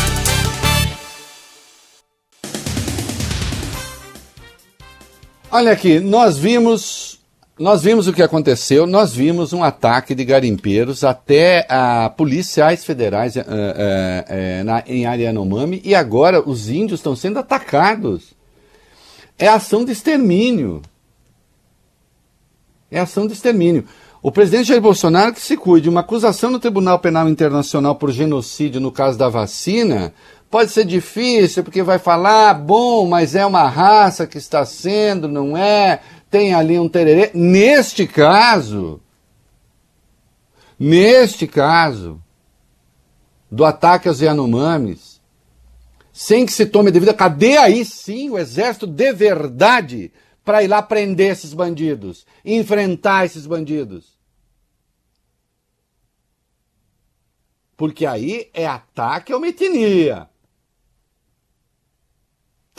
Olha 5.51 5.73
aqui, 5.73 5.99
nós 5.99 6.37
vimos, 6.37 7.21
nós 7.59 7.83
vimos 7.83 8.07
o 8.07 8.13
que 8.13 8.23
aconteceu, 8.23 8.87
nós 8.87 9.15
vimos 9.15 9.55
um 9.55 9.65
ataque 9.65 10.15
de 10.15 10.23
garimpeiros 10.23 11.03
até 11.05 11.67
a 11.71 12.11
policiais 12.11 12.85
federais 12.85 13.35
eh, 13.35 14.63
na, 14.63 14.85
em 14.87 15.07
área 15.07 15.25
Yanomami 15.25 15.81
e 15.83 15.95
agora 15.95 16.47
os 16.47 16.69
índios 16.69 17.01
estão 17.01 17.17
sendo 17.17 17.39
atacados. 17.39 18.35
É 19.39 19.49
ação 19.49 19.87
de 19.87 19.93
extermínio. 19.93 20.83
É 22.91 23.01
ação 23.01 23.27
de 23.27 23.33
extermínio. 23.33 23.87
O 24.21 24.31
presidente 24.31 24.69
Jair 24.69 24.83
Bolsonaro 24.83 25.33
que 25.33 25.41
se 25.41 25.57
cuide, 25.57 25.89
uma 25.89 26.01
acusação 26.01 26.51
no 26.51 26.59
Tribunal 26.59 26.99
Penal 26.99 27.27
Internacional 27.27 27.95
por 27.95 28.11
genocídio 28.11 28.83
no 28.83 28.93
caso 28.93 29.17
da 29.17 29.31
vacina 29.31 30.13
pode 30.51 30.71
ser 30.71 30.85
difícil, 30.85 31.63
porque 31.63 31.83
vai 31.83 31.99
falar, 31.99 32.55
bom, 32.55 33.07
mas 33.07 33.35
é 33.35 33.45
uma 33.45 33.69
raça 33.69 34.27
que 34.27 34.39
está 34.39 34.65
sendo, 34.65 35.29
não 35.29 35.57
é? 35.57 36.01
Tem 36.31 36.55
ali 36.55 36.79
um 36.79 36.89
tererê. 36.89 37.31
Neste 37.35 38.07
caso, 38.07 39.01
neste 40.79 41.47
caso, 41.47 42.23
do 43.51 43.65
ataque 43.65 44.09
aos 44.09 44.21
Yanomamis, 44.21 45.21
sem 46.13 46.45
que 46.45 46.53
se 46.53 46.67
tome 46.67 46.91
devida, 46.91 47.15
cadê 47.15 47.57
aí 47.57 47.85
sim 47.85 48.31
o 48.31 48.39
exército 48.39 48.87
de 48.87 49.13
verdade 49.13 50.13
para 50.45 50.63
ir 50.63 50.69
lá 50.69 50.83
prender 50.83 51.33
esses 51.33 51.55
bandidos, 51.55 52.27
enfrentar 52.45 53.25
esses 53.25 53.47
bandidos? 53.47 54.19
Porque 57.77 58.05
aí 58.05 58.51
é 58.53 58.67
ataque 58.67 59.33
a 59.33 59.37
uma. 59.37 60.29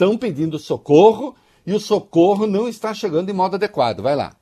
Estão 0.00 0.16
pedindo 0.16 0.58
socorro 0.58 1.36
e 1.66 1.74
o 1.74 1.78
socorro 1.78 2.46
não 2.46 2.66
está 2.66 2.94
chegando 2.94 3.26
de 3.26 3.34
modo 3.34 3.56
adequado. 3.56 4.00
Vai 4.00 4.16
lá. 4.16 4.32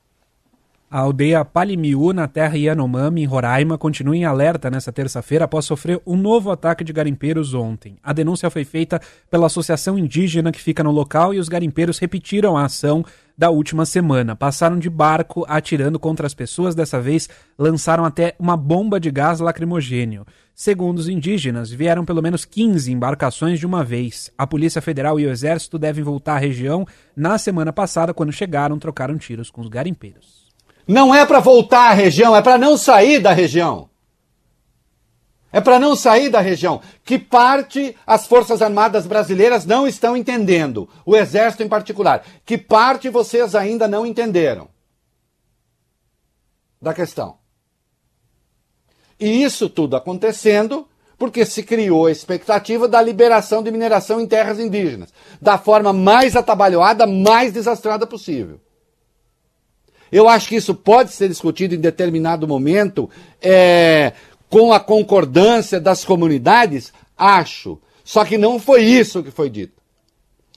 A 0.89 1.01
aldeia 1.01 1.45
Palimiú, 1.45 2.13
na 2.13 2.29
terra 2.29 2.57
Yanomami, 2.57 3.23
em 3.23 3.27
Roraima, 3.27 3.77
continua 3.77 4.17
em 4.17 4.25
alerta 4.25 4.71
nesta 4.71 4.93
terça-feira 4.93 5.47
após 5.47 5.65
sofrer 5.65 6.01
um 6.07 6.17
novo 6.17 6.53
ataque 6.53 6.85
de 6.85 6.93
garimpeiros 6.93 7.55
ontem. 7.55 7.97
A 8.05 8.13
denúncia 8.13 8.49
foi 8.51 8.65
feita 8.65 9.01
pela 9.29 9.47
associação 9.47 9.99
indígena 9.99 10.53
que 10.53 10.63
fica 10.63 10.85
no 10.85 10.93
local 10.93 11.35
e 11.35 11.41
os 11.41 11.49
garimpeiros 11.49 11.99
repetiram 11.99 12.57
a 12.57 12.65
ação 12.65 13.05
da 13.37 13.51
última 13.51 13.85
semana. 13.85 14.37
Passaram 14.37 14.79
de 14.79 14.89
barco 14.89 15.45
atirando 15.49 15.99
contra 15.99 16.25
as 16.25 16.35
pessoas, 16.35 16.77
dessa 16.77 17.01
vez 17.01 17.29
lançaram 17.59 18.05
até 18.05 18.37
uma 18.39 18.57
bomba 18.57 19.01
de 19.01 19.11
gás 19.11 19.41
lacrimogênio. 19.41 20.25
Segundo 20.61 20.99
os 20.99 21.09
indígenas, 21.09 21.71
vieram 21.71 22.05
pelo 22.05 22.21
menos 22.21 22.45
15 22.45 22.91
embarcações 22.91 23.61
de 23.61 23.65
uma 23.65 23.85
vez. 23.85 24.29
A 24.37 24.45
Polícia 24.45 24.83
Federal 24.83 25.21
e 25.21 25.25
o 25.25 25.31
Exército 25.31 25.79
devem 25.79 26.03
voltar 26.03 26.35
à 26.35 26.39
região. 26.39 26.85
Na 27.15 27.39
semana 27.39 27.73
passada, 27.73 28.13
quando 28.13 28.33
chegaram, 28.33 28.77
trocaram 28.77 29.17
tiros 29.17 29.53
com 29.53 29.61
os 29.61 29.69
garimpeiros. 29.69 30.53
Não 30.85 31.15
é 31.15 31.25
para 31.25 31.39
voltar 31.39 31.93
à 31.93 31.95
região, 31.95 32.35
é 32.35 32.43
para 32.43 32.59
não 32.59 32.77
sair 32.77 33.21
da 33.21 33.33
região. 33.33 33.89
É 35.53 35.61
para 35.61 35.79
não 35.79 35.95
sair 35.95 36.29
da 36.29 36.41
região. 36.41 36.83
Que 37.05 37.21
parte 37.21 37.95
as 38.05 38.27
Forças 38.27 38.61
Armadas 38.61 39.07
brasileiras 39.07 39.65
não 39.65 39.87
estão 39.87 40.17
entendendo, 40.17 40.89
o 41.07 41.15
Exército 41.15 41.63
em 41.63 41.69
particular. 41.69 42.25
Que 42.45 42.59
parte 42.59 43.09
vocês 43.09 43.55
ainda 43.55 43.87
não 43.87 44.05
entenderam 44.05 44.69
da 46.83 46.93
questão. 46.93 47.39
E 49.19 49.43
isso 49.43 49.69
tudo 49.69 49.97
acontecendo 49.97 50.87
Porque 51.19 51.45
se 51.45 51.65
criou 51.65 52.07
a 52.07 52.13
expectativa 52.13 52.87
da 52.87 53.03
liberação 53.03 53.61
de 53.61 53.73
mineração 53.73 54.21
em 54.21 54.27
terras 54.27 54.61
indígenas, 54.61 55.13
da 55.43 55.59
forma 55.59 55.93
mais 55.93 56.37
atabalhoada, 56.37 57.07
mais 57.09 57.53
desastrada 57.53 58.07
possível. 58.07 58.61
Eu 60.13 60.29
acho 60.29 60.49
que 60.49 60.57
isso 60.57 60.75
pode 60.75 61.13
ser 61.13 61.29
discutido 61.29 61.75
em 61.75 61.81
determinado 61.81 62.47
momento, 62.47 63.11
é, 63.43 64.13
com 64.49 64.73
a 64.73 64.81
concordância 64.81 65.81
das 65.81 66.05
comunidades, 66.05 66.93
acho. 67.17 67.79
Só 68.05 68.25
que 68.25 68.39
não 68.39 68.59
foi 68.59 68.83
isso 68.85 69.23
que 69.23 69.31
foi 69.33 69.51
dito. 69.51 69.75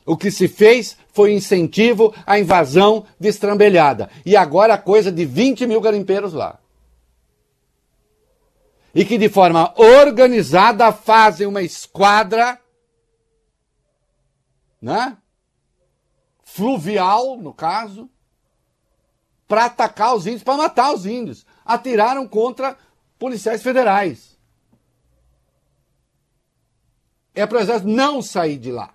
O 0.05 0.15
que 0.15 0.31
se 0.31 0.47
fez 0.47 0.95
foi 1.11 1.33
incentivo 1.33 2.13
à 2.25 2.39
invasão 2.39 3.03
destrambelhada. 3.19 4.09
E 4.25 4.35
agora 4.35 4.75
a 4.75 4.77
coisa 4.77 5.11
de 5.11 5.25
20 5.25 5.67
mil 5.67 5.81
garimpeiros 5.81 6.33
lá. 6.33 6.60
E 8.93 9.05
que 9.05 9.17
de 9.17 9.29
forma 9.29 9.73
organizada 9.79 10.91
fazem 10.91 11.47
uma 11.47 11.61
esquadra, 11.61 12.59
né? 14.81 15.17
Fluvial, 16.43 17.37
no 17.37 17.53
caso, 17.53 18.09
para 19.47 19.65
atacar 19.65 20.15
os 20.15 20.25
índios, 20.27 20.43
para 20.43 20.57
matar 20.57 20.93
os 20.93 21.05
índios. 21.05 21.45
Atiraram 21.63 22.27
contra 22.27 22.77
policiais 23.17 23.63
federais. 23.63 24.37
É 27.33 27.45
para 27.45 27.59
o 27.59 27.61
exército 27.61 27.89
não 27.89 28.21
sair 28.21 28.57
de 28.57 28.71
lá. 28.71 28.93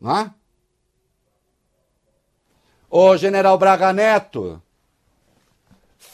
Não 0.00 0.16
é? 0.16 0.34
Ô 2.90 3.16
general 3.16 3.58
Braga 3.58 3.92
Neto, 3.92 4.62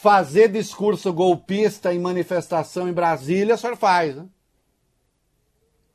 fazer 0.05 0.49
discurso 0.49 1.11
golpista 1.11 1.91
em 1.91 1.97
manifestação 1.97 2.87
em 2.87 2.93
Brasília, 2.93 3.55
o 3.55 3.57
senhor 3.57 3.75
faz. 3.75 4.15
Né? 4.15 4.25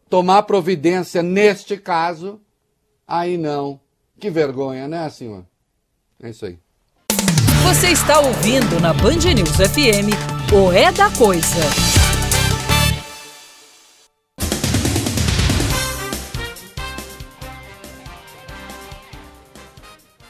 Tomar 0.08 0.42
providência 0.42 1.22
neste 1.22 1.76
caso, 1.76 2.40
aí 3.06 3.38
não. 3.38 3.78
Que 4.18 4.28
vergonha, 4.28 4.88
né, 4.88 5.08
senhor? 5.10 5.44
É 6.20 6.30
isso 6.30 6.44
aí. 6.44 6.58
Você 7.62 7.92
está 7.92 8.18
ouvindo 8.18 8.80
na 8.80 8.92
Band 8.92 9.32
News 9.32 9.54
FM 9.54 10.10
o 10.52 10.72
É 10.72 10.90
da 10.90 11.08
Coisa. 11.10 11.46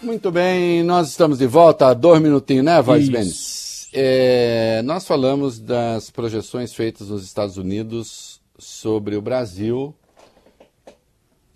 Muito 0.03 0.31
bem, 0.31 0.83
nós 0.83 1.09
estamos 1.09 1.39
de 1.39 1.47
volta. 1.47 1.95
Dois 1.95 2.21
minutinhos, 2.21 2.65
né, 2.67 2.83
Voz 2.83 3.09
Benes? 3.09 3.60
É, 3.93 4.83
nós 4.83 5.07
falamos 5.07 5.59
das 5.59 6.11
projeções 6.11 6.73
feitas 6.73 7.09
nos 7.09 7.25
Estados 7.25 7.57
Unidos 7.57 8.41
sobre 8.59 9.17
o 9.17 9.23
Brasil 9.23 9.95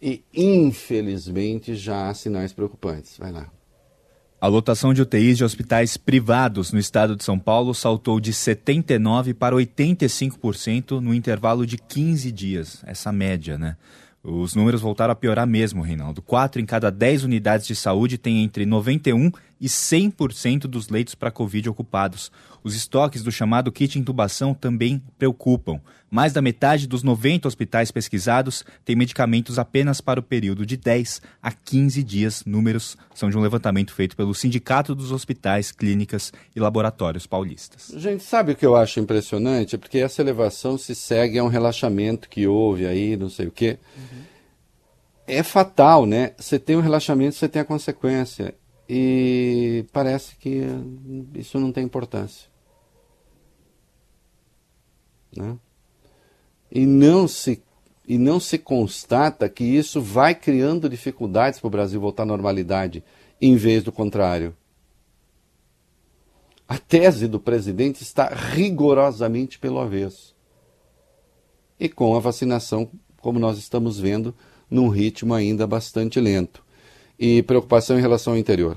e, 0.03 0.22
infelizmente, 0.35 1.76
já 1.76 2.09
há 2.09 2.14
sinais 2.14 2.53
preocupantes. 2.53 3.16
Vai 3.18 3.30
lá. 3.30 3.49
A 4.41 4.47
lotação 4.47 4.93
de 4.93 5.01
UTIs 5.01 5.39
de 5.39 5.45
hospitais 5.45 5.97
privados 5.97 6.70
no 6.72 6.78
estado 6.78 7.16
de 7.16 7.24
São 7.24 7.39
Paulo 7.39 7.72
saltou 7.72 8.20
de 8.20 8.32
79% 8.32 9.32
para 9.32 9.57
85% 9.57 11.01
no 11.01 11.14
intervalo 11.14 11.64
de 11.64 11.78
15 11.78 12.30
dias. 12.30 12.82
Essa 12.85 13.11
média, 13.11 13.57
né? 13.57 13.76
Os 14.22 14.55
números 14.55 14.80
voltaram 14.80 15.12
a 15.12 15.14
piorar 15.14 15.47
mesmo, 15.47 15.82
Reinaldo. 15.82 16.20
Quatro 16.20 16.61
em 16.61 16.66
cada 16.66 16.91
dez 16.91 17.24
unidades 17.24 17.66
de 17.66 17.74
saúde 17.74 18.18
têm 18.18 18.43
entre 18.43 18.66
91% 18.66 19.35
e 19.61 19.66
100% 19.66 20.62
dos 20.62 20.88
leitos 20.88 21.14
para 21.14 21.30
Covid 21.30 21.68
ocupados. 21.68 22.30
Os 22.62 22.74
estoques 22.74 23.22
do 23.22 23.30
chamado 23.30 23.70
kit 23.70 23.98
intubação 23.98 24.55
também 24.55 25.02
preocupam. 25.18 25.80
Mais 26.11 26.32
da 26.32 26.40
metade 26.40 26.86
dos 26.86 27.02
90 27.02 27.48
hospitais 27.48 27.90
pesquisados 27.90 28.64
tem 28.84 28.94
medicamentos 28.94 29.59
apenas 29.59 30.00
para 30.00 30.20
o 30.20 30.22
período 30.22 30.64
de 30.64 30.76
10 30.76 31.20
a 31.42 31.50
15 31.50 32.02
dias. 32.02 32.44
Números 32.46 32.96
são 33.14 33.28
de 33.28 33.36
um 33.36 33.40
levantamento 33.40 33.92
feito 33.92 34.16
pelo 34.16 34.34
Sindicato 34.34 34.94
dos 34.94 35.11
Hospitais, 35.11 35.72
Clínicas 35.72 36.32
e 36.55 36.61
Laboratórios 36.61 37.26
Paulistas. 37.26 37.92
Gente, 37.96 38.22
sabe 38.22 38.52
o 38.52 38.57
que 38.57 38.64
eu 38.64 38.76
acho 38.76 39.00
impressionante? 39.00 39.76
Porque 39.76 39.98
essa 39.98 40.22
elevação 40.22 40.78
se 40.78 40.94
segue 40.94 41.38
a 41.38 41.44
um 41.44 41.48
relaxamento 41.48 42.28
que 42.28 42.46
houve 42.46 42.86
aí, 42.86 43.16
não 43.16 43.28
sei 43.28 43.48
o 43.48 43.50
quê. 43.50 43.78
Uhum. 43.96 44.22
É 45.26 45.42
fatal, 45.42 46.07
né? 46.07 46.32
Você 46.38 46.59
tem 46.59 46.76
um 46.76 46.80
relaxamento, 46.80 47.34
você 47.34 47.48
tem 47.48 47.61
a 47.61 47.64
consequência. 47.64 48.55
E 48.89 49.87
parece 49.93 50.37
que 50.37 50.62
isso 51.35 51.59
não 51.59 51.72
tem 51.72 51.85
importância. 51.85 52.49
Né? 55.37 55.57
E, 56.70 56.87
não 56.87 57.26
se, 57.26 57.62
e 58.07 58.18
não 58.18 58.39
se 58.39 58.59
constata 58.59 59.49
que 59.49 59.64
isso 59.64 60.01
vai 60.01 60.35
criando 60.35 60.89
dificuldades 60.89 61.59
para 61.59 61.68
o 61.68 61.70
Brasil 61.70 62.01
voltar 62.01 62.24
à 62.24 62.26
normalidade, 62.26 63.03
em 63.41 63.57
vez 63.57 63.82
do 63.82 63.93
contrário. 63.93 64.57
A 66.66 66.78
tese 66.78 67.28
do 67.28 67.39
presidente 67.39 68.03
está 68.03 68.28
rigorosamente 68.28 69.59
pelo 69.59 69.78
avesso. 69.78 70.35
E 71.78 71.89
com 71.89 72.16
a 72.16 72.20
vacinação, 72.20 72.91
como 73.20 73.39
nós 73.39 73.59
estamos 73.59 73.99
vendo, 73.99 74.35
num 74.70 74.89
ritmo 74.89 75.35
ainda 75.35 75.66
bastante 75.66 76.20
lento. 76.20 76.64
E 77.19 77.43
preocupação 77.43 77.99
em 77.99 78.01
relação 78.03 78.33
ao 78.33 78.39
interior. 78.39 78.77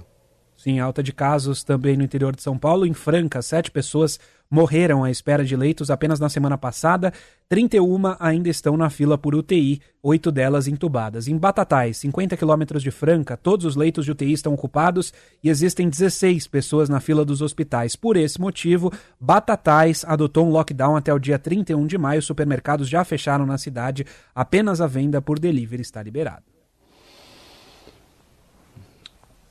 Sim, 0.57 0.79
alta 0.79 1.03
de 1.03 1.13
casos 1.13 1.63
também 1.63 1.95
no 1.95 2.03
interior 2.03 2.35
de 2.35 2.41
São 2.41 2.57
Paulo. 2.57 2.85
Em 2.85 2.93
Franca, 2.93 3.43
sete 3.43 3.69
pessoas 3.69 4.19
morreram 4.49 5.03
à 5.03 5.11
espera 5.11 5.45
de 5.45 5.55
leitos 5.55 5.91
apenas 5.91 6.19
na 6.19 6.29
semana 6.29 6.57
passada. 6.57 7.13
31 7.47 8.15
ainda 8.19 8.49
estão 8.49 8.75
na 8.75 8.89
fila 8.89 9.19
por 9.19 9.35
UTI, 9.35 9.79
oito 10.01 10.31
delas 10.31 10.67
entubadas. 10.67 11.27
Em 11.27 11.37
Batatais, 11.37 11.97
50 11.97 12.35
quilômetros 12.35 12.81
de 12.81 12.89
Franca, 12.89 13.37
todos 13.37 13.65
os 13.65 13.75
leitos 13.75 14.03
de 14.03 14.11
UTI 14.11 14.33
estão 14.33 14.53
ocupados 14.53 15.13
e 15.43 15.49
existem 15.49 15.87
16 15.87 16.47
pessoas 16.47 16.89
na 16.89 16.99
fila 16.99 17.23
dos 17.23 17.43
hospitais. 17.43 17.95
Por 17.95 18.17
esse 18.17 18.41
motivo, 18.41 18.91
Batatais 19.19 20.03
adotou 20.07 20.47
um 20.47 20.51
lockdown 20.51 20.95
até 20.95 21.13
o 21.13 21.19
dia 21.19 21.37
31 21.37 21.85
de 21.85 21.99
maio. 21.99 22.19
Os 22.19 22.25
supermercados 22.25 22.89
já 22.89 23.03
fecharam 23.03 23.45
na 23.45 23.59
cidade, 23.59 24.05
apenas 24.33 24.81
a 24.81 24.87
venda 24.87 25.21
por 25.21 25.37
delivery 25.37 25.83
está 25.83 26.01
liberada. 26.01 26.56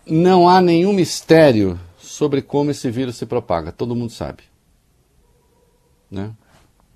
Não 0.07 0.49
há 0.49 0.61
nenhum 0.61 0.93
mistério 0.93 1.79
sobre 1.99 2.41
como 2.41 2.71
esse 2.71 2.89
vírus 2.91 3.17
se 3.17 3.27
propaga, 3.27 3.73
todo 3.73 3.97
mundo 3.97 4.13
sabe. 4.13 4.45
Né? 6.09 6.33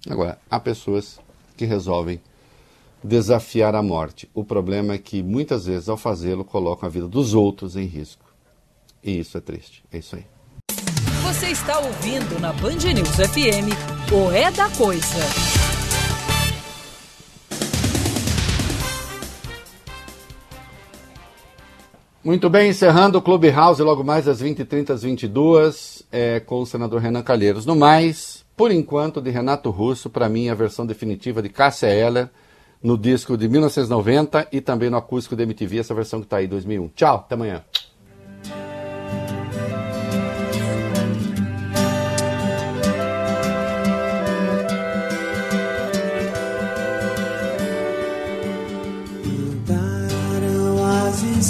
Agora, 0.09 0.39
há 0.49 0.61
pessoas 0.61 1.19
que 1.57 1.65
resolvem 1.65 2.21
desafiar 3.03 3.75
a 3.75 3.83
morte. 3.83 4.31
O 4.33 4.45
problema 4.45 4.95
é 4.95 4.99
que 4.99 5.23
muitas 5.23 5.67
vezes, 5.67 5.89
ao 5.89 5.97
fazê-lo, 5.97 6.45
colocam 6.45 6.87
a 6.87 6.91
vida 6.91 7.09
dos 7.09 7.35
outros 7.35 7.77
em 7.77 7.85
risco. 7.85 8.25
E 9.03 9.19
isso 9.19 9.37
é 9.37 9.41
triste. 9.41 9.83
É 9.93 9.99
isso 9.99 10.17
aí. 10.17 10.25
Você 11.25 11.49
está 11.49 11.79
ouvindo 11.81 12.39
na 12.41 12.53
Band 12.53 12.93
News 12.95 13.17
FM 13.17 13.71
o 14.13 14.31
É 14.31 14.51
da 14.51 14.69
Coisa. 14.71 15.60
Muito 22.23 22.51
bem, 22.51 22.69
encerrando 22.69 23.17
o 23.17 23.23
Clubhouse 23.23 23.81
logo 23.83 24.05
mais 24.05 24.29
às 24.29 24.43
20h30, 24.43 24.91
às 24.91 25.03
22 25.03 26.03
é, 26.13 26.39
com 26.39 26.61
o 26.61 26.67
senador 26.67 27.01
Renan 27.01 27.23
Calheiros. 27.23 27.65
No 27.65 27.75
mais, 27.75 28.45
por 28.55 28.71
enquanto, 28.71 29.23
de 29.23 29.31
Renato 29.31 29.71
Russo, 29.71 30.11
para 30.11 30.29
mim, 30.29 30.51
a 30.51 30.55
versão 30.55 30.85
definitiva 30.85 31.41
de 31.41 31.49
Cássia 31.49 31.87
Eller, 31.87 32.29
no 32.83 32.99
disco 32.99 33.39
de 33.39 33.49
1990 33.49 34.49
e 34.53 34.61
também 34.61 34.91
no 34.91 34.99
acústico 34.99 35.35
da 35.35 35.45
MTV, 35.45 35.79
essa 35.79 35.95
versão 35.95 36.21
que 36.21 36.27
está 36.27 36.37
aí, 36.37 36.47
2001. 36.47 36.89
Tchau, 36.89 37.17
até 37.17 37.37
amanhã. 37.37 37.65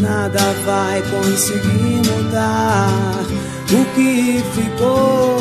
Nada 0.00 0.40
vai 0.64 1.02
conseguir 1.02 2.00
mudar 2.10 2.88
o 3.70 3.84
que 3.94 4.42
ficou 4.54 5.36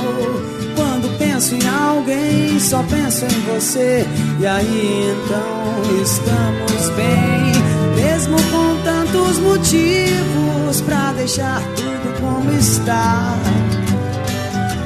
quando 0.75 1.17
penso 1.17 1.55
em 1.55 1.67
alguém, 1.67 2.59
só 2.59 2.83
penso 2.83 3.25
em 3.25 3.53
você. 3.53 4.05
E 4.39 4.45
aí 4.45 5.13
então 5.13 6.01
estamos 6.01 6.89
bem, 6.95 8.03
mesmo 8.03 8.37
com 8.51 8.83
tantos 8.83 9.39
motivos 9.39 10.81
pra 10.85 11.13
deixar 11.13 11.61
tudo 11.75 12.19
como 12.19 12.51
está. 12.51 13.35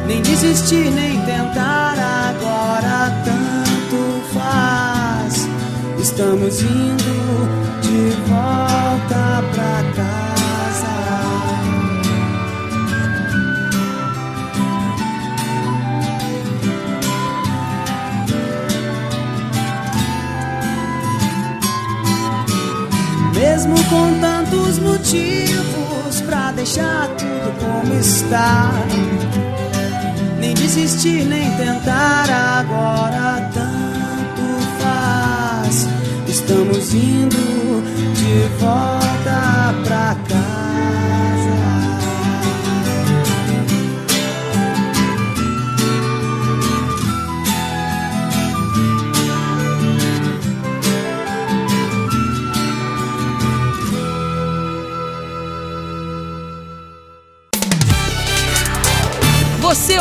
Nem 0.07 0.21
desistir, 0.21 0.91
nem 0.91 1.19
tentar 1.21 1.95
agora 1.97 3.11
tanto 3.25 4.33
faz. 4.33 5.47
Estamos 5.99 6.61
indo 6.61 7.22
Mesmo 23.63 23.81
com 23.85 24.19
tantos 24.19 24.77
motivos 24.79 26.21
pra 26.25 26.51
deixar 26.51 27.07
tudo 27.15 27.53
como 27.61 27.93
está. 27.93 28.71
Nem 30.37 30.53
desistir, 30.53 31.23
nem 31.23 31.49
tentar 31.55 32.29
agora 32.29 33.49
tanto 33.53 34.43
faz. 34.81 35.87
Estamos 36.27 36.93
indo 36.93 37.81
de 38.15 38.49
volta 38.59 39.73
pra 39.85 40.17
casa. 40.27 41.02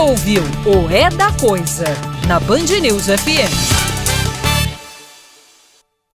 Ouviu 0.02 0.42
o 0.66 0.90
É 0.90 1.08
da 1.10 1.30
Coisa 1.30 1.84
na 2.26 2.40
Band 2.40 2.66
News 2.80 3.06
FM. 3.06 3.71